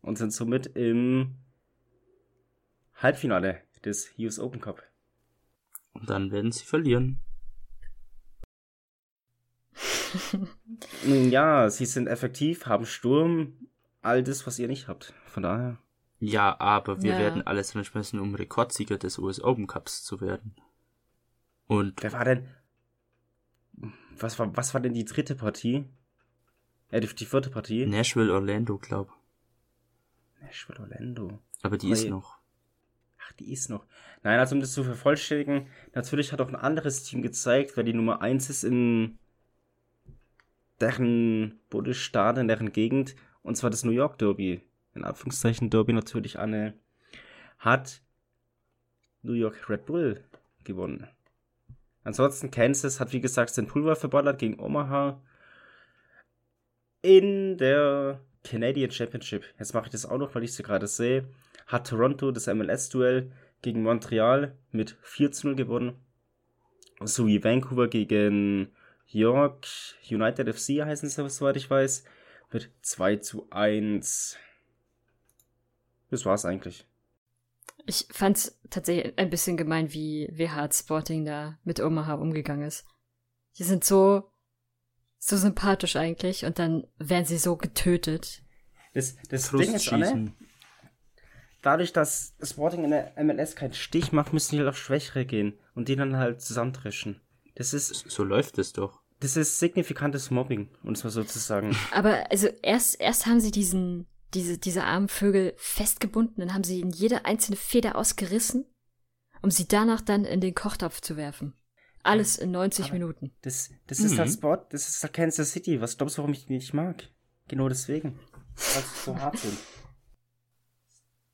und 0.00 0.16
sind 0.16 0.32
somit 0.32 0.66
im 0.66 1.36
Halbfinale 2.94 3.62
des 3.84 4.12
US 4.18 4.38
Open 4.38 4.60
Cup. 4.60 4.82
Und 5.92 6.08
dann 6.08 6.30
werden 6.30 6.52
sie 6.52 6.64
verlieren. 6.64 7.20
ja, 11.06 11.68
sie 11.68 11.86
sind 11.86 12.06
effektiv, 12.06 12.66
haben 12.66 12.86
Sturm, 12.86 13.68
all 14.02 14.22
das, 14.22 14.46
was 14.46 14.58
ihr 14.58 14.68
nicht 14.68 14.88
habt. 14.88 15.12
Von 15.26 15.42
daher. 15.42 15.78
Ja, 16.20 16.60
aber 16.60 17.02
wir 17.02 17.12
ja. 17.12 17.18
werden 17.18 17.46
alles 17.46 17.74
anschmeißen, 17.74 18.20
um 18.20 18.34
Rekordsieger 18.34 18.98
des 18.98 19.18
US 19.18 19.40
Open 19.40 19.66
Cups 19.66 20.04
zu 20.04 20.20
werden. 20.20 20.54
Und. 21.66 22.02
Wer 22.02 22.12
war 22.12 22.24
denn. 22.24 22.46
Was 24.18 24.38
war, 24.38 24.54
was 24.54 24.74
war 24.74 24.82
denn 24.82 24.92
die 24.92 25.06
dritte 25.06 25.34
Partie? 25.34 25.86
Ja, 26.90 27.00
die, 27.00 27.06
die 27.06 27.24
vierte 27.24 27.48
Partie. 27.48 27.86
Nashville 27.86 28.32
Orlando, 28.32 28.76
glaub. 28.76 29.10
Nashville 30.42 30.80
Orlando. 30.80 31.38
Aber 31.62 31.78
die 31.78 31.86
Aber 31.86 31.94
ist 31.94 32.08
noch. 32.08 32.38
Ach, 33.18 33.32
die 33.32 33.52
ist 33.52 33.70
noch. 33.70 33.86
Nein, 34.22 34.38
also 34.38 34.54
um 34.54 34.60
das 34.60 34.72
zu 34.72 34.84
vervollständigen, 34.84 35.68
natürlich 35.94 36.32
hat 36.32 36.42
auch 36.42 36.48
ein 36.48 36.56
anderes 36.56 37.04
Team 37.04 37.22
gezeigt, 37.22 37.76
wer 37.76 37.84
die 37.84 37.94
Nummer 37.94 38.20
1 38.20 38.50
ist 38.50 38.64
in 38.64 39.18
deren 40.80 41.60
Bundesstaat, 41.70 42.36
in 42.36 42.48
deren 42.48 42.72
Gegend, 42.72 43.14
und 43.42 43.56
zwar 43.56 43.70
das 43.70 43.84
New 43.84 43.92
York 43.92 44.18
Derby. 44.18 44.62
In 44.94 45.04
Anführungszeichen 45.04 45.70
Derby 45.70 45.92
natürlich 45.92 46.38
eine, 46.38 46.74
hat 47.58 48.00
New 49.22 49.32
York 49.32 49.68
Red 49.68 49.86
Bull 49.86 50.24
gewonnen. 50.64 51.06
Ansonsten 52.02 52.50
Kansas 52.50 52.98
hat 52.98 53.12
wie 53.12 53.20
gesagt 53.20 53.56
den 53.56 53.66
Pulver 53.66 53.94
verballert 53.94 54.38
gegen 54.38 54.58
Omaha 54.58 55.20
in 57.02 57.56
der 57.56 58.20
Canadian 58.44 58.90
Championship, 58.90 59.44
jetzt 59.58 59.74
mache 59.74 59.86
ich 59.86 59.92
das 59.92 60.06
auch 60.06 60.18
noch, 60.18 60.34
weil 60.34 60.44
ich 60.44 60.54
sie 60.54 60.62
gerade 60.62 60.86
sehe, 60.86 61.28
hat 61.66 61.88
Toronto 61.88 62.30
das 62.30 62.46
MLS-Duell 62.46 63.30
gegen 63.62 63.82
Montreal 63.82 64.56
mit 64.72 64.96
4 65.02 65.32
zu 65.32 65.48
0 65.48 65.56
gewonnen. 65.56 65.94
Sowie 67.02 67.42
Vancouver 67.42 67.88
gegen 67.88 68.72
York 69.06 69.66
United 70.10 70.54
FC 70.54 70.84
heißen 70.84 71.08
sie, 71.08 71.28
soweit 71.28 71.56
ich 71.56 71.70
weiß, 71.70 72.04
mit 72.52 72.70
2 72.82 73.16
zu 73.16 73.46
1. 73.50 74.38
Das 76.10 76.24
war's 76.24 76.44
eigentlich. 76.44 76.86
Ich 77.86 78.06
fand's 78.10 78.60
tatsächlich 78.68 79.18
ein 79.18 79.30
bisschen 79.30 79.56
gemein, 79.56 79.92
wie, 79.92 80.28
wie 80.32 80.50
hart 80.50 80.74
Sporting 80.74 81.24
da 81.24 81.58
mit 81.64 81.80
Omaha 81.80 82.14
umgegangen 82.14 82.66
ist. 82.66 82.84
Die 83.58 83.64
sind 83.64 83.84
so 83.84 84.30
so 85.20 85.36
sympathisch 85.36 85.96
eigentlich 85.96 86.44
und 86.44 86.58
dann 86.58 86.86
werden 86.98 87.26
sie 87.26 87.38
so 87.38 87.56
getötet. 87.56 88.42
Das, 88.94 89.16
das 89.28 89.50
Ding 89.50 89.74
ist, 89.74 89.92
Anne, 89.92 90.32
dadurch, 91.62 91.92
dass 91.92 92.34
Sporting 92.42 92.84
in 92.84 92.90
der 92.90 93.12
MLS 93.22 93.54
keinen 93.54 93.74
Stich 93.74 94.12
macht, 94.12 94.32
müssen 94.32 94.52
die 94.52 94.58
halt 94.58 94.70
auf 94.70 94.78
Schwächere 94.78 95.26
gehen 95.26 95.58
und 95.74 95.88
die 95.88 95.96
dann 95.96 96.16
halt 96.16 96.40
zusammentrischen. 96.40 97.20
Das 97.54 97.74
ist. 97.74 98.10
So 98.10 98.24
läuft 98.24 98.58
es 98.58 98.72
doch. 98.72 99.00
Das 99.20 99.36
ist 99.36 99.58
signifikantes 99.58 100.30
Mobbing, 100.30 100.70
um 100.82 100.92
es 100.92 101.04
mal 101.04 101.10
so 101.10 101.22
zu 101.22 101.38
sagen. 101.38 101.76
Aber 101.92 102.30
also 102.30 102.48
erst, 102.62 102.98
erst 102.98 103.26
haben 103.26 103.40
sie 103.40 103.50
diesen, 103.50 104.06
diese, 104.34 104.58
diese 104.58 104.84
armen 104.84 105.08
Vögel 105.08 105.54
festgebunden, 105.56 106.36
dann 106.40 106.54
haben 106.54 106.64
sie 106.64 106.80
ihnen 106.80 106.90
jede 106.90 107.24
einzelne 107.24 107.56
Feder 107.56 107.96
ausgerissen 107.96 108.66
um 109.42 109.50
sie 109.50 109.66
danach 109.66 110.02
dann 110.02 110.26
in 110.26 110.42
den 110.42 110.54
Kochtopf 110.54 111.00
zu 111.00 111.16
werfen. 111.16 111.54
Alles 112.02 112.36
in 112.36 112.50
90 112.50 112.84
Aber- 112.86 112.92
Minuten. 112.92 113.32
Das, 113.40 113.70
das 113.86 113.98
ist 114.00 114.12
Mhm. 114.12 114.18
halt 114.18 114.30
Sport, 114.32 114.74
das 114.74 114.86
ist 114.86 115.02
halt 115.02 115.14
Kansas 115.14 115.52
City. 115.52 115.80
Was 115.80 115.96
glaubst 115.96 116.18
du, 116.18 116.22
warum 116.22 116.34
ich 116.34 116.44
die 116.44 116.52
nicht 116.52 116.74
mag? 116.74 117.08
Genau 117.48 117.66
deswegen. 117.68 118.18
Weil 118.54 118.82
sie 118.82 119.04
so 119.04 119.16
hart 119.16 119.38
sind. 119.38 119.56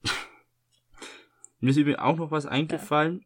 Mir 1.61 1.71
ist 1.71 1.77
übrigens 1.79 2.01
auch 2.01 2.17
noch 2.17 2.31
was 2.31 2.47
eingefallen, 2.47 3.25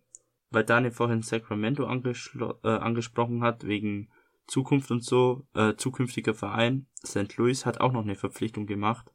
weil 0.50 0.64
Daniel 0.64 0.92
vorhin 0.92 1.22
Sacramento 1.22 1.84
äh, 1.84 2.68
angesprochen 2.68 3.42
hat, 3.42 3.66
wegen 3.66 4.08
Zukunft 4.46 4.90
und 4.90 5.04
so, 5.04 5.46
äh, 5.54 5.74
zukünftiger 5.76 6.34
Verein. 6.34 6.86
St. 7.06 7.36
Louis 7.36 7.66
hat 7.66 7.80
auch 7.80 7.92
noch 7.92 8.02
eine 8.02 8.14
Verpflichtung 8.16 8.66
gemacht. 8.66 9.12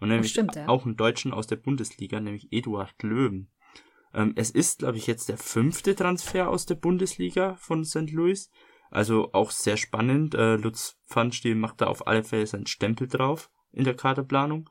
Und 0.00 0.08
nämlich 0.08 0.30
stimmt, 0.30 0.54
ja. 0.56 0.68
auch 0.68 0.84
einen 0.84 0.96
Deutschen 0.96 1.32
aus 1.32 1.46
der 1.46 1.56
Bundesliga, 1.56 2.20
nämlich 2.20 2.52
Eduard 2.52 3.02
Löwen. 3.02 3.50
Ähm, 4.14 4.32
es 4.36 4.50
ist, 4.50 4.80
glaube 4.80 4.98
ich, 4.98 5.06
jetzt 5.06 5.28
der 5.28 5.38
fünfte 5.38 5.94
Transfer 5.94 6.48
aus 6.48 6.66
der 6.66 6.76
Bundesliga 6.76 7.56
von 7.56 7.84
St. 7.84 8.10
Louis. 8.10 8.50
Also 8.90 9.32
auch 9.32 9.50
sehr 9.50 9.76
spannend. 9.76 10.34
Äh, 10.34 10.56
Lutz 10.56 10.98
Pfannstiel 11.08 11.54
macht 11.54 11.80
da 11.80 11.86
auf 11.86 12.06
alle 12.06 12.24
Fälle 12.24 12.46
seinen 12.46 12.66
Stempel 12.66 13.08
drauf 13.08 13.50
in 13.72 13.84
der 13.84 13.94
Kaderplanung. 13.94 14.70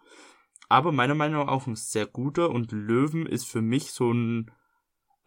Aber 0.70 0.92
meiner 0.92 1.16
Meinung 1.16 1.46
nach 1.46 1.52
auch 1.52 1.68
ein 1.68 1.76
sehr 1.76 2.08
guter 2.08 2.50
und 2.50 2.72
Löwen 2.72 3.26
ist 3.26 3.46
für 3.46 3.62
mich 3.62 3.92
so 3.92 4.12
ein 4.12 4.52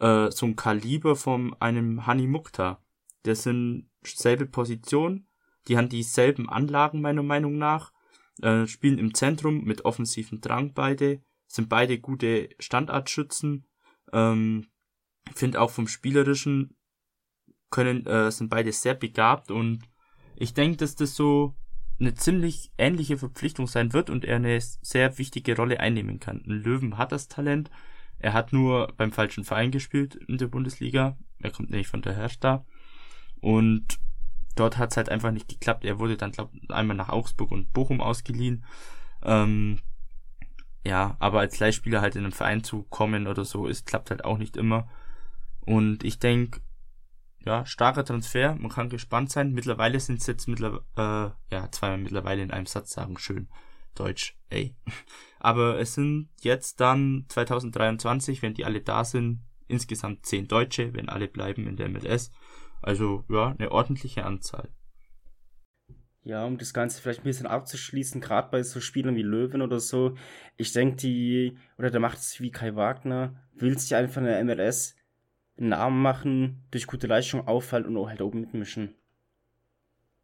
äh, 0.00 0.30
so 0.30 0.46
ein 0.46 0.56
Kaliber 0.56 1.14
von 1.14 1.54
einem 1.60 2.06
Hani 2.06 2.26
Mukta. 2.26 2.82
Das 3.22 3.42
sind 3.42 3.88
selbe 4.02 4.46
Position, 4.46 5.26
die 5.68 5.76
haben 5.76 5.88
dieselben 5.88 6.48
Anlagen 6.48 7.00
meiner 7.00 7.22
Meinung 7.22 7.58
nach, 7.58 7.92
äh, 8.42 8.66
spielen 8.66 8.98
im 8.98 9.14
Zentrum 9.14 9.64
mit 9.64 9.84
offensiven 9.84 10.40
Drang 10.40 10.72
beide, 10.74 11.22
sind 11.46 11.68
beide 11.68 11.98
gute 11.98 12.50
Standartschützen, 12.58 13.66
ähm, 14.12 14.66
finde 15.34 15.60
auch 15.60 15.70
vom 15.70 15.88
spielerischen 15.88 16.76
können 17.70 18.04
äh, 18.06 18.30
sind 18.30 18.50
beide 18.50 18.72
sehr 18.72 18.94
begabt 18.94 19.50
und 19.50 19.84
ich 20.36 20.54
denke, 20.54 20.78
dass 20.78 20.96
das 20.96 21.14
so 21.14 21.54
eine 22.00 22.14
ziemlich 22.14 22.72
ähnliche 22.78 23.18
Verpflichtung 23.18 23.66
sein 23.66 23.92
wird 23.92 24.10
und 24.10 24.24
er 24.24 24.36
eine 24.36 24.58
sehr 24.60 25.18
wichtige 25.18 25.54
Rolle 25.54 25.80
einnehmen 25.80 26.18
kann. 26.18 26.42
Ein 26.46 26.62
Löwen 26.62 26.98
hat 26.98 27.12
das 27.12 27.28
Talent. 27.28 27.70
Er 28.18 28.32
hat 28.32 28.52
nur 28.52 28.92
beim 28.96 29.12
falschen 29.12 29.44
Verein 29.44 29.70
gespielt 29.70 30.14
in 30.14 30.38
der 30.38 30.48
Bundesliga. 30.48 31.18
Er 31.40 31.50
kommt 31.50 31.70
nämlich 31.70 31.88
von 31.88 32.02
der 32.02 32.16
Hertha. 32.16 32.64
Und 33.40 33.98
dort 34.56 34.78
hat 34.78 34.90
es 34.90 34.96
halt 34.96 35.08
einfach 35.08 35.30
nicht 35.30 35.48
geklappt. 35.48 35.84
Er 35.84 35.98
wurde 35.98 36.16
dann, 36.16 36.32
glaube 36.32 36.52
einmal 36.68 36.96
nach 36.96 37.08
Augsburg 37.08 37.50
und 37.50 37.72
Bochum 37.72 38.00
ausgeliehen. 38.00 38.64
Ähm, 39.22 39.80
ja, 40.84 41.16
aber 41.18 41.40
als 41.40 41.58
Leihspieler 41.58 42.00
halt 42.00 42.16
in 42.16 42.24
einen 42.24 42.32
Verein 42.32 42.64
zu 42.64 42.84
kommen 42.84 43.26
oder 43.26 43.44
so, 43.44 43.66
ist 43.66 43.86
klappt 43.86 44.10
halt 44.10 44.24
auch 44.24 44.38
nicht 44.38 44.56
immer. 44.56 44.88
Und 45.60 46.04
ich 46.04 46.18
denke, 46.18 46.60
ja, 47.44 47.64
starker 47.64 48.04
Transfer, 48.04 48.54
man 48.56 48.70
kann 48.70 48.88
gespannt 48.88 49.30
sein. 49.30 49.52
Mittlerweile 49.52 50.00
sind 50.00 50.20
es 50.20 50.26
jetzt 50.26 50.48
mittlerweile, 50.48 51.34
äh, 51.50 51.54
ja, 51.54 51.70
zweimal 51.70 51.98
mittlerweile 51.98 52.42
in 52.42 52.50
einem 52.50 52.66
Satz 52.66 52.92
sagen, 52.92 53.18
schön. 53.18 53.48
Deutsch, 53.94 54.36
ey. 54.50 54.74
Aber 55.40 55.78
es 55.78 55.94
sind 55.94 56.28
jetzt 56.40 56.80
dann 56.80 57.24
2023, 57.28 58.42
wenn 58.42 58.54
die 58.54 58.64
alle 58.64 58.80
da 58.80 59.04
sind, 59.04 59.40
insgesamt 59.68 60.26
zehn 60.26 60.48
Deutsche, 60.48 60.94
wenn 60.94 61.08
alle 61.08 61.28
bleiben 61.28 61.66
in 61.66 61.76
der 61.76 61.88
MLS. 61.88 62.30
Also, 62.82 63.24
ja, 63.28 63.54
eine 63.58 63.72
ordentliche 63.72 64.24
Anzahl. 64.24 64.68
Ja, 66.22 66.44
um 66.44 66.58
das 66.58 66.74
Ganze 66.74 67.00
vielleicht 67.00 67.20
ein 67.20 67.24
bisschen 67.24 67.46
abzuschließen, 67.46 68.20
gerade 68.20 68.50
bei 68.50 68.62
so 68.62 68.80
Spielern 68.80 69.16
wie 69.16 69.22
Löwen 69.22 69.62
oder 69.62 69.80
so, 69.80 70.16
ich 70.56 70.72
denke, 70.72 70.96
die, 70.96 71.58
oder 71.78 71.90
der 71.90 72.00
macht 72.00 72.18
es 72.18 72.40
wie 72.40 72.50
Kai 72.50 72.74
Wagner, 72.76 73.42
will 73.54 73.78
sich 73.78 73.94
einfach 73.94 74.20
in 74.20 74.26
der 74.26 74.44
MLS 74.44 74.96
einen 75.56 75.70
Namen 75.70 76.02
machen, 76.02 76.64
durch 76.70 76.86
gute 76.86 77.06
Leistung 77.06 77.46
auffallen 77.46 77.86
und 77.86 77.96
auch 77.96 78.08
halt 78.08 78.20
oben 78.20 78.40
mitmischen. 78.40 78.94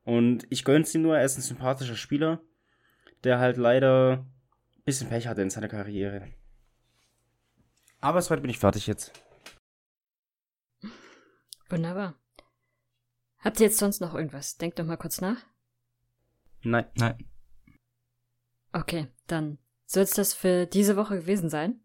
Und 0.05 0.47
ich 0.51 0.65
gönn's 0.65 0.95
ihm 0.95 1.03
nur, 1.03 1.17
er 1.17 1.25
ist 1.25 1.39
ein 1.39 1.43
sympathischer 1.43 1.97
Spieler, 1.97 2.41
der 3.25 3.39
halt 3.39 3.57
leider 3.57 4.27
ein 4.77 4.85
bisschen 4.85 5.09
Pech 5.09 5.27
hatte 5.27 5.43
in 5.43 5.51
seiner 5.51 5.69
Karriere. 5.69 6.29
Aber 8.01 8.21
soweit 8.21 8.43
bin 8.43 8.51
ich 8.51 8.59
fertig 8.59 8.87
jetzt. 8.87 9.13
Wunderbar. 11.69 12.15
Habt 13.47 13.61
ihr 13.61 13.67
jetzt 13.67 13.79
sonst 13.79 14.01
noch 14.01 14.13
irgendwas? 14.13 14.57
Denkt 14.57 14.77
doch 14.77 14.85
mal 14.85 14.97
kurz 14.97 15.21
nach. 15.21 15.37
Nein. 16.63 16.85
Nein. 16.97 17.17
Okay, 18.73 19.07
dann 19.29 19.59
soll 19.85 20.03
es 20.03 20.15
das 20.15 20.35
für 20.35 20.67
diese 20.67 20.97
Woche 20.97 21.21
gewesen 21.21 21.49
sein. 21.49 21.79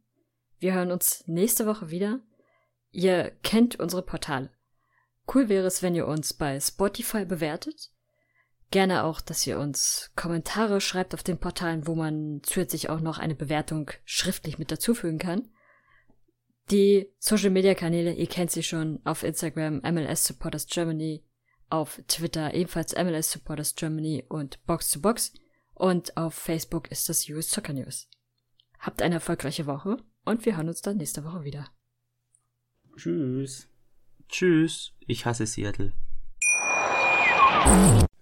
Wir 0.58 0.74
hören 0.74 0.90
uns 0.90 1.24
nächste 1.28 1.68
Woche 1.68 1.92
wieder. 1.92 2.20
Ihr 2.90 3.30
kennt 3.44 3.80
unsere 3.80 4.02
Portale. 4.02 4.50
Cool 5.32 5.50
wäre 5.50 5.68
es, 5.68 5.84
wenn 5.84 5.94
ihr 5.94 6.08
uns 6.08 6.34
bei 6.34 6.60
Spotify 6.60 7.26
bewertet. 7.26 7.92
Gerne 8.72 9.04
auch, 9.04 9.22
dass 9.22 9.46
ihr 9.46 9.60
uns 9.60 10.12
Kommentare 10.16 10.82
schreibt 10.82 11.14
auf 11.14 11.22
den 11.22 11.38
Portalen, 11.38 11.86
wo 11.86 11.94
man 11.94 12.42
zusätzlich 12.42 12.90
auch 12.90 13.02
noch 13.02 13.20
eine 13.20 13.36
Bewertung 13.36 13.92
schriftlich 14.04 14.58
mit 14.58 14.72
dazufügen 14.72 15.20
kann. 15.20 15.48
Die 16.72 17.14
Social 17.20 17.52
Media 17.52 17.76
Kanäle, 17.76 18.14
ihr 18.14 18.28
kennt 18.28 18.50
sie 18.50 18.64
schon 18.64 19.00
auf 19.04 19.22
Instagram 19.22 19.82
MLS 19.84 20.26
Supporters 20.26 20.66
Germany, 20.66 21.24
auf 21.72 22.02
Twitter 22.08 22.54
ebenfalls 22.54 22.96
MLS 22.96 23.32
Supporters 23.32 23.76
Germany 23.76 24.24
und 24.28 24.64
Box 24.66 24.92
to 24.92 25.00
Box 25.00 25.34
und 25.74 26.18
auf 26.18 26.34
Facebook 26.34 26.92
ist 26.92 27.10
das 27.10 27.28
US 27.30 27.50
Soccer 27.50 27.74
News. 27.74 28.08
Habt 28.80 29.02
eine 29.02 29.16
erfolgreiche 29.16 29.66
Woche 29.66 29.98
und 30.26 30.46
wir 30.46 30.58
hören 30.58 30.68
uns 30.68 30.82
dann 30.82 30.98
nächste 30.98 31.24
Woche 31.24 31.44
wieder. 31.44 31.68
Tschüss. 32.96 33.68
Tschüss. 34.28 34.94
Ich 35.08 35.26
hasse 35.26 35.46
Seattle. 35.46 35.94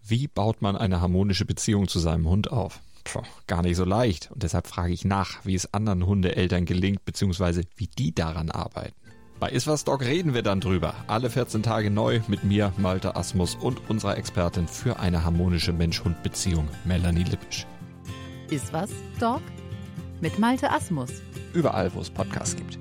Wie 0.02 0.28
baut 0.28 0.62
man 0.62 0.76
eine 0.76 1.02
harmonische 1.02 1.46
Beziehung 1.46 1.88
zu 1.88 2.00
seinem 2.00 2.28
Hund 2.28 2.52
auf? 2.52 2.82
Puh, 3.04 3.22
gar 3.48 3.62
nicht 3.62 3.78
so 3.78 3.86
leicht. 3.86 4.32
Und 4.32 4.44
deshalb 4.44 4.68
frage 4.68 4.94
ich 4.94 5.06
nach, 5.06 5.46
wie 5.46 5.56
es 5.56 5.74
anderen 5.74 6.06
Hundeeltern 6.06 6.66
gelingt, 6.66 7.06
beziehungsweise 7.06 7.64
wie 7.76 7.88
die 7.88 8.14
daran 8.14 8.52
arbeiten. 8.52 8.96
Bei 9.40 9.50
Iswas 9.50 9.86
Dog 9.86 10.02
reden 10.02 10.34
wir 10.34 10.44
dann 10.44 10.60
drüber. 10.60 10.94
Alle 11.08 11.30
14 11.30 11.64
Tage 11.64 11.90
neu 11.90 12.20
mit 12.28 12.44
mir, 12.44 12.74
Malte 12.78 13.16
Asmus 13.16 13.56
und 13.56 13.90
unserer 13.90 14.18
Expertin 14.18 14.68
für 14.68 15.00
eine 15.00 15.24
harmonische 15.24 15.72
Mensch-Hund-Beziehung, 15.72 16.68
Melanie 16.84 17.24
Lippisch. 17.24 17.66
Ist 18.50 18.74
was, 18.74 18.90
Dog? 19.18 19.42
Mit 20.20 20.40
Malte 20.40 20.70
Asmus. 20.70 21.10
Überall, 21.54 21.94
wo 21.94 22.02
es 22.02 22.10
Podcasts 22.10 22.56
gibt. 22.58 22.78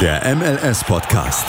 Der 0.00 0.34
MLS-Podcast. 0.34 1.46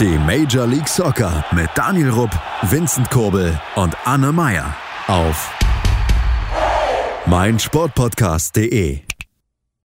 Die 0.00 0.18
Major 0.18 0.66
League 0.66 0.88
Soccer 0.88 1.44
mit 1.52 1.70
Daniel 1.74 2.10
Rupp, 2.10 2.30
Vincent 2.62 3.08
Kurbel 3.10 3.58
und 3.76 3.96
Anne 4.04 4.32
Meyer 4.32 4.76
auf 5.06 5.63
meinsportpodcast.de. 7.26 9.13